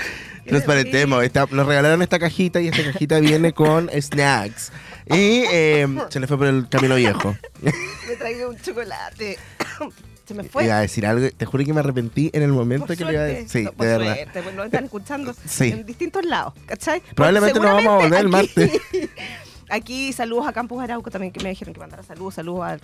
Transparentemos, 0.47 1.23
esta- 1.25 1.47
nos 1.51 1.67
regalaron 1.67 2.03
esta 2.03 2.19
cajita 2.19 2.61
y 2.61 2.69
esta 2.69 2.83
cajita 2.93 3.21
viene 3.21 3.53
con 3.53 3.89
snacks. 4.01 4.73
Y 5.07 5.45
eh, 5.51 5.87
se 6.11 6.21
le 6.21 6.27
fue 6.27 6.39
por 6.39 6.47
el 6.47 6.69
camino 6.69 6.95
viejo. 6.97 7.37
Me 7.63 8.17
traigo 8.17 8.51
un 8.51 8.59
chocolate. 8.61 9.39
Se 10.25 10.35
me 10.35 10.45
fue. 10.45 10.65
Iba 10.67 10.79
a 10.79 10.81
decir 10.83 11.05
algo, 11.05 11.29
te 11.37 11.45
juro 11.47 11.65
que 11.65 11.73
me 11.73 11.81
arrepentí 11.81 12.31
en 12.33 12.43
el 12.45 12.53
momento 12.53 12.87
Por 12.87 12.97
que 12.97 13.05
le 13.05 13.13
iba 13.13 13.23
a 13.23 13.27
suerte. 13.27 13.43
decir. 13.43 13.61
Sí, 13.61 13.65
No, 13.65 13.73
por 13.73 13.87
de 13.87 13.99
verdad. 13.99 14.15
suerte, 14.15 14.43
pues, 14.43 14.55
nos 14.55 14.67
están 14.67 14.85
escuchando 14.85 15.35
Sí. 15.47 15.65
en 15.71 15.85
distintos 15.85 16.25
lados, 16.25 16.55
¿cachai? 16.65 17.03
Probablemente 17.17 17.59
nos 17.59 17.73
vamos 17.73 17.87
a 17.87 17.97
volver 18.05 18.25
el 18.27 18.35
Aquí, 18.37 19.11
aquí 19.69 20.13
saludos 20.13 20.47
a 20.47 20.53
Campus 20.53 20.81
Arauco 20.81 21.11
también, 21.11 21.33
que 21.33 21.43
me 21.43 21.49
dijeron 21.51 21.75
que 21.75 21.81
mandara 21.81 22.05
saludos, 22.05 22.35
saludos 22.35 22.63
a, 22.65 22.79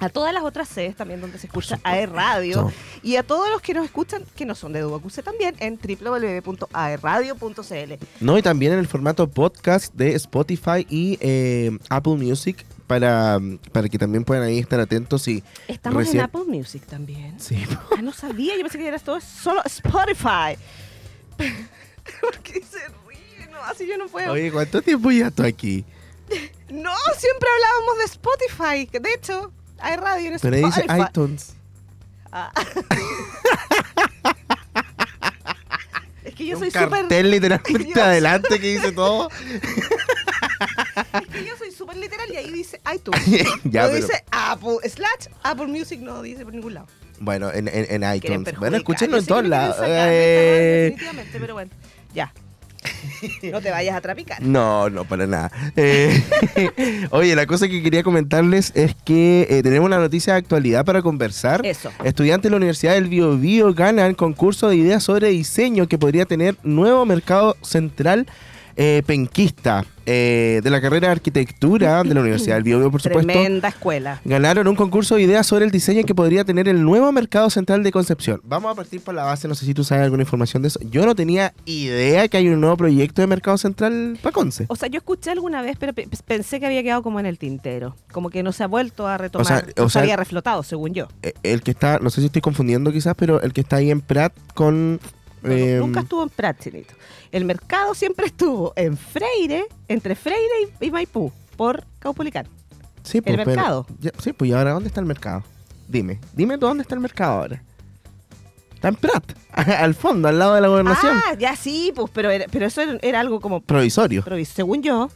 a 0.00 0.08
todas 0.08 0.32
las 0.32 0.44
otras 0.44 0.68
sedes 0.68 0.94
también 0.96 1.20
donde 1.20 1.38
se 1.38 1.46
escucha 1.46 1.78
AE 1.82 2.06
Radio 2.06 2.72
y 3.02 3.16
a 3.16 3.22
todos 3.24 3.50
los 3.50 3.60
que 3.60 3.74
nos 3.74 3.84
escuchan 3.84 4.22
que 4.36 4.44
no 4.44 4.54
son 4.54 4.72
de 4.72 4.80
Duacuse 4.80 5.22
también 5.22 5.54
en 5.58 5.78
www.aerradio.cl. 5.78 7.92
No, 8.20 8.38
y 8.38 8.42
también 8.42 8.72
en 8.72 8.78
el 8.78 8.86
formato 8.86 9.28
podcast 9.28 9.92
de 9.94 10.14
Spotify 10.14 10.86
y 10.88 11.18
eh, 11.20 11.76
Apple 11.88 12.14
Music 12.16 12.64
para, 12.86 13.38
para 13.72 13.88
que 13.88 13.98
también 13.98 14.24
puedan 14.24 14.44
ahí 14.44 14.58
estar 14.58 14.80
atentos 14.80 15.26
y 15.28 15.42
Estamos 15.66 16.04
recién- 16.04 16.18
en 16.20 16.24
Apple 16.24 16.44
Music 16.46 16.84
también. 16.86 17.38
Sí. 17.40 17.64
Ah, 17.98 18.02
no 18.02 18.12
sabía, 18.12 18.54
yo 18.56 18.62
pensé 18.62 18.78
que 18.78 18.86
era 18.86 18.98
todo 19.00 19.20
solo 19.20 19.60
Spotify. 19.64 20.56
¿Por 22.20 22.38
qué 22.42 22.62
se 22.62 22.78
ríe? 23.08 23.48
No, 23.50 23.58
así 23.64 23.86
yo 23.86 23.98
no 23.98 24.06
puedo. 24.06 24.32
Oye, 24.32 24.52
¿cuánto 24.52 24.80
tiempo 24.82 25.10
ya 25.10 25.28
estoy 25.28 25.48
aquí? 25.48 25.84
No, 26.70 26.92
siempre 27.16 27.48
hablábamos 27.54 27.98
de 27.98 28.04
Spotify. 28.04 28.98
De 29.00 29.14
hecho, 29.14 29.50
hay 29.80 29.96
radio 29.96 30.32
en 30.32 30.38
Pero 30.40 30.56
ahí 30.56 30.64
dice 30.64 30.86
iTunes. 31.08 31.54
Ah. 32.32 32.52
es 36.24 36.34
que 36.34 36.46
yo 36.46 36.54
Un 36.56 36.60
soy 36.60 36.70
súper. 36.70 36.88
cartel 36.90 37.30
literalmente 37.30 38.00
adelante 38.00 38.60
que 38.60 38.74
dice 38.74 38.92
todo. 38.92 39.28
Es 41.22 41.28
que 41.28 41.44
yo 41.44 41.56
soy 41.56 41.70
súper 41.70 41.96
literal 41.96 42.28
y 42.32 42.36
ahí 42.36 42.50
dice 42.50 42.80
iTunes. 42.92 43.22
Ya, 43.64 43.82
no 43.82 43.88
pero- 43.88 43.94
dice 44.06 44.24
Apple 44.32 44.78
slash 44.88 45.28
Apple 45.44 45.66
Music, 45.68 46.00
no 46.00 46.20
dice 46.22 46.44
por 46.44 46.52
ningún 46.52 46.74
lado. 46.74 46.88
Bueno, 47.20 47.50
en, 47.52 47.68
en, 47.68 48.02
en 48.02 48.20
Quieren 48.20 48.40
iTunes. 48.42 48.58
Bueno, 48.58 48.76
escúchenlo 48.76 49.18
en 49.18 49.26
todos 49.26 49.46
lados. 49.46 49.76
Eh, 49.84 50.90
definitivamente, 50.90 51.38
pero 51.40 51.54
bueno, 51.54 51.70
ya. 52.12 52.32
No 53.52 53.60
te 53.60 53.70
vayas 53.70 53.96
a 53.96 54.00
trapicar. 54.00 54.42
No, 54.42 54.88
no, 54.90 55.04
para 55.04 55.26
nada. 55.26 55.50
Eh, 55.76 56.22
oye, 57.10 57.34
la 57.34 57.46
cosa 57.46 57.68
que 57.68 57.82
quería 57.82 58.02
comentarles 58.02 58.72
es 58.74 58.94
que 59.04 59.46
eh, 59.50 59.62
tenemos 59.62 59.86
una 59.86 59.98
noticia 59.98 60.34
de 60.34 60.38
actualidad 60.38 60.84
para 60.84 61.02
conversar. 61.02 61.64
Eso. 61.64 61.90
Estudiantes 62.04 62.44
de 62.44 62.50
la 62.50 62.56
Universidad 62.56 62.94
del 62.94 63.08
Bio 63.08 63.36
Bio 63.36 63.74
ganan 63.74 64.14
concurso 64.14 64.68
de 64.68 64.76
ideas 64.76 65.02
sobre 65.02 65.28
diseño 65.28 65.88
que 65.88 65.98
podría 65.98 66.26
tener 66.26 66.56
nuevo 66.62 67.04
mercado 67.06 67.56
central 67.62 68.26
eh, 68.76 69.02
penquista 69.06 69.84
eh, 70.10 70.60
de 70.64 70.70
la 70.70 70.80
carrera 70.80 71.08
de 71.08 71.12
arquitectura 71.12 72.02
de 72.02 72.14
la 72.14 72.20
Universidad 72.20 72.54
del 72.54 72.62
Bio 72.64 72.78
Bio, 72.78 72.90
por 72.90 73.02
supuesto. 73.02 73.30
Tremenda 73.30 73.68
escuela. 73.68 74.20
Ganaron 74.24 74.66
un 74.66 74.74
concurso 74.74 75.16
de 75.16 75.22
ideas 75.22 75.46
sobre 75.46 75.66
el 75.66 75.70
diseño 75.70 76.02
que 76.04 76.14
podría 76.14 76.44
tener 76.44 76.66
el 76.66 76.82
nuevo 76.82 77.12
mercado 77.12 77.50
central 77.50 77.82
de 77.82 77.92
Concepción. 77.92 78.40
Vamos 78.44 78.72
a 78.72 78.74
partir 78.74 79.00
por 79.02 79.14
la 79.14 79.24
base, 79.24 79.46
no 79.48 79.54
sé 79.54 79.66
si 79.66 79.74
tú 79.74 79.84
sabes 79.84 80.04
alguna 80.04 80.22
información 80.22 80.62
de 80.62 80.68
eso. 80.68 80.80
Yo 80.90 81.04
no 81.04 81.14
tenía 81.14 81.52
idea 81.66 82.26
que 82.28 82.38
hay 82.38 82.48
un 82.48 82.60
nuevo 82.60 82.76
proyecto 82.78 83.20
de 83.20 83.26
mercado 83.26 83.58
central 83.58 84.18
para 84.22 84.32
Conce. 84.32 84.64
O 84.68 84.76
sea, 84.76 84.88
yo 84.88 84.96
escuché 84.98 85.30
alguna 85.30 85.60
vez, 85.62 85.76
pero 85.78 85.92
pe- 85.92 86.08
pensé 86.26 86.58
que 86.58 86.66
había 86.66 86.82
quedado 86.82 87.02
como 87.02 87.20
en 87.20 87.26
el 87.26 87.36
tintero. 87.38 87.94
Como 88.10 88.30
que 88.30 88.42
no 88.42 88.52
se 88.52 88.64
ha 88.64 88.66
vuelto 88.66 89.06
a 89.06 89.18
retomar. 89.18 89.44
O 89.44 89.48
sea, 89.48 89.64
no 89.76 89.84
o 89.84 89.88
se 89.88 89.92
sea- 89.92 90.02
había 90.02 90.16
reflotado, 90.16 90.62
según 90.62 90.94
yo. 90.94 91.08
Eh, 91.22 91.34
El 91.42 91.62
que 91.62 91.70
está, 91.72 91.98
no 91.98 92.08
sé 92.10 92.20
si 92.22 92.26
estoy 92.26 92.40
confundiendo 92.42 92.90
quizás, 92.92 93.14
pero 93.16 93.42
el 93.42 93.52
que 93.52 93.60
está 93.60 93.76
ahí 93.76 93.90
en 93.90 94.00
Prat 94.00 94.32
con... 94.54 95.00
No, 95.42 95.52
eh, 95.52 95.76
nunca 95.78 96.00
estuvo 96.00 96.22
en 96.22 96.28
Prat, 96.30 96.58
Chinito. 96.60 96.94
El 97.32 97.44
mercado 97.44 97.94
siempre 97.94 98.26
estuvo 98.26 98.72
en 98.76 98.96
Freire, 98.96 99.66
entre 99.88 100.14
Freire 100.14 100.72
y, 100.80 100.86
y 100.86 100.90
Maipú, 100.90 101.32
por 101.56 101.84
Caupolicán. 101.98 102.46
sí, 103.02 103.18
el 103.18 103.22
pues, 103.24 103.36
pero- 103.36 103.46
mercado. 103.50 103.86
ya- 104.00 104.12
sí, 104.22 104.32
pues 104.32 104.50
¿y 104.50 104.54
ahora 104.54 104.72
dónde 104.72 104.88
está 104.88 105.00
el 105.00 105.06
mercado? 105.06 105.42
Dime, 105.88 106.18
dime 106.34 106.58
tú 106.58 106.66
dónde 106.66 106.82
está 106.82 106.94
el 106.94 107.00
mercado 107.00 107.40
ahora. 107.40 107.62
Está 108.74 108.88
en 108.88 108.94
Prat, 108.96 109.24
al 109.52 109.94
fondo, 109.94 110.28
al 110.28 110.38
lado 110.38 110.54
de 110.54 110.60
la 110.60 110.68
gobernación. 110.68 111.16
Ah, 111.26 111.34
ya 111.38 111.56
sí, 111.56 111.92
pues, 111.94 112.10
pero, 112.12 112.30
era- 112.30 112.46
pero 112.50 112.66
eso 112.66 112.80
era, 112.80 112.98
era 113.02 113.20
algo 113.20 113.40
como... 113.40 113.60
Provisorio. 113.60 114.22
provis- 114.24 114.46
según 114.54 114.82
yo, 114.82 115.04
¿o 115.04 115.10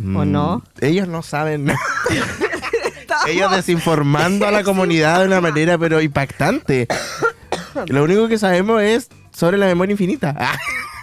Mm, 0.00 0.30
no? 0.32 0.62
Ellos 0.80 1.08
no 1.08 1.22
saben 1.22 1.64
nada. 1.66 1.78
Ellos 3.26 3.50
desinformando 3.50 4.46
a 4.46 4.50
la 4.52 4.62
comunidad 4.62 5.20
de 5.20 5.26
una 5.26 5.40
manera 5.40 5.76
pero 5.78 6.00
impactante. 6.00 6.86
Lo 7.86 8.04
único 8.04 8.28
que 8.28 8.38
sabemos 8.38 8.80
es 8.82 9.08
sobre 9.38 9.56
la 9.56 9.66
memoria 9.66 9.92
infinita. 9.92 10.34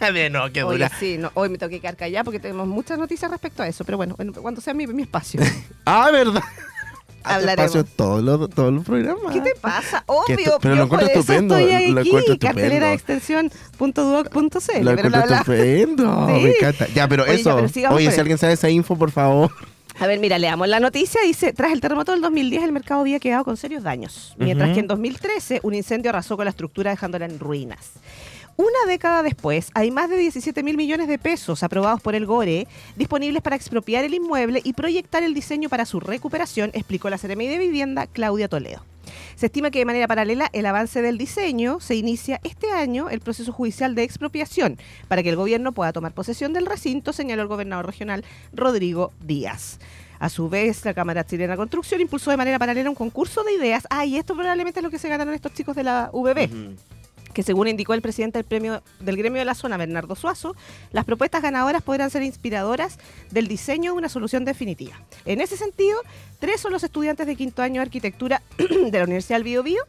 De 0.13 0.29
no, 0.29 0.51
qué 0.51 0.61
Oye, 0.63 0.77
dura. 0.79 0.91
sí, 0.99 1.17
no, 1.17 1.31
hoy 1.35 1.47
me 1.47 1.57
tengo 1.57 1.69
que 1.69 1.79
quedar 1.79 1.95
callada 1.95 2.25
porque 2.25 2.39
tenemos 2.41 2.67
muchas 2.67 2.99
noticias 2.99 3.31
respecto 3.31 3.63
a 3.63 3.67
eso. 3.69 3.85
Pero 3.85 3.95
bueno, 3.97 4.13
bueno, 4.17 4.33
cuando 4.41 4.59
sea 4.59 4.73
mi, 4.73 4.85
mi 4.87 5.03
espacio. 5.03 5.39
Ah, 5.85 6.09
verdad. 6.11 6.41
Hablaremos. 7.23 7.73
Espacio 7.73 7.95
todos 7.95 8.21
los, 8.21 8.49
todos 8.51 8.73
los 8.73 8.83
programas. 8.83 9.33
¿Qué 9.33 9.39
te 9.41 9.55
pasa? 9.55 10.03
Obvio, 10.05 10.59
pero 10.61 10.75
lo 10.75 10.83
encuentro 10.83 11.09
eso 11.09 11.19
estupendo, 11.21 11.57
estoy 11.57 11.91
lo 11.91 11.99
aquí, 12.01 12.09
encuentro 12.09 12.37
cartelera 12.39 12.93
extensión.duoc.cl. 12.93 14.83
Lo 14.83 14.95
pero 14.95 15.07
encuentro 15.07 15.35
estupendo. 15.35 16.27
Sí. 16.27 16.33
Me 16.43 16.49
encanta. 16.51 16.87
Ya, 16.93 17.07
pero 17.07 17.23
Oye, 17.23 17.31
ya, 17.31 17.39
eso. 17.39 17.49
pero 17.55 17.95
Oye, 17.95 18.05
si 18.05 18.11
eso. 18.11 18.21
alguien 18.21 18.37
sabe 18.37 18.53
esa 18.53 18.69
info, 18.69 18.95
por 18.97 19.11
favor. 19.11 19.49
A 19.99 20.07
ver, 20.07 20.19
mira, 20.19 20.37
leamos. 20.37 20.67
La 20.67 20.79
noticia 20.81 21.21
dice, 21.21 21.53
tras 21.53 21.71
el 21.71 21.79
terremoto 21.79 22.11
del 22.11 22.21
2010 22.21 22.63
el 22.63 22.71
mercado 22.73 22.99
había 23.01 23.19
quedado 23.19 23.45
con 23.45 23.55
serios 23.55 23.81
daños, 23.83 24.35
mientras 24.37 24.67
Ujú. 24.69 24.73
que 24.75 24.79
en 24.81 24.87
2013 24.87 25.59
un 25.63 25.73
incendio 25.73 26.09
arrasó 26.09 26.35
con 26.35 26.43
la 26.45 26.49
estructura 26.51 26.91
dejándola 26.91 27.25
en 27.25 27.39
ruinas. 27.39 27.91
Una 28.57 28.85
década 28.87 29.21
después, 29.21 29.69
hay 29.73 29.91
más 29.91 30.09
de 30.09 30.15
17 30.15 30.63
mil 30.63 30.77
millones 30.77 31.09
de 31.09 31.19
pesos 31.19 31.61
aprobados 31.61 32.01
por 32.01 32.15
el 32.15 32.25
GORE 32.25 32.69
disponibles 32.95 33.43
para 33.43 33.57
expropiar 33.57 34.05
el 34.05 34.13
inmueble 34.13 34.61
y 34.63 34.71
proyectar 34.71 35.23
el 35.23 35.33
diseño 35.33 35.67
para 35.67 35.85
su 35.85 35.99
recuperación, 35.99 36.71
explicó 36.73 37.09
la 37.09 37.17
Seremi 37.17 37.47
de 37.47 37.57
Vivienda 37.57 38.07
Claudia 38.07 38.47
Toledo. 38.47 38.81
Se 39.35 39.47
estima 39.47 39.71
que 39.71 39.79
de 39.79 39.85
manera 39.85 40.07
paralela 40.07 40.49
el 40.53 40.65
avance 40.67 41.01
del 41.01 41.17
diseño 41.17 41.81
se 41.81 41.95
inicia 41.95 42.39
este 42.45 42.71
año 42.71 43.09
el 43.09 43.19
proceso 43.19 43.51
judicial 43.51 43.93
de 43.93 44.03
expropiación 44.03 44.77
para 45.09 45.21
que 45.21 45.29
el 45.29 45.35
gobierno 45.35 45.73
pueda 45.73 45.91
tomar 45.91 46.13
posesión 46.13 46.53
del 46.53 46.65
recinto, 46.65 47.11
señaló 47.11 47.41
el 47.41 47.49
gobernador 47.49 47.85
regional 47.85 48.23
Rodrigo 48.53 49.11
Díaz. 49.19 49.79
A 50.17 50.29
su 50.29 50.47
vez, 50.47 50.85
la 50.85 50.93
Cámara 50.93 51.25
Chilena 51.25 51.57
Construcción 51.57 51.99
impulsó 51.99 52.31
de 52.31 52.37
manera 52.37 52.57
paralela 52.57 52.89
un 52.89 52.95
concurso 52.95 53.43
de 53.43 53.53
ideas. 53.53 53.85
Ah, 53.89 54.05
y 54.05 54.15
esto 54.15 54.33
probablemente 54.33 54.79
es 54.79 54.83
lo 54.83 54.89
que 54.89 54.97
se 54.97 55.09
ganaron 55.09 55.33
estos 55.33 55.53
chicos 55.53 55.75
de 55.75 55.83
la 55.83 56.09
VB 56.13 56.77
que 57.35 57.43
según 57.43 57.67
indicó 57.67 57.93
el 57.93 58.01
presidente 58.01 58.39
del 58.39 58.45
premio 58.45 58.81
del 59.01 59.17
gremio 59.17 59.39
de 59.39 59.45
la 59.45 59.55
zona, 59.55 59.75
Bernardo 59.75 60.15
Suazo, 60.15 60.55
las 60.93 61.03
propuestas 61.03 61.43
ganadoras 61.43 61.83
podrán 61.83 62.09
ser 62.09 62.23
inspiradoras 62.23 62.97
del 63.29 63.49
diseño 63.49 63.91
de 63.91 63.97
una 63.97 64.09
solución 64.09 64.45
definitiva. 64.45 64.95
En 65.25 65.41
ese 65.41 65.57
sentido, 65.57 65.99
tres 66.39 66.61
son 66.61 66.71
los 66.71 66.85
estudiantes 66.85 67.27
de 67.27 67.35
quinto 67.35 67.61
año 67.61 67.81
de 67.81 67.87
arquitectura 67.87 68.41
de 68.57 68.97
la 68.97 69.03
Universidad 69.03 69.35
del 69.35 69.43
Bío 69.43 69.63
Bío 69.63 69.81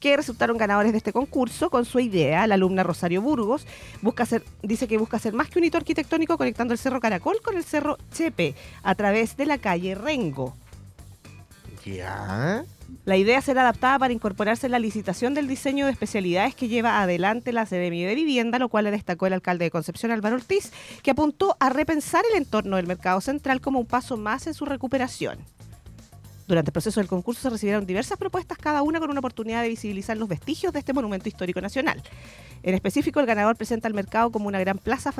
que 0.00 0.16
resultaron 0.16 0.56
ganadores 0.56 0.92
de 0.92 0.98
este 0.98 1.12
concurso 1.12 1.68
con 1.68 1.84
su 1.84 2.00
idea. 2.00 2.46
La 2.46 2.54
alumna 2.54 2.82
Rosario 2.82 3.20
Burgos 3.20 3.66
busca 4.00 4.24
ser, 4.24 4.42
dice 4.62 4.88
que 4.88 4.96
busca 4.96 5.18
ser 5.18 5.34
más 5.34 5.50
que 5.50 5.58
un 5.58 5.66
hito 5.66 5.76
arquitectónico 5.76 6.38
conectando 6.38 6.72
el 6.72 6.78
Cerro 6.78 7.00
Caracol 7.00 7.36
con 7.42 7.54
el 7.56 7.64
Cerro 7.64 7.98
Chepe 8.12 8.54
a 8.82 8.94
través 8.94 9.36
de 9.36 9.44
la 9.44 9.58
calle 9.58 9.94
Rengo. 9.94 10.56
Ya. 11.84 12.64
La 13.04 13.16
idea 13.16 13.42
será 13.42 13.62
adaptada 13.62 13.98
para 13.98 14.14
incorporarse 14.14 14.66
en 14.66 14.72
la 14.72 14.78
licitación 14.78 15.34
del 15.34 15.46
diseño 15.46 15.84
de 15.84 15.92
especialidades 15.92 16.54
que 16.54 16.68
lleva 16.68 17.02
adelante 17.02 17.52
la 17.52 17.66
Seremi 17.66 18.02
de 18.02 18.14
Vivienda, 18.14 18.58
lo 18.58 18.68
cual 18.68 18.84
le 18.84 18.90
destacó 18.90 19.26
el 19.26 19.34
alcalde 19.34 19.66
de 19.66 19.70
Concepción, 19.70 20.10
Álvaro 20.10 20.36
Ortiz, 20.36 20.72
que 21.02 21.10
apuntó 21.10 21.56
a 21.60 21.68
repensar 21.68 22.24
el 22.30 22.38
entorno 22.38 22.76
del 22.76 22.86
mercado 22.86 23.20
central 23.20 23.60
como 23.60 23.80
un 23.80 23.86
paso 23.86 24.16
más 24.16 24.46
en 24.46 24.54
su 24.54 24.64
recuperación. 24.64 25.38
Durante 26.46 26.70
el 26.70 26.72
proceso 26.72 27.00
del 27.00 27.08
concurso 27.08 27.42
se 27.42 27.50
recibieron 27.50 27.86
diversas 27.86 28.18
propuestas, 28.18 28.58
cada 28.58 28.82
una 28.82 29.00
con 29.00 29.10
una 29.10 29.20
oportunidad 29.20 29.62
de 29.62 29.68
visibilizar 29.68 30.16
los 30.16 30.28
vestigios 30.28 30.72
de 30.72 30.78
este 30.78 30.92
monumento 30.92 31.28
histórico 31.28 31.60
nacional. 31.60 32.02
En 32.62 32.74
específico, 32.74 33.20
el 33.20 33.26
ganador 33.26 33.56
presenta 33.56 33.88
al 33.88 33.94
mercado 33.94 34.30
como 34.30 34.48
una 34.48 34.60
gran 34.60 34.78
plaza 34.78 35.12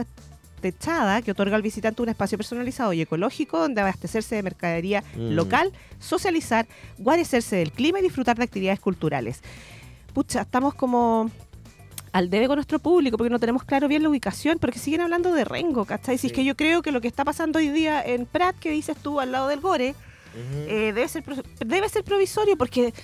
techada 0.65 1.21
que 1.21 1.31
otorga 1.33 1.57
al 1.57 1.63
visitante 1.63 2.01
un 2.01 2.09
espacio 2.09 2.39
personalizado 2.39 2.95
y 2.95 3.03
ecológico 3.03 3.59
donde 3.59 3.83
abastecerse 3.83 4.35
de 4.37 4.43
mercadería 4.43 5.05
Mm. 5.15 5.33
local, 5.35 5.73
socializar, 6.01 6.67
guarecerse 6.97 7.57
del 7.57 7.71
clima 7.71 7.99
y 7.99 8.03
disfrutar 8.03 8.39
de 8.39 8.45
actividades 8.45 8.81
culturales. 8.81 9.43
Pucha, 10.15 10.41
estamos 10.41 10.73
como 10.73 11.31
al 12.13 12.31
debe 12.31 12.47
con 12.47 12.57
nuestro 12.57 12.79
público 12.79 13.19
porque 13.19 13.29
no 13.29 13.39
tenemos 13.39 13.63
claro 13.65 13.89
bien 13.89 14.03
la 14.03 14.09
ubicación, 14.09 14.59
porque 14.59 14.79
siguen 14.79 15.03
hablando 15.03 15.35
de 15.35 15.45
Rengo, 15.45 15.85
¿cachai? 15.85 16.17
Si 16.17 16.29
es 16.29 16.33
que 16.33 16.45
yo 16.47 16.57
creo 16.57 16.81
que 16.81 16.93
lo 16.93 17.03
que 17.03 17.09
está 17.09 17.27
pasando 17.27 17.59
hoy 17.59 17.69
día 17.69 18.01
en 18.03 18.25
Prat, 18.25 18.57
que 18.59 18.71
dices 18.71 18.97
tú, 18.97 19.21
al 19.21 19.33
lado 19.33 19.49
del 19.49 19.61
Gore, 19.61 19.95
eh, 20.67 20.93
debe, 20.95 21.09
ser, 21.09 21.23
debe 21.65 21.89
ser 21.91 22.05
provisorio 22.05 22.57
porque 22.57 22.95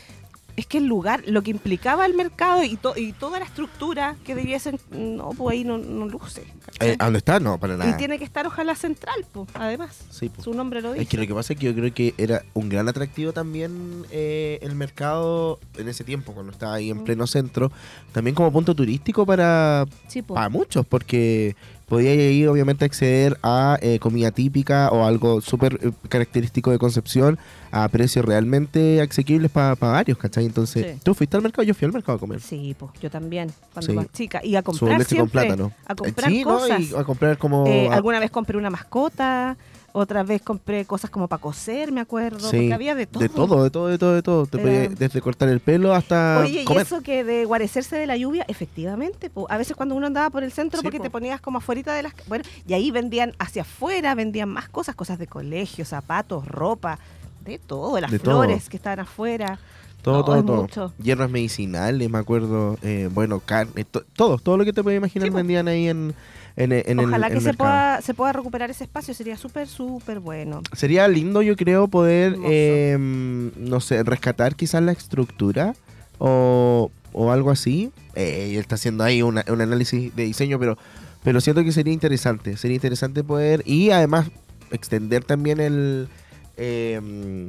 es 0.60 0.66
que 0.66 0.78
el 0.78 0.86
lugar, 0.86 1.22
lo 1.26 1.42
que 1.42 1.50
implicaba 1.50 2.06
el 2.06 2.14
mercado 2.14 2.62
y, 2.62 2.76
to- 2.76 2.96
y 2.96 3.12
toda 3.12 3.38
la 3.40 3.44
estructura 3.44 4.16
que 4.24 4.34
debiesen, 4.34 4.78
no, 4.90 5.30
pues 5.30 5.54
ahí 5.58 5.64
no, 5.64 5.78
no 5.78 6.06
luce. 6.06 6.44
Eh, 6.80 6.96
¿A 6.98 7.04
dónde 7.04 7.18
está? 7.18 7.40
No, 7.40 7.58
para 7.58 7.76
nada. 7.76 7.90
y 7.90 7.94
tiene 7.96 8.18
que 8.18 8.24
estar 8.24 8.46
ojalá 8.46 8.74
central, 8.74 9.24
pues, 9.32 9.48
además. 9.54 9.98
Sí, 10.10 10.28
po. 10.28 10.42
Su 10.42 10.54
nombre 10.54 10.80
lo 10.82 10.92
dice. 10.92 11.02
Es 11.02 11.08
que 11.08 11.16
lo 11.16 11.26
que 11.26 11.34
pasa 11.34 11.52
es 11.54 11.58
que 11.58 11.66
yo 11.66 11.74
creo 11.74 11.92
que 11.92 12.14
era 12.16 12.42
un 12.54 12.68
gran 12.68 12.88
atractivo 12.88 13.32
también 13.32 14.04
eh, 14.10 14.58
el 14.62 14.74
mercado 14.74 15.58
en 15.76 15.88
ese 15.88 16.04
tiempo, 16.04 16.32
cuando 16.32 16.52
estaba 16.52 16.74
ahí 16.74 16.90
en 16.90 17.04
pleno 17.04 17.26
centro, 17.26 17.72
también 18.12 18.34
como 18.34 18.52
punto 18.52 18.74
turístico 18.74 19.26
para, 19.26 19.86
Sí, 20.08 20.22
po. 20.22 20.34
para 20.34 20.48
muchos, 20.48 20.86
porque 20.86 21.56
podía 21.90 22.14
ir 22.14 22.48
obviamente 22.48 22.84
acceder 22.86 23.36
a 23.42 23.76
eh, 23.82 23.98
comida 23.98 24.30
típica 24.30 24.88
o 24.90 25.04
algo 25.04 25.40
súper 25.42 25.78
eh, 25.82 25.90
característico 26.08 26.70
de 26.70 26.78
Concepción 26.78 27.38
a 27.72 27.86
precios 27.88 28.24
realmente 28.24 29.02
asequibles 29.02 29.50
para 29.50 29.74
varios, 29.74 30.16
¿cachai? 30.16 30.46
Entonces, 30.46 30.94
Sí. 30.94 31.00
¿tú 31.04 31.12
fuiste 31.14 31.36
al 31.36 31.42
mercado? 31.42 31.64
Yo 31.64 31.74
fui 31.74 31.84
al 31.86 31.92
mercado 31.92 32.16
a 32.16 32.18
comer. 32.20 32.40
Sí, 32.40 32.74
pues 32.78 32.92
yo 33.02 33.10
también, 33.10 33.50
cuando 33.74 33.90
Sí. 33.92 33.96
más 33.96 34.06
chica. 34.12 34.40
Y 34.42 34.54
a 34.56 34.60
Su 34.60 34.64
comprar 34.86 35.04
con 35.06 35.28
plátano. 35.28 35.72
A 35.86 35.92
Eh, 35.92 35.96
comprar 35.96 36.30
sí, 36.30 36.44
¿no? 36.44 36.78
Y 36.78 36.94
a 36.96 37.04
comprar 37.04 37.36
como... 37.38 37.66
Eh, 37.66 37.88
a- 37.90 37.94
alguna 37.96 38.18
vez 38.20 38.30
compré 38.30 38.56
una 38.56 38.70
mascota, 38.70 39.56
otra 39.92 40.22
vez 40.22 40.42
compré 40.42 40.84
cosas 40.84 41.10
como 41.10 41.28
para 41.28 41.40
coser, 41.42 41.92
me 41.92 42.00
acuerdo, 42.00 42.40
Sí, 42.40 42.56
porque 42.56 42.74
había 42.74 42.94
de 42.94 43.06
todo. 43.06 43.22
De 43.22 43.28
todo, 43.28 43.62
de 43.64 43.70
todo, 43.70 43.88
de 43.88 43.98
todo, 43.98 44.14
de 44.14 44.22
todo. 44.22 44.46
Te 44.46 44.60
Era- 44.60 44.66
podía- 44.88 44.88
desde 44.98 45.20
cortar 45.20 45.48
el 45.48 45.60
pelo 45.60 45.94
hasta 45.94 46.40
Oye, 46.44 46.64
comer. 46.64 46.82
y 46.82 46.86
eso 46.86 47.00
que 47.02 47.24
de 47.24 47.44
guarecerse 47.44 47.96
de 47.96 48.06
la 48.06 48.16
lluvia, 48.16 48.44
efectivamente, 48.48 49.30
po, 49.30 49.46
a 49.50 49.58
veces 49.58 49.76
cuando 49.76 49.94
uno 49.94 50.06
andaba 50.06 50.30
por 50.30 50.42
el 50.44 50.52
centro 50.52 50.80
Sí, 50.80 50.84
porque 50.84 50.98
po. 50.98 51.04
te 51.04 51.10
ponías 51.10 51.40
como 51.40 51.58
afuera 51.58 51.94
de 51.94 52.02
las... 52.02 52.14
Bueno, 52.28 52.44
y 52.66 52.72
ahí 52.74 52.90
vendían 52.90 53.34
hacia 53.38 53.62
afuera, 53.62 54.14
vendían 54.14 54.48
más 54.48 54.68
cosas, 54.68 54.94
cosas 54.94 55.18
de 55.18 55.26
colegio, 55.26 55.84
zapatos, 55.84 56.46
ropa, 56.46 56.98
de 57.44 57.58
todo, 57.58 57.98
las 58.00 58.10
De 58.10 58.18
todo. 58.18 58.42
flores 58.42 58.68
que 58.68 58.76
estaban 58.76 59.00
afuera. 59.00 59.58
Todo, 60.02 60.18
No, 60.18 60.24
todo, 60.24 60.42
todo. 60.44 60.62
mucho. 60.62 60.92
Hierbas 61.02 61.30
medicinales, 61.30 62.08
me 62.10 62.18
acuerdo. 62.18 62.78
eh, 62.82 63.08
bueno, 63.12 63.40
carne, 63.40 63.84
to- 63.84 64.04
todo, 64.14 64.38
todo 64.38 64.56
lo 64.56 64.64
que 64.64 64.72
te 64.72 64.82
puedes 64.82 64.96
imaginar 64.98 65.28
Sí, 65.28 65.34
vendían 65.34 65.68
ahí 65.68 65.88
en, 65.88 66.14
en, 66.56 66.98
Ojalá 66.98 67.28
que 67.28 67.34
el 67.38 67.42
se 67.42 67.54
pueda, 67.54 68.00
se 68.02 68.14
pueda 68.14 68.32
recuperar 68.32 68.70
ese 68.70 68.84
espacio, 68.84 69.14
sería 69.14 69.36
súper, 69.36 69.68
súper 69.68 70.20
bueno. 70.20 70.62
Sería 70.72 71.06
lindo, 71.08 71.42
yo 71.42 71.56
creo, 71.56 71.88
poder, 71.88 72.36
eh, 72.44 72.96
no 72.98 73.80
sé, 73.80 74.02
rescatar 74.02 74.56
quizás 74.56 74.82
la 74.82 74.92
estructura 74.92 75.74
o, 76.18 76.90
o 77.12 77.30
algo 77.32 77.50
así. 77.50 77.92
Eh, 78.14 78.56
está 78.58 78.74
haciendo 78.74 79.04
ahí 79.04 79.22
una- 79.22 79.44
un 79.48 79.60
análisis 79.60 80.14
de 80.14 80.24
diseño, 80.24 80.58
pero, 80.58 80.76
pero 81.22 81.40
siento 81.40 81.62
que 81.64 81.72
sería 81.72 81.92
interesante. 81.92 82.56
Sería 82.56 82.74
interesante 82.74 83.22
poder 83.24 83.62
y 83.64 83.90
además 83.90 84.30
extender 84.70 85.24
también 85.24 85.60
el... 85.60 86.08
eh, 86.56 87.48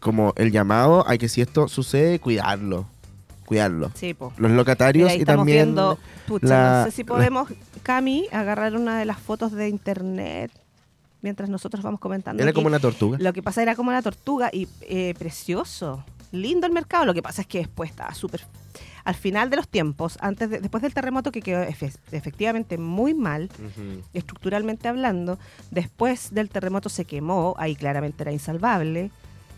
como 0.00 0.34
el 0.36 0.52
llamado 0.52 1.08
a 1.08 1.16
que 1.16 1.28
si 1.30 1.40
esto 1.40 1.66
sucede, 1.68 2.18
cuidarlo. 2.20 2.86
Cuidarlo. 3.46 3.90
Sí. 3.94 4.16
Los 4.36 4.50
locatarios 4.52 5.10
ahí 5.10 5.18
y 5.18 5.20
estamos 5.20 5.40
también... 5.40 5.66
viendo, 5.66 5.98
pucha, 6.26 6.46
la- 6.46 6.78
no 6.80 6.84
sé 6.86 6.90
si 6.92 7.02
la- 7.02 7.06
podemos, 7.08 7.48
Cami, 7.82 8.26
agarrar 8.32 8.74
una 8.76 8.98
de 8.98 9.04
las 9.04 9.18
fotos 9.18 9.52
de 9.52 9.68
internet 9.68 10.50
mientras 11.22 11.48
nosotros 11.50 11.82
vamos 11.82 12.00
comentando. 12.00 12.42
Era 12.42 12.52
como 12.52 12.66
una 12.66 12.80
tortuga. 12.80 13.18
Lo 13.20 13.32
que 13.32 13.42
pasa 13.42 13.62
era 13.62 13.74
como 13.74 13.90
una 13.90 14.02
tortuga 14.02 14.50
y 14.52 14.68
eh, 14.82 15.14
precioso, 15.18 16.04
lindo 16.32 16.66
el 16.66 16.72
mercado. 16.72 17.04
Lo 17.04 17.14
que 17.14 17.22
pasa 17.22 17.42
es 17.42 17.46
que 17.46 17.58
después 17.58 17.90
estaba 17.90 18.12
súper. 18.14 18.42
Al 19.04 19.14
final 19.14 19.50
de 19.50 19.56
los 19.56 19.68
tiempos, 19.68 20.16
antes 20.20 20.48
de- 20.48 20.60
después 20.60 20.82
del 20.82 20.94
terremoto 20.94 21.30
que 21.30 21.42
quedó 21.42 21.62
efe- 21.64 21.94
efectivamente 22.12 22.78
muy 22.78 23.12
mal, 23.14 23.50
estructuralmente 24.12 24.88
hablando, 24.88 25.38
después 25.70 26.32
del 26.32 26.48
terremoto 26.48 26.88
se 26.88 27.04
quemó, 27.04 27.54
ahí 27.58 27.76
claramente 27.76 28.22
era 28.22 28.32
insalvable, 28.32 29.10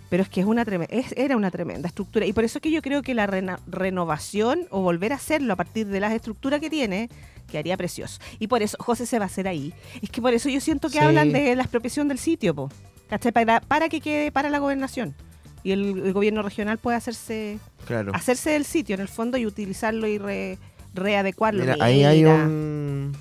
pero 0.09 0.23
es 0.23 0.29
que 0.29 0.41
es 0.41 0.47
una 0.47 0.63
es- 0.91 1.13
era 1.17 1.37
una 1.37 1.51
tremenda 1.51 1.89
estructura. 1.89 2.27
Y 2.27 2.33
por 2.33 2.45
eso 2.45 2.59
es 2.59 2.63
que 2.63 2.71
yo 2.71 2.83
creo 2.83 3.03
que 3.03 3.15
la 3.15 3.27
renovación 3.67 4.67
o 4.71 4.81
volver 4.83 5.13
a 5.13 5.17
hacerlo 5.17 5.53
a 5.53 5.57
partir 5.57 5.87
de 5.87 6.01
las 6.01 6.13
estructuras 6.13 6.61
que 6.61 6.71
tiene, 6.71 7.09
quedaría 7.49 7.77
precioso. 7.77 8.21
Y 8.39 8.47
por 8.49 8.63
eso 8.63 8.77
José 8.81 9.07
se 9.07 9.19
va 9.19 9.25
a 9.25 9.27
hacer 9.27 9.47
ahí. 9.49 9.73
Es 10.03 10.11
que 10.11 10.21
por 10.21 10.33
eso 10.35 10.49
yo 10.49 10.61
siento 10.61 10.89
que 10.89 10.99
Sí. 10.99 11.05
hablan 11.05 11.33
de 11.33 11.55
la 11.57 11.63
expropiación 11.63 12.09
del 12.09 12.19
sitio, 12.19 12.55
po, 12.55 12.71
¿cachai? 13.09 13.33
Para, 13.33 13.61
para 13.61 13.89
que 13.89 14.01
quede 14.01 14.33
para 14.33 14.51
la 14.51 14.59
gobernación. 14.59 15.15
Y 15.63 15.73
el, 15.73 15.99
el 16.07 16.13
gobierno 16.13 16.43
regional 16.43 16.79
puede 16.79 16.97
hacerse 16.97 17.59
Claro. 17.87 18.13
hacerse 18.15 18.51
del 18.51 18.65
sitio 18.65 18.95
en 18.95 19.01
el 19.01 19.09
fondo 19.09 19.37
y 19.39 19.47
utilizarlo 19.47 20.07
y 20.07 20.19
re- 20.19 20.59
readecuarlo. 20.95 21.61
Mira, 21.63 21.77
ahí 21.81 22.05
hay 22.05 22.25
un, 22.25 23.13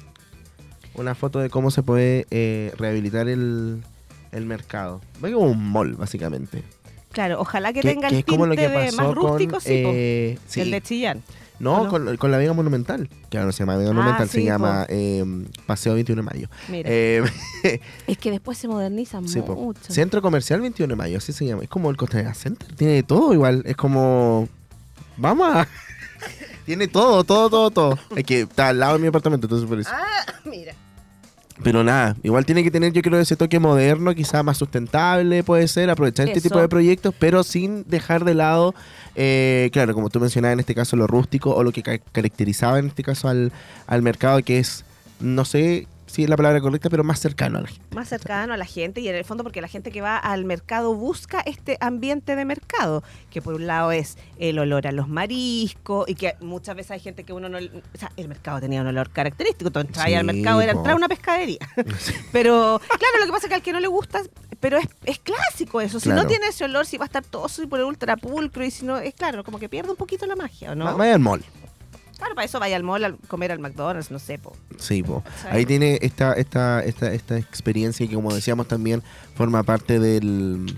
una 0.95 1.15
foto 1.15 1.39
de 1.39 1.49
cómo 1.49 1.71
se 1.71 1.81
puede 1.83 2.25
eh, 2.31 2.71
rehabilitar 2.77 3.27
el, 3.27 3.83
el 4.35 4.45
mercado. 4.45 5.01
Ve 5.21 5.31
como 5.33 5.47
un 5.47 5.71
mall, 5.71 5.93
básicamente. 5.95 6.63
Claro, 7.11 7.39
ojalá 7.39 7.71
que 7.73 7.81
Que- 7.81 7.89
tenga 7.93 8.09
que 8.09 8.15
el 8.15 8.19
es 8.19 8.25
como 8.25 8.45
lo 8.45 8.55
tinte 8.55 8.67
que 8.69 8.77
de 8.77 8.85
pasó 8.87 8.97
más 8.97 9.05
con, 9.07 9.15
rústico, 9.15 9.59
sí, 9.61 9.81
po. 9.83 9.91
eh, 9.93 10.37
sí. 10.47 10.61
el 10.61 10.71
de 10.71 10.81
Chillán. 10.81 11.23
No. 11.57 11.87
Con, 11.87 12.17
con 12.17 12.31
la 12.31 12.37
Vega 12.37 12.51
Monumental. 12.51 13.09
Que 13.29 13.37
ahora 13.37 13.45
no 13.45 13.51
se 13.53 13.59
llama 13.59 13.77
Vega 13.77 13.91
Ah, 13.91 13.93
Monumental, 13.93 14.27
se 14.27 14.39
sí, 14.39 14.43
llama 14.45 14.85
eh, 14.89 15.23
Paseo 15.65 15.93
21 15.93 16.21
de 16.21 16.25
Mayo. 16.25 16.49
Mira. 16.67 16.89
Eh, 16.91 17.23
Es 18.07 18.17
que 18.17 18.29
después 18.31 18.57
se 18.57 18.67
modernizan 18.67 19.25
sí, 19.29 19.41
po. 19.41 19.55
mucho. 19.55 19.79
Centro 19.93 20.21
Comercial 20.21 20.59
21 20.59 20.91
de 20.91 20.95
Mayo, 20.97 21.17
así 21.17 21.31
se 21.31 21.45
llama. 21.45 21.63
Es 21.63 21.69
como 21.69 21.89
el 21.89 21.95
Costanera 21.95 22.33
Center, 22.33 22.75
tiene 22.75 22.93
de 22.95 23.03
todo 23.03 23.33
igual. 23.33 23.63
Es 23.65 23.77
como... 23.77 24.49
Vamos 25.15 25.55
a... 25.55 25.65
tiene 26.65 26.89
todo, 26.89 27.23
todo, 27.23 27.49
todo, 27.49 27.71
todo. 27.71 27.99
Es 28.17 28.25
que 28.25 28.41
está 28.41 28.67
al 28.67 28.79
lado 28.79 28.95
de 28.95 28.99
mi 28.99 29.07
apartamento, 29.07 29.45
entonces 29.47 29.69
por 29.69 29.79
eso. 29.79 29.89
Ah, 29.93 30.25
mira. 30.43 30.73
Pero 31.63 31.83
nada, 31.85 32.17
igual 32.21 32.45
tiene 32.45 32.63
que 32.63 32.71
tener, 32.71 32.91
yo 32.91 33.01
creo, 33.01 33.17
ese 33.19 33.37
toque 33.37 33.59
moderno, 33.59 34.13
quizá 34.13 34.43
más 34.43 34.57
sustentable, 34.57 35.41
puede 35.43 35.67
ser, 35.69 35.89
aprovechar 35.89 36.27
este 36.27 36.41
tipo 36.49 36.55
de 36.59 36.67
proyectos, 36.69 37.13
pero 37.17 37.43
sin 37.43 37.85
dejar 37.87 38.25
de 38.25 38.33
lado, 38.33 38.75
eh, 39.15 39.69
claro, 39.71 39.93
como 39.93 40.09
tú 40.09 40.19
mencionabas 40.19 40.53
en 40.53 40.59
este 40.59 40.75
caso, 40.75 40.97
lo 40.97 41.07
rústico 41.07 41.55
o 41.55 41.63
lo 41.63 41.71
que 41.71 41.81
ca- 41.81 41.99
caracterizaba 42.11 42.77
en 42.79 42.87
este 42.87 43.03
caso 43.03 43.29
al, 43.29 43.53
al 43.87 44.01
mercado, 44.01 44.43
que 44.43 44.59
es, 44.59 44.83
no 45.21 45.45
sé 45.45 45.87
si 46.15 46.23
es 46.23 46.29
la 46.29 46.37
palabra 46.37 46.61
correcta, 46.61 46.89
pero 46.89 47.03
más 47.03 47.19
cercano 47.19 47.57
a 47.57 47.61
la 47.63 47.67
gente. 47.67 47.93
Más 47.93 48.07
cercano 48.07 48.53
a 48.53 48.57
la 48.57 48.65
gente 48.65 49.01
y 49.01 49.09
en 49.09 49.15
el 49.15 49.25
fondo 49.25 49.43
porque 49.43 49.59
la 49.59 49.67
gente 49.67 49.91
que 49.91 49.99
va 49.99 50.17
al 50.17 50.45
mercado 50.45 50.95
busca 50.95 51.41
este 51.41 51.77
ambiente 51.81 52.37
de 52.37 52.45
mercado, 52.45 53.03
que 53.29 53.41
por 53.41 53.55
un 53.55 53.67
lado 53.67 53.91
es 53.91 54.17
el 54.39 54.57
olor 54.59 54.87
a 54.87 54.93
los 54.93 55.09
mariscos 55.09 56.07
y 56.07 56.15
que 56.15 56.35
muchas 56.39 56.75
veces 56.77 56.91
hay 56.91 56.99
gente 57.01 57.23
que 57.25 57.33
uno 57.33 57.49
no... 57.49 57.57
O 57.57 57.97
sea, 57.97 58.11
el 58.15 58.29
mercado 58.29 58.61
tenía 58.61 58.79
un 58.81 58.87
olor 58.87 59.09
característico, 59.09 59.67
entrabas 59.77 60.09
Sí, 60.09 60.15
al 60.15 60.23
mercado, 60.25 60.61
era 60.61 60.71
entrar 60.71 60.93
a 60.93 60.95
una 60.95 61.09
pescadería. 61.09 61.59
Pero 62.31 62.79
claro, 62.79 63.19
lo 63.19 63.25
que 63.25 63.31
pasa 63.33 63.47
es 63.47 63.49
que 63.49 63.55
al 63.55 63.61
que 63.61 63.73
no 63.73 63.79
le 63.81 63.87
gusta, 63.87 64.21
pero 64.61 64.77
es, 64.77 64.87
es 65.03 65.19
clásico 65.19 65.81
eso, 65.81 65.99
si 65.99 66.09
no 66.09 66.25
tiene 66.25 66.47
ese 66.47 66.63
olor, 66.63 66.85
si 66.85 66.97
va 66.97 67.05
a 67.05 67.07
estar 67.07 67.23
todo 67.25 67.47
súper 67.49 67.83
ultra 67.83 68.15
pulcro 68.15 68.63
y 68.65 68.71
si 68.71 68.85
no, 68.85 68.97
es 68.97 69.13
claro, 69.13 69.43
como 69.43 69.59
que 69.59 69.67
pierde 69.69 69.91
un 69.91 69.97
poquito 69.97 70.25
la 70.25 70.35
magia, 70.37 70.71
¿o 70.71 70.75
no? 70.75 70.85
Va- 70.85 70.93
Vaya 70.93 71.13
al 71.15 71.19
mall. 71.19 71.43
Claro, 72.17 72.35
para 72.35 72.45
eso 72.45 72.59
vaya 72.59 72.75
al 72.75 72.83
mall 72.83 73.03
a 73.03 73.15
comer 73.27 73.51
al 73.51 73.59
McDonald's, 73.59 74.11
no 74.11 74.19
sé, 74.19 74.37
po. 74.37 74.55
Sí, 74.77 75.03
po. 75.03 75.23
Ahí 75.49 75.65
tiene 75.65 75.99
esta, 76.01 76.33
esta, 76.33 76.83
esta, 76.83 77.13
esta 77.13 77.37
experiencia 77.37 78.07
que 78.07 78.15
como 78.15 78.33
decíamos 78.33 78.67
también 78.67 79.03
forma 79.35 79.63
parte 79.63 79.99
del 79.99 80.75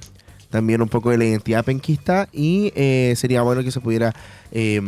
también 0.49 0.81
un 0.81 0.87
poco 0.87 1.11
de 1.11 1.17
la 1.17 1.25
identidad 1.25 1.65
penquista 1.65 2.29
y 2.31 2.71
eh, 2.75 3.13
sería 3.17 3.41
bueno 3.41 3.63
que 3.63 3.71
se 3.71 3.81
pudiera 3.81 4.15
eh, 4.51 4.81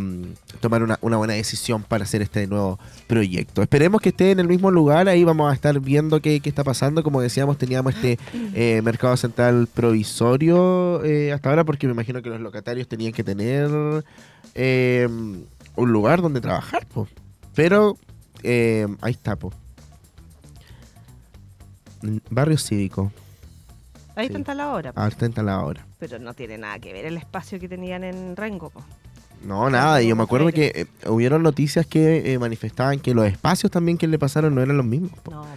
tomar 0.62 0.84
una, 0.84 0.98
una 1.02 1.18
buena 1.18 1.34
decisión 1.34 1.84
para 1.84 2.06
hacer 2.06 2.22
este 2.22 2.48
nuevo 2.48 2.80
proyecto. 3.08 3.62
Esperemos 3.62 4.02
que 4.02 4.10
esté 4.10 4.32
en 4.32 4.40
el 4.40 4.48
mismo 4.48 4.72
lugar, 4.72 5.10
ahí 5.10 5.24
vamos 5.24 5.52
a 5.52 5.54
estar 5.54 5.80
viendo 5.80 6.22
qué, 6.22 6.40
qué 6.40 6.50
está 6.50 6.64
pasando. 6.64 7.04
Como 7.04 7.22
decíamos, 7.22 7.58
teníamos 7.58 7.96
este 7.96 8.18
eh, 8.54 8.82
mercado 8.84 9.18
central 9.18 9.68
provisorio 9.68 11.04
eh, 11.04 11.34
hasta 11.34 11.50
ahora 11.50 11.64
porque 11.64 11.88
me 11.88 11.94
imagino 11.94 12.22
que 12.22 12.30
los 12.30 12.40
locatarios 12.40 12.88
tenían 12.88 13.12
que 13.12 13.24
tener 13.24 13.70
eh, 14.56 15.08
un 15.76 15.92
lugar 15.92 16.22
donde 16.22 16.42
trabajar, 16.42 16.86
po. 16.88 17.08
pero 17.56 17.98
eh, 18.44 18.88
ahí 19.02 19.12
está, 19.12 19.36
po. 19.36 19.52
Mm, 22.02 22.18
Barrio 22.30 22.58
cívico. 22.58 23.12
Ahí 24.16 24.28
Sí. 24.28 24.34
está 24.36 24.54
la 24.54 24.70
hora, 24.70 24.92
po. 24.94 25.00
Ah, 25.02 25.08
está 25.08 25.26
instalado 25.26 25.62
ahora. 25.62 25.86
pero 26.00 26.18
no 26.20 26.34
tiene 26.34 26.58
nada 26.58 26.80
que 26.80 26.94
ver 26.94 27.06
el 27.06 27.18
espacio 27.18 27.60
que 27.60 27.68
tenían 27.68 28.04
en 28.06 28.36
Rengo, 28.38 28.70
po. 28.70 28.82
No, 29.44 29.70
nada. 29.70 30.02
y 30.02 30.08
Yo 30.08 30.16
me 30.16 30.24
acuerdo 30.24 30.50
que 30.52 30.72
eh, 30.76 31.08
hubieron 31.10 31.44
noticias 31.44 31.86
que 31.86 32.34
eh, 32.34 32.40
manifestaban 32.40 33.00
que 33.00 33.14
los 33.14 33.26
espacios 33.28 33.70
también 33.72 33.98
que 33.98 34.08
le 34.08 34.18
pasaron 34.20 34.56
no 34.56 34.62
eran 34.62 34.78
los 34.78 34.86
mismos. 34.86 35.12
po. 35.24 35.32
No, 35.32 35.42
po. 35.44 35.48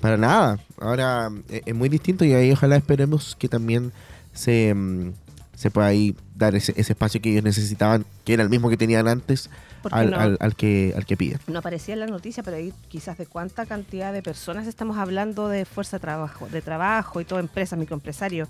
Para 0.00 0.16
nada. 0.18 0.58
Ahora 0.80 1.30
eh, 1.48 1.62
es 1.64 1.74
muy 1.74 1.88
distinto 1.88 2.24
y 2.24 2.32
ahí 2.34 2.52
ojalá 2.52 2.76
esperemos 2.76 3.34
que 3.38 3.48
también 3.48 3.92
se, 4.34 4.74
mm, 4.74 5.12
se 5.56 5.70
pueda 5.72 5.88
ahí 5.88 6.14
dar 6.36 6.54
ese, 6.54 6.72
ese 6.76 6.92
espacio 6.92 7.20
que 7.20 7.32
ellos 7.32 7.42
necesitaban, 7.42 8.04
que 8.24 8.34
era 8.34 8.44
el 8.44 8.48
mismo 8.50 8.68
que 8.70 8.76
tenían 8.76 9.08
antes, 9.08 9.50
al, 9.90 10.10
no- 10.12 10.16
al- 10.18 10.36
al 10.40 10.54
que, 10.54 10.92
al 10.96 11.04
que 11.06 11.16
piden. 11.16 11.40
No 11.48 11.58
aparecía 11.58 11.94
en 11.94 12.00
la 12.00 12.06
noticia, 12.06 12.42
pero 12.44 12.56
ahí 12.58 12.72
quizás 12.88 13.18
de 13.18 13.26
cuánta 13.26 13.66
cantidad 13.66 14.12
de 14.12 14.22
personas 14.22 14.66
estamos 14.68 14.98
hablando 14.98 15.48
de 15.48 15.64
fuerza 15.64 15.96
de 15.96 16.00
trabajo, 16.02 16.46
de 16.48 16.62
trabajo 16.62 17.20
y 17.20 17.24
todo, 17.24 17.38
empresas, 17.40 17.78
microempresarios, 17.78 18.48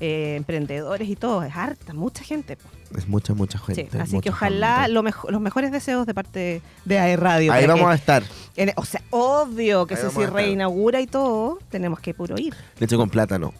eh, 0.00 0.34
emprendedores 0.36 1.08
y 1.08 1.16
todo. 1.16 1.42
Es 1.42 1.54
harta, 1.56 1.92
mucha 1.94 2.22
gente. 2.24 2.56
Es 2.96 3.06
mucha, 3.08 3.34
mucha 3.34 3.58
Sí, 3.58 3.74
gente. 3.74 3.98
así 4.00 4.20
que 4.20 4.30
ojalá 4.30 4.88
lo 4.88 5.02
mejo- 5.02 5.30
los 5.30 5.40
mejores 5.40 5.70
deseos 5.72 6.06
de 6.06 6.14
parte 6.14 6.62
de 6.84 6.98
AE 6.98 7.16
Radio. 7.16 7.52
Ahí 7.52 7.66
vamos 7.66 7.86
que- 7.86 7.92
a 7.92 7.94
estar. 7.94 8.22
en- 8.56 8.72
o 8.76 8.84
sea, 8.84 9.02
obvio 9.10 9.86
que 9.86 9.96
si 9.96 10.26
reinaugura 10.26 11.00
y 11.00 11.06
todo, 11.06 11.58
tenemos 11.68 12.00
que 12.00 12.14
puro 12.14 12.36
ir. 12.38 12.54
Leche 12.78 12.96
con 12.96 13.10
plátano. 13.10 13.52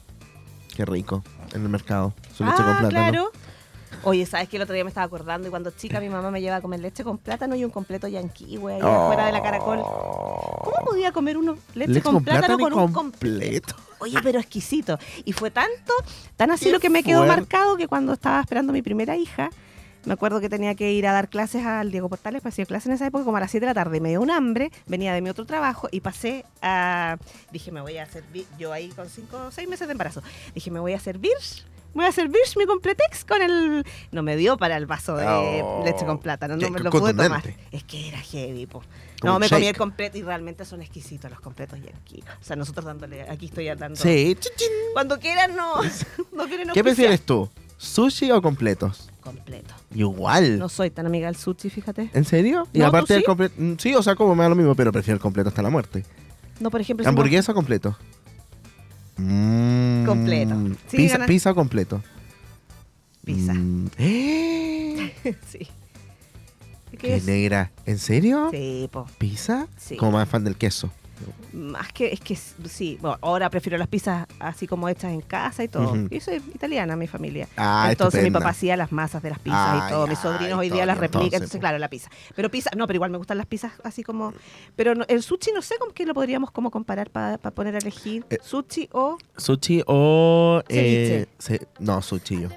Qué 0.74 0.84
rico. 0.84 1.22
En 1.54 1.62
el 1.62 1.68
mercado. 1.68 2.12
Su 2.34 2.44
leche 2.44 2.56
ah, 2.58 2.64
con 2.64 2.88
plátano. 2.88 2.90
claro. 2.90 3.32
Oye, 4.04 4.26
¿sabes 4.26 4.48
qué? 4.48 4.56
El 4.56 4.62
otro 4.62 4.74
día 4.74 4.84
me 4.84 4.88
estaba 4.88 5.06
acordando 5.06 5.48
y 5.48 5.50
cuando 5.50 5.70
chica 5.70 5.98
mi 6.00 6.08
mamá 6.08 6.30
me 6.30 6.40
llevaba 6.40 6.58
a 6.58 6.60
comer 6.62 6.80
leche 6.80 7.02
con 7.02 7.18
plátano 7.18 7.56
y 7.56 7.64
un 7.64 7.70
completo 7.70 8.06
yanqui, 8.06 8.56
güey, 8.56 8.76
ahí 8.76 8.82
afuera 8.82 9.26
de 9.26 9.32
la 9.32 9.42
caracol. 9.42 9.80
¿Cómo 9.80 10.84
podía 10.84 11.10
comer 11.10 11.36
uno 11.36 11.56
leche, 11.74 11.90
Oh. 11.90 11.94
Leche 11.94 12.02
con, 12.02 12.24
plátano, 12.24 12.58
con 12.58 12.72
un 12.72 12.92
completo. 12.92 13.74
Oye, 14.00 14.18
pero 14.22 14.38
exquisito. 14.38 14.98
Y 15.24 15.32
fue 15.32 15.50
tanto, 15.50 15.92
tan 16.36 16.50
así 16.50 16.70
lo 16.70 16.80
que 16.80 16.90
me 16.90 17.02
quedó 17.02 17.26
marcado 17.26 17.76
que 17.76 17.88
cuando 17.88 18.12
estaba 18.12 18.40
esperando 18.40 18.70
a 18.70 18.74
mi 18.74 18.82
primera 18.82 19.16
hija, 19.16 19.50
me 20.04 20.12
acuerdo 20.14 20.40
que 20.40 20.48
tenía 20.48 20.74
que 20.74 20.92
ir 20.92 21.06
a 21.06 21.12
dar 21.12 21.28
clases 21.28 21.64
al 21.66 21.90
Diego 21.90 22.08
Portales, 22.08 22.40
pues 22.42 22.54
hacía 22.54 22.66
clases 22.66 22.86
en 22.86 22.92
esa 22.92 23.06
época 23.06 23.24
como 23.24 23.36
a 23.36 23.40
las 23.40 23.50
7 23.50 23.66
de 23.66 23.70
la 23.70 23.74
tarde. 23.74 24.00
Me 24.00 24.10
dio 24.10 24.20
un 24.20 24.30
hambre, 24.30 24.70
venía 24.86 25.12
de 25.12 25.20
mi 25.20 25.30
otro 25.30 25.44
trabajo 25.44 25.88
y 25.90 26.00
pasé 26.00 26.44
a... 26.62 27.18
Dije, 27.52 27.72
me 27.72 27.80
voy 27.80 27.98
a 27.98 28.06
servir, 28.06 28.46
yo 28.58 28.72
ahí 28.72 28.88
con 28.90 29.08
5 29.08 29.46
o 29.48 29.50
6 29.50 29.68
meses 29.68 29.86
de 29.86 29.92
embarazo, 29.92 30.22
dije, 30.54 30.70
me 30.70 30.80
voy 30.80 30.92
a 30.94 31.00
servir, 31.00 31.32
me 31.94 32.02
voy 32.02 32.06
a 32.06 32.12
servir 32.12 32.40
mi 32.56 32.66
completex 32.66 33.24
con 33.24 33.42
el... 33.42 33.84
No 34.12 34.22
me 34.22 34.36
dio 34.36 34.56
para 34.56 34.76
el 34.76 34.86
vaso 34.86 35.16
de 35.16 35.26
Oh, 35.26 35.82
leche 35.84 36.06
con 36.06 36.18
plátano, 36.18 36.56
no 36.56 36.70
me 36.70 36.80
lo 36.80 36.90
pude 36.90 37.12
tomar. 37.14 37.42
Es 37.72 37.82
que 37.84 38.08
era 38.08 38.18
heavy, 38.18 38.66
po. 38.66 38.82
Como 39.20 39.32
No, 39.34 39.38
me 39.40 39.48
comí 39.48 39.62
shake. 39.62 39.74
el 39.74 39.78
completo 39.78 40.16
y 40.18 40.22
realmente 40.22 40.64
son 40.64 40.80
exquisitos 40.80 41.30
los 41.30 41.40
completos 41.40 41.80
yankee. 41.80 42.22
O 42.40 42.44
sea, 42.44 42.56
nosotros 42.56 42.84
dándole, 42.86 43.22
aquí 43.22 43.46
estoy 43.46 43.66
dando. 43.74 43.96
Sí. 43.96 44.36
Cuando 44.92 45.18
quieran, 45.18 45.56
no. 45.56 45.74
no 46.32 46.46
quieren 46.46 46.70
¿Qué 46.72 46.84
prefieres 46.84 47.22
tú? 47.26 47.50
¿Sushi 47.78 48.30
o 48.32 48.42
completos? 48.42 49.08
Completo. 49.28 49.74
Igual. 49.94 50.58
No 50.58 50.68
soy 50.68 50.90
tan 50.90 51.06
amiga 51.06 51.26
del 51.26 51.36
sushi, 51.36 51.70
fíjate. 51.70 52.10
¿En 52.14 52.24
serio? 52.24 52.66
Y 52.72 52.78
No, 52.78 52.84
¿tú 52.84 52.88
aparte 52.88 53.12
del 53.14 53.22
sí? 53.22 53.26
completo. 53.26 53.54
mm, 53.58 53.74
Sí, 53.78 53.94
o 53.94 54.02
sea, 54.02 54.14
como 54.16 54.34
me 54.34 54.42
da 54.42 54.48
lo 54.48 54.54
mismo, 54.56 54.74
pero 54.74 54.90
prefiero 54.92 55.16
el 55.16 55.20
completo 55.20 55.48
hasta 55.50 55.62
la 55.62 55.70
muerte. 55.70 56.04
No, 56.60 56.70
por 56.70 56.80
ejemplo. 56.80 57.04
si 57.04 57.08
¿Hamburguesa 57.08 57.52
completo? 57.54 57.96
Mm, 59.16 60.04
Completo. 60.06 60.54
Sí, 60.88 60.96
pizza, 60.96 61.14
gana- 61.14 61.26
pizza 61.26 61.54
completo? 61.54 62.02
Pizza. 63.24 63.52
Mm, 63.54 63.88
¡eh! 63.98 65.12
no- 65.24 65.30
sí. 65.50 65.68
¡Qué 66.98 67.16
es- 67.16 67.24
negra! 67.26 67.70
¿En 67.84 67.98
serio? 67.98 68.48
Sí, 68.50 68.88
po. 68.90 69.06
¿Pizza? 69.18 69.66
Sí. 69.76 69.96
Como 69.96 70.12
más 70.12 70.28
fan 70.28 70.44
del 70.44 70.56
queso. 70.56 70.90
Más 71.52 71.92
que, 71.92 72.12
es 72.12 72.20
que 72.20 72.36
sí. 72.36 72.98
Bueno, 73.00 73.18
ahora 73.20 73.48
prefiero 73.50 73.78
las 73.78 73.88
pizzas 73.88 74.26
así 74.38 74.66
como 74.66 74.88
hechas 74.88 75.12
en 75.12 75.20
casa 75.20 75.64
y 75.64 75.68
todo. 75.68 75.92
Ujú. 75.92 76.08
Yo 76.10 76.20
soy 76.20 76.36
italiana, 76.54 76.96
mi 76.96 77.06
familia. 77.06 77.48
Ah, 77.56 77.88
entonces 77.90 78.18
estupenda. 78.20 78.38
mi 78.38 78.42
papá 78.42 78.50
hacía 78.50 78.76
las 78.76 78.92
masas 78.92 79.22
de 79.22 79.30
las 79.30 79.38
pizzas 79.38 79.86
y 79.86 79.92
todo. 79.92 80.06
Mis 80.06 80.18
sobrinos 80.18 80.58
hoy 80.58 80.70
día 80.70 80.86
las 80.86 80.98
replican. 80.98 81.34
entonces, 81.34 81.58
claro, 81.60 81.78
la 81.78 81.88
pizza. 81.88 82.10
Pero 82.34 82.50
pizza, 82.50 82.70
no, 82.76 82.86
pero 82.86 82.96
igual 82.96 83.10
me 83.10 83.18
gustan 83.18 83.38
las 83.38 83.46
pizzas 83.46 83.72
así 83.84 84.02
como. 84.02 84.32
Pero 84.76 84.94
no- 84.94 85.04
el 85.08 85.22
sushi 85.22 85.52
no 85.52 85.62
sé 85.62 85.76
con 85.78 85.92
qué 85.92 86.04
lo 86.06 86.14
podríamos 86.14 86.50
como 86.50 86.70
comparar 86.70 87.10
para 87.10 87.38
poner 87.38 87.74
a 87.74 87.78
elegir. 87.78 88.24
Eh, 88.30 88.38
sushi 88.42 88.88
o. 88.92 89.16
¿Sushi 89.36 89.82
o...? 89.86 90.62
eh, 90.68 91.26
no, 91.78 92.02
sushi 92.02 92.42
yo. 92.42 92.48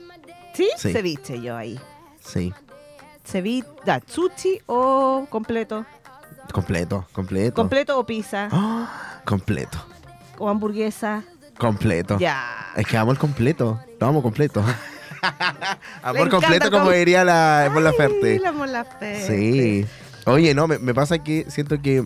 ¿Sí? 0.54 0.68
Sí. 0.78 0.92
Ceviche 0.92 1.42
yo 1.42 1.56
ahí. 1.56 1.80
Sí. 2.20 2.54
Ceviche, 3.24 3.68
sushi 4.08 4.60
o 4.66 5.26
completo. 5.30 5.86
Completo, 6.52 7.06
completo. 7.14 7.56
Completo 7.56 7.98
o 8.00 8.06
pizza. 8.06 8.48
Ah, 8.52 9.22
completo. 9.26 9.78
O 10.38 10.50
hamburguesa. 10.50 11.24
Completo. 11.58 12.18
Ya. 12.18 12.72
Es 12.76 12.88
que 12.88 12.98
amo 12.98 13.12
el 13.12 13.18
completo. 13.20 13.80
Lo 14.00 14.08
amo 14.08 14.22
completo. 14.24 14.64
Amor 16.04 16.30
completo, 16.30 16.72
como 16.72 16.86
com- 16.86 16.94
diría 16.94 17.24
la 17.24 17.70
Mon 17.72 17.78
Ay, 17.78 17.84
Laferte. 17.92 18.40
la 18.40 18.52
Mon 18.52 18.72
Laferte. 18.72 19.28
Sí. 19.28 19.86
Oye, 20.26 20.54
no, 20.56 20.68
me, 20.68 20.80
me 20.80 20.94
pasa 20.96 21.20
que 21.20 21.46
siento 21.50 21.80
que 21.82 22.06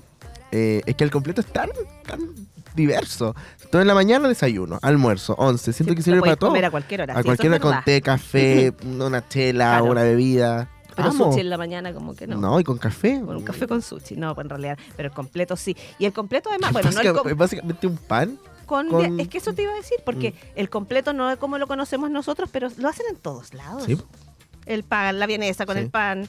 eh, 0.51 0.81
es 0.85 0.95
que 0.95 1.03
el 1.05 1.11
completo 1.11 1.39
es 1.41 1.47
tan, 1.47 1.69
tan 2.05 2.19
diverso. 2.75 3.33
Todo 3.71 3.81
en 3.81 3.87
la 3.87 3.93
mañana 3.93 4.27
desayuno, 4.27 4.79
almuerzo, 4.81 5.33
once. 5.37 5.71
Siento 5.73 5.91
Sí, 5.93 5.95
que 5.97 6.03
sirve 6.03 6.19
para 6.21 6.35
todo. 6.35 6.49
comer 6.49 6.65
a 6.65 6.71
cualquier 6.71 7.01
hora, 7.01 7.17
A 7.17 7.23
cualquier 7.23 7.53
hora 7.53 7.59
con 7.61 7.83
té, 7.85 8.01
café, 8.01 8.73
una 8.85 9.25
chela, 9.27 9.65
Claro. 9.77 9.85
una 9.85 10.03
bebida. 10.03 10.69
Pero 10.95 11.09
Amo. 11.09 11.25
sushi 11.31 11.41
en 11.41 11.49
la 11.49 11.57
mañana 11.57 11.93
como 11.93 12.15
que 12.15 12.25
no. 12.27 12.37
No, 12.37 12.59
y 12.59 12.63
con 12.63 12.77
café. 12.77 13.19
Con 13.25 13.35
un 13.37 13.43
café 13.43 13.67
con 13.67 13.81
sushi, 13.81 14.15
no, 14.15 14.33
en 14.39 14.49
realidad. 14.49 14.77
Pero 14.95 15.09
el 15.09 15.13
completo 15.15 15.55
sí. 15.57 15.75
Y 15.99 16.05
el 16.05 16.13
completo 16.13 16.49
además, 16.49 16.71
bueno, 16.71 16.89
no 16.91 17.01
el 17.01 17.13
com- 17.13 17.27
es 17.27 17.35
básicamente 17.37 17.87
un 17.87 17.97
pan. 17.97 18.39
con, 18.65 18.87
con- 18.89 19.19
Es 19.19 19.27
que 19.27 19.37
eso 19.39 19.53
te 19.53 19.61
iba 19.63 19.73
a 19.73 19.75
decir, 19.75 19.97
porque 20.05 20.33
el 20.55 20.69
completo 20.69 21.13
no 21.13 21.29
es 21.31 21.37
como 21.37 21.57
lo 21.57 21.67
conocemos 21.67 22.09
nosotros, 22.09 22.49
pero 22.51 22.69
lo 22.77 22.87
hacen 22.89 23.05
en 23.09 23.17
todos 23.17 23.53
lados. 23.53 23.83
Sí. 23.85 23.97
El 24.65 24.83
pan, 24.83 25.19
la 25.19 25.27
vienesa 25.27 25.65
con 25.65 25.75
Sí. 25.77 25.83
el 25.83 25.89
pan. 25.89 26.27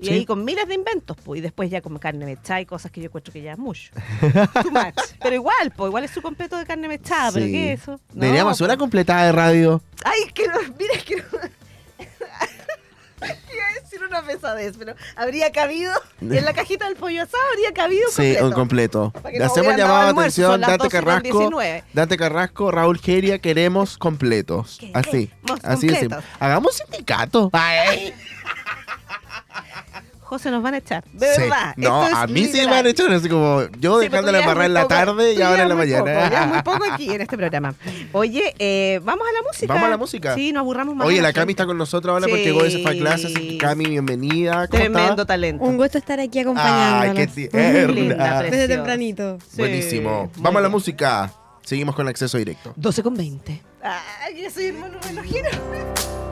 Y 0.00 0.06
Sí. 0.06 0.12
ahí 0.14 0.26
con 0.26 0.44
miles 0.44 0.66
de 0.66 0.74
inventos, 0.74 1.16
pues. 1.22 1.38
Y 1.38 1.42
después 1.42 1.70
ya 1.70 1.80
como 1.80 2.00
carne 2.00 2.24
mechada 2.24 2.60
y 2.60 2.66
cosas 2.66 2.90
que 2.90 3.00
yo 3.00 3.06
encuentro 3.06 3.32
que 3.32 3.40
ya 3.42 3.52
es 3.52 3.58
mucho. 3.58 3.92
Too 4.62 4.70
much. 4.72 4.94
Pero 5.22 5.34
igual, 5.36 5.72
pues, 5.76 5.88
igual 5.88 6.02
es 6.04 6.10
su 6.10 6.20
completo 6.22 6.56
de 6.56 6.64
carne 6.66 6.88
mechada, 6.88 7.30
pero 7.32 7.46
Sí. 7.46 7.52
¿qué 7.52 7.72
es 7.74 7.82
eso? 7.82 7.92
No, 8.12 8.20
Deberíamos 8.22 8.52
hacer 8.54 8.64
una 8.64 8.74
pues. 8.74 8.80
completada 8.80 9.26
de 9.26 9.32
radio. 9.32 9.80
Ay, 10.04 10.20
es 10.26 10.32
que 10.32 10.46
no, 10.48 10.54
mira, 10.78 10.94
es 10.94 11.04
que 11.04 11.16
no. 11.16 11.22
A 14.12 14.18
una 14.20 14.26
pesadez, 14.26 14.74
pero 14.78 14.94
habría 15.16 15.50
cabido 15.52 15.92
en 16.20 16.44
la 16.44 16.52
cajita 16.54 16.86
del 16.86 16.96
pollo 16.96 17.22
asado, 17.22 17.42
habría 17.52 17.72
cabido 17.72 18.08
un 18.08 18.14
Sí, 18.14 18.36
un 18.42 18.52
completo. 18.52 19.12
Le 19.30 19.38
no 19.38 19.44
hacemos 19.46 19.76
llamado 19.76 20.08
son 20.10 20.18
atención, 20.18 20.60
Dante 20.60 20.76
12 20.76 20.78
con 20.78 20.88
Carrasco, 20.90 21.38
19. 21.38 21.84
Dante 21.92 22.16
Carrasco, 22.16 22.70
Raúl 22.70 22.98
Geria, 22.98 23.38
queremos 23.38 23.96
completos. 23.98 24.78
Así, 24.92 25.30
así 25.62 25.88
completos. 25.88 26.24
Hagamos 26.38 26.76
sindicato. 26.76 27.50
Ay. 27.54 28.12
José, 30.32 30.50
nos 30.50 30.62
van 30.62 30.72
a 30.74 30.78
echar. 30.78 31.04
De 31.12 31.26
Sí. 31.34 31.42
verdad. 31.42 31.74
No, 31.76 32.04
esto 32.04 32.16
es 32.16 32.22
a 32.22 32.26
mí 32.26 32.40
sí 32.44 32.52
me 32.52 32.58
literal. 32.60 32.74
han 32.78 32.86
hecho 32.86 33.06
así 33.10 33.28
como 33.28 33.62
yo 33.78 34.00
Sí, 34.00 34.08
ya 34.08 34.20
barrar 34.22 34.60
es 34.62 34.66
en 34.66 34.74
la 34.74 34.82
poco. 34.82 34.94
tarde 34.94 35.32
y 35.34 35.42
ahora 35.42 35.62
en 35.64 35.68
la 35.68 35.74
mañana. 35.74 36.04
poco, 36.22 36.30
ya 36.32 36.46
muy 36.46 36.62
poco 36.62 36.84
aquí 36.92 37.10
en 37.12 37.20
este 37.20 37.36
programa. 37.36 37.74
Oye, 38.12 38.54
eh, 38.58 39.00
vamos 39.04 39.26
a 39.28 39.32
la 39.32 39.42
música. 39.46 39.72
Vamos 39.74 39.86
a 39.86 39.90
la 39.90 39.96
música. 39.98 40.34
Sí, 40.34 40.52
nos 40.52 40.60
aburramos 40.62 40.96
más. 40.96 41.06
Oye, 41.06 41.18
a 41.18 41.22
la. 41.22 41.32
Cami 41.34 41.52
está 41.52 41.66
con 41.66 41.76
nosotros 41.76 42.12
ahora 42.14 42.24
Sí. 42.26 42.30
porque 42.30 42.44
llegó 42.44 42.62
de 42.62 42.68
ese 42.68 42.82
fan 42.82 42.96
clase, 42.98 43.26
así 43.26 43.34
que 43.48 43.58
Cami, 43.58 43.84
bienvenida. 43.86 44.66
¿Cómo 44.68 44.78
Tremendo 44.80 45.10
está? 45.12 45.26
talento. 45.26 45.64
Un 45.64 45.76
gusto 45.76 45.98
estar 45.98 46.18
aquí 46.18 46.38
acompañándonos. 46.38 47.16
Ay, 47.18 47.26
qué 47.26 47.48
tierna. 47.48 47.92
Linda, 47.92 48.42
Desde 48.42 48.68
tempranito. 48.68 49.38
Buenísimo. 49.56 50.30
Vamos 50.38 50.60
a 50.60 50.62
la 50.62 50.68
música. 50.70 51.30
Seguimos 51.62 51.94
con 51.94 52.08
acceso 52.08 52.38
directo. 52.38 52.72
12 52.76 53.02
con 53.02 53.14
20. 53.14 53.62
Ay, 53.82 54.42
yo 54.42 54.50
soy 54.50 54.66
hermano 54.66 54.98
relojero. 55.06 56.31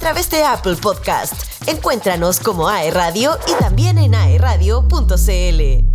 través 0.00 0.30
de 0.30 0.42
Apple 0.42 0.76
Podcast. 0.76 1.34
Encuéntranos 1.66 2.40
como 2.40 2.68
AE 2.68 2.90
Radio 2.90 3.38
y 3.46 3.62
también 3.62 3.98
en 3.98 4.14
aeradio.cl. 4.14 5.89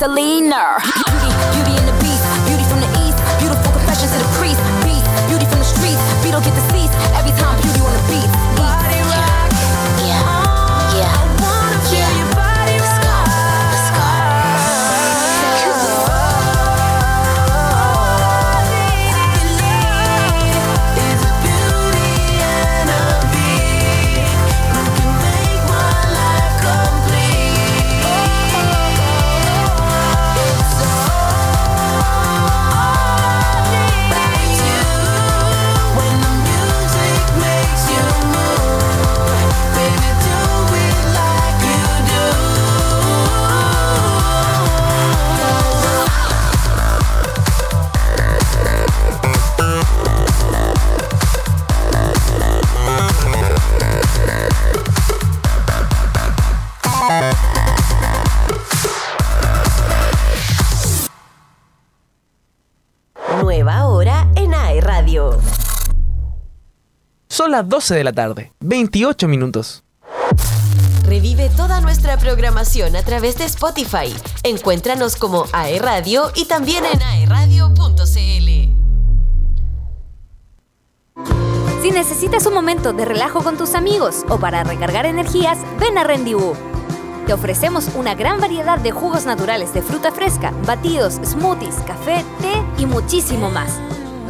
Selena. 0.00 0.80
Son 67.50 67.56
las 67.56 67.68
12 67.68 67.96
de 67.96 68.04
la 68.04 68.12
tarde, 68.12 68.52
28 68.60 69.26
minutos. 69.26 69.82
Revive 71.02 71.48
toda 71.56 71.80
nuestra 71.80 72.16
programación 72.16 72.94
a 72.94 73.02
través 73.02 73.38
de 73.38 73.44
Spotify. 73.44 74.14
Encuéntranos 74.44 75.16
como 75.16 75.46
AE 75.52 75.80
Radio 75.80 76.30
y 76.36 76.44
también 76.44 76.84
en 76.84 77.02
aeradio.cl. 77.02 78.70
Si 81.82 81.90
necesitas 81.90 82.46
un 82.46 82.54
momento 82.54 82.92
de 82.92 83.04
relajo 83.04 83.42
con 83.42 83.56
tus 83.56 83.74
amigos 83.74 84.24
o 84.28 84.38
para 84.38 84.62
recargar 84.62 85.04
energías, 85.04 85.58
ven 85.80 85.98
a 85.98 86.04
Rendibú. 86.04 86.54
Te 87.26 87.32
ofrecemos 87.32 87.88
una 87.96 88.14
gran 88.14 88.40
variedad 88.40 88.78
de 88.78 88.92
jugos 88.92 89.26
naturales 89.26 89.74
de 89.74 89.82
fruta 89.82 90.12
fresca, 90.12 90.52
batidos, 90.68 91.14
smoothies, 91.24 91.74
café, 91.84 92.24
té 92.40 92.62
y 92.78 92.86
muchísimo 92.86 93.50
más. 93.50 93.80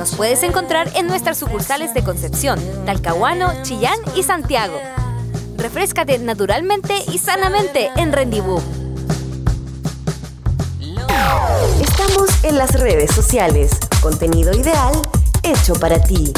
Nos 0.00 0.14
puedes 0.14 0.42
encontrar 0.44 0.90
en 0.96 1.08
nuestras 1.08 1.36
sucursales 1.36 1.92
de 1.92 2.02
Concepción, 2.02 2.58
Talcahuano, 2.86 3.52
Chillán 3.62 3.98
y 4.16 4.22
Santiago. 4.22 4.80
Refrescate 5.58 6.18
naturalmente 6.18 6.94
y 7.12 7.18
sanamente 7.18 7.90
en 7.96 8.10
Rendibú. 8.10 8.62
Estamos 11.82 12.44
en 12.44 12.56
las 12.56 12.80
redes 12.80 13.10
sociales. 13.10 13.72
Contenido 14.00 14.54
ideal 14.54 14.94
hecho 15.42 15.74
para 15.74 16.02
ti. 16.02 16.32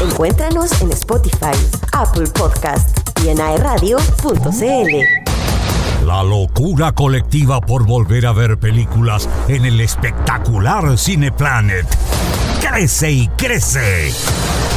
Encuéntranos 0.00 0.80
en 0.80 0.92
Spotify, 0.92 1.52
Apple 1.92 2.28
Podcast 2.28 2.98
y 3.22 3.28
en 3.28 3.38
aeradio.cl. 3.38 5.22
La 6.06 6.22
locura 6.22 6.92
colectiva 6.92 7.60
por 7.60 7.84
volver 7.84 8.24
a 8.24 8.32
ver 8.32 8.56
películas 8.56 9.28
en 9.48 9.66
el 9.66 9.78
espectacular 9.82 10.96
Cineplanet. 10.96 11.86
Crece 12.72 13.10
y 13.10 13.28
crece. 13.28 14.10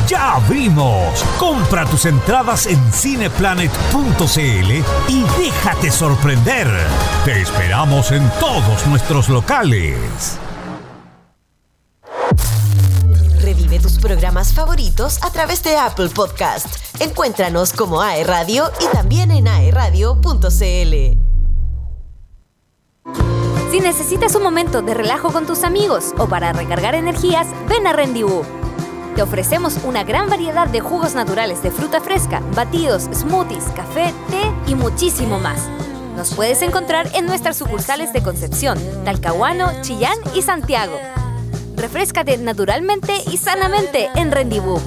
Ya 0.05 0.41
vimos. 0.49 1.23
Compra 1.39 1.85
tus 1.85 2.03
entradas 2.05 2.65
en 2.65 2.91
cineplanet.cl 2.91 4.39
y 5.07 5.23
déjate 5.39 5.89
sorprender. 5.89 6.67
Te 7.23 7.41
esperamos 7.41 8.11
en 8.11 8.29
todos 8.41 8.85
nuestros 8.87 9.29
locales. 9.29 10.37
Revive 13.41 13.79
tus 13.79 13.97
programas 13.99 14.51
favoritos 14.51 15.23
a 15.23 15.31
través 15.31 15.63
de 15.63 15.77
Apple 15.77 16.09
Podcast. 16.09 16.67
Encuéntranos 16.99 17.71
como 17.71 18.01
AE 18.01 18.25
Radio 18.25 18.69
y 18.81 18.93
también 18.93 19.31
en 19.31 19.47
aeradio.cl. 19.47 21.17
Si 23.75 23.81
necesitas 23.81 24.33
un 24.35 24.43
momento 24.43 24.81
de 24.81 24.93
relajo 24.93 25.33
con 25.33 25.45
tus 25.45 25.65
amigos 25.65 26.13
o 26.17 26.29
para 26.29 26.53
recargar 26.53 26.95
energías, 26.95 27.45
ven 27.67 27.85
a 27.85 27.91
Rendibú. 27.91 28.43
Te 29.17 29.21
ofrecemos 29.21 29.79
una 29.83 30.05
gran 30.05 30.29
variedad 30.29 30.69
de 30.69 30.79
jugos 30.79 31.13
naturales 31.13 31.61
de 31.61 31.71
fruta 31.71 31.99
fresca, 31.99 32.41
batidos, 32.55 33.09
smoothies, 33.13 33.65
café, 33.75 34.13
té 34.29 34.71
y 34.71 34.75
muchísimo 34.75 35.39
más. 35.39 35.67
Nos 36.15 36.33
puedes 36.33 36.61
encontrar 36.61 37.09
en 37.15 37.25
nuestras 37.25 37.57
sucursales 37.57 38.13
de 38.13 38.23
Concepción, 38.23 38.79
Talcahuano, 39.03 39.69
Chillán 39.81 40.17
y 40.33 40.41
Santiago. 40.41 40.97
Refrescate 41.75 42.37
naturalmente 42.37 43.11
y 43.29 43.35
sanamente 43.35 44.09
en 44.15 44.31
Rendibú. 44.31 44.79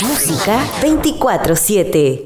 Música 0.00 0.64
24-7. 0.80 2.25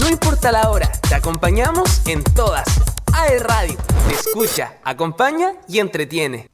No 0.00 0.08
importa 0.08 0.52
la 0.52 0.70
hora, 0.70 0.90
te 1.08 1.14
acompañamos 1.14 2.02
en 2.06 2.22
todas. 2.22 2.64
AE 3.12 3.38
Radio. 3.38 3.78
Escucha, 4.10 4.74
acompaña 4.84 5.54
y 5.68 5.78
entretiene. 5.78 6.48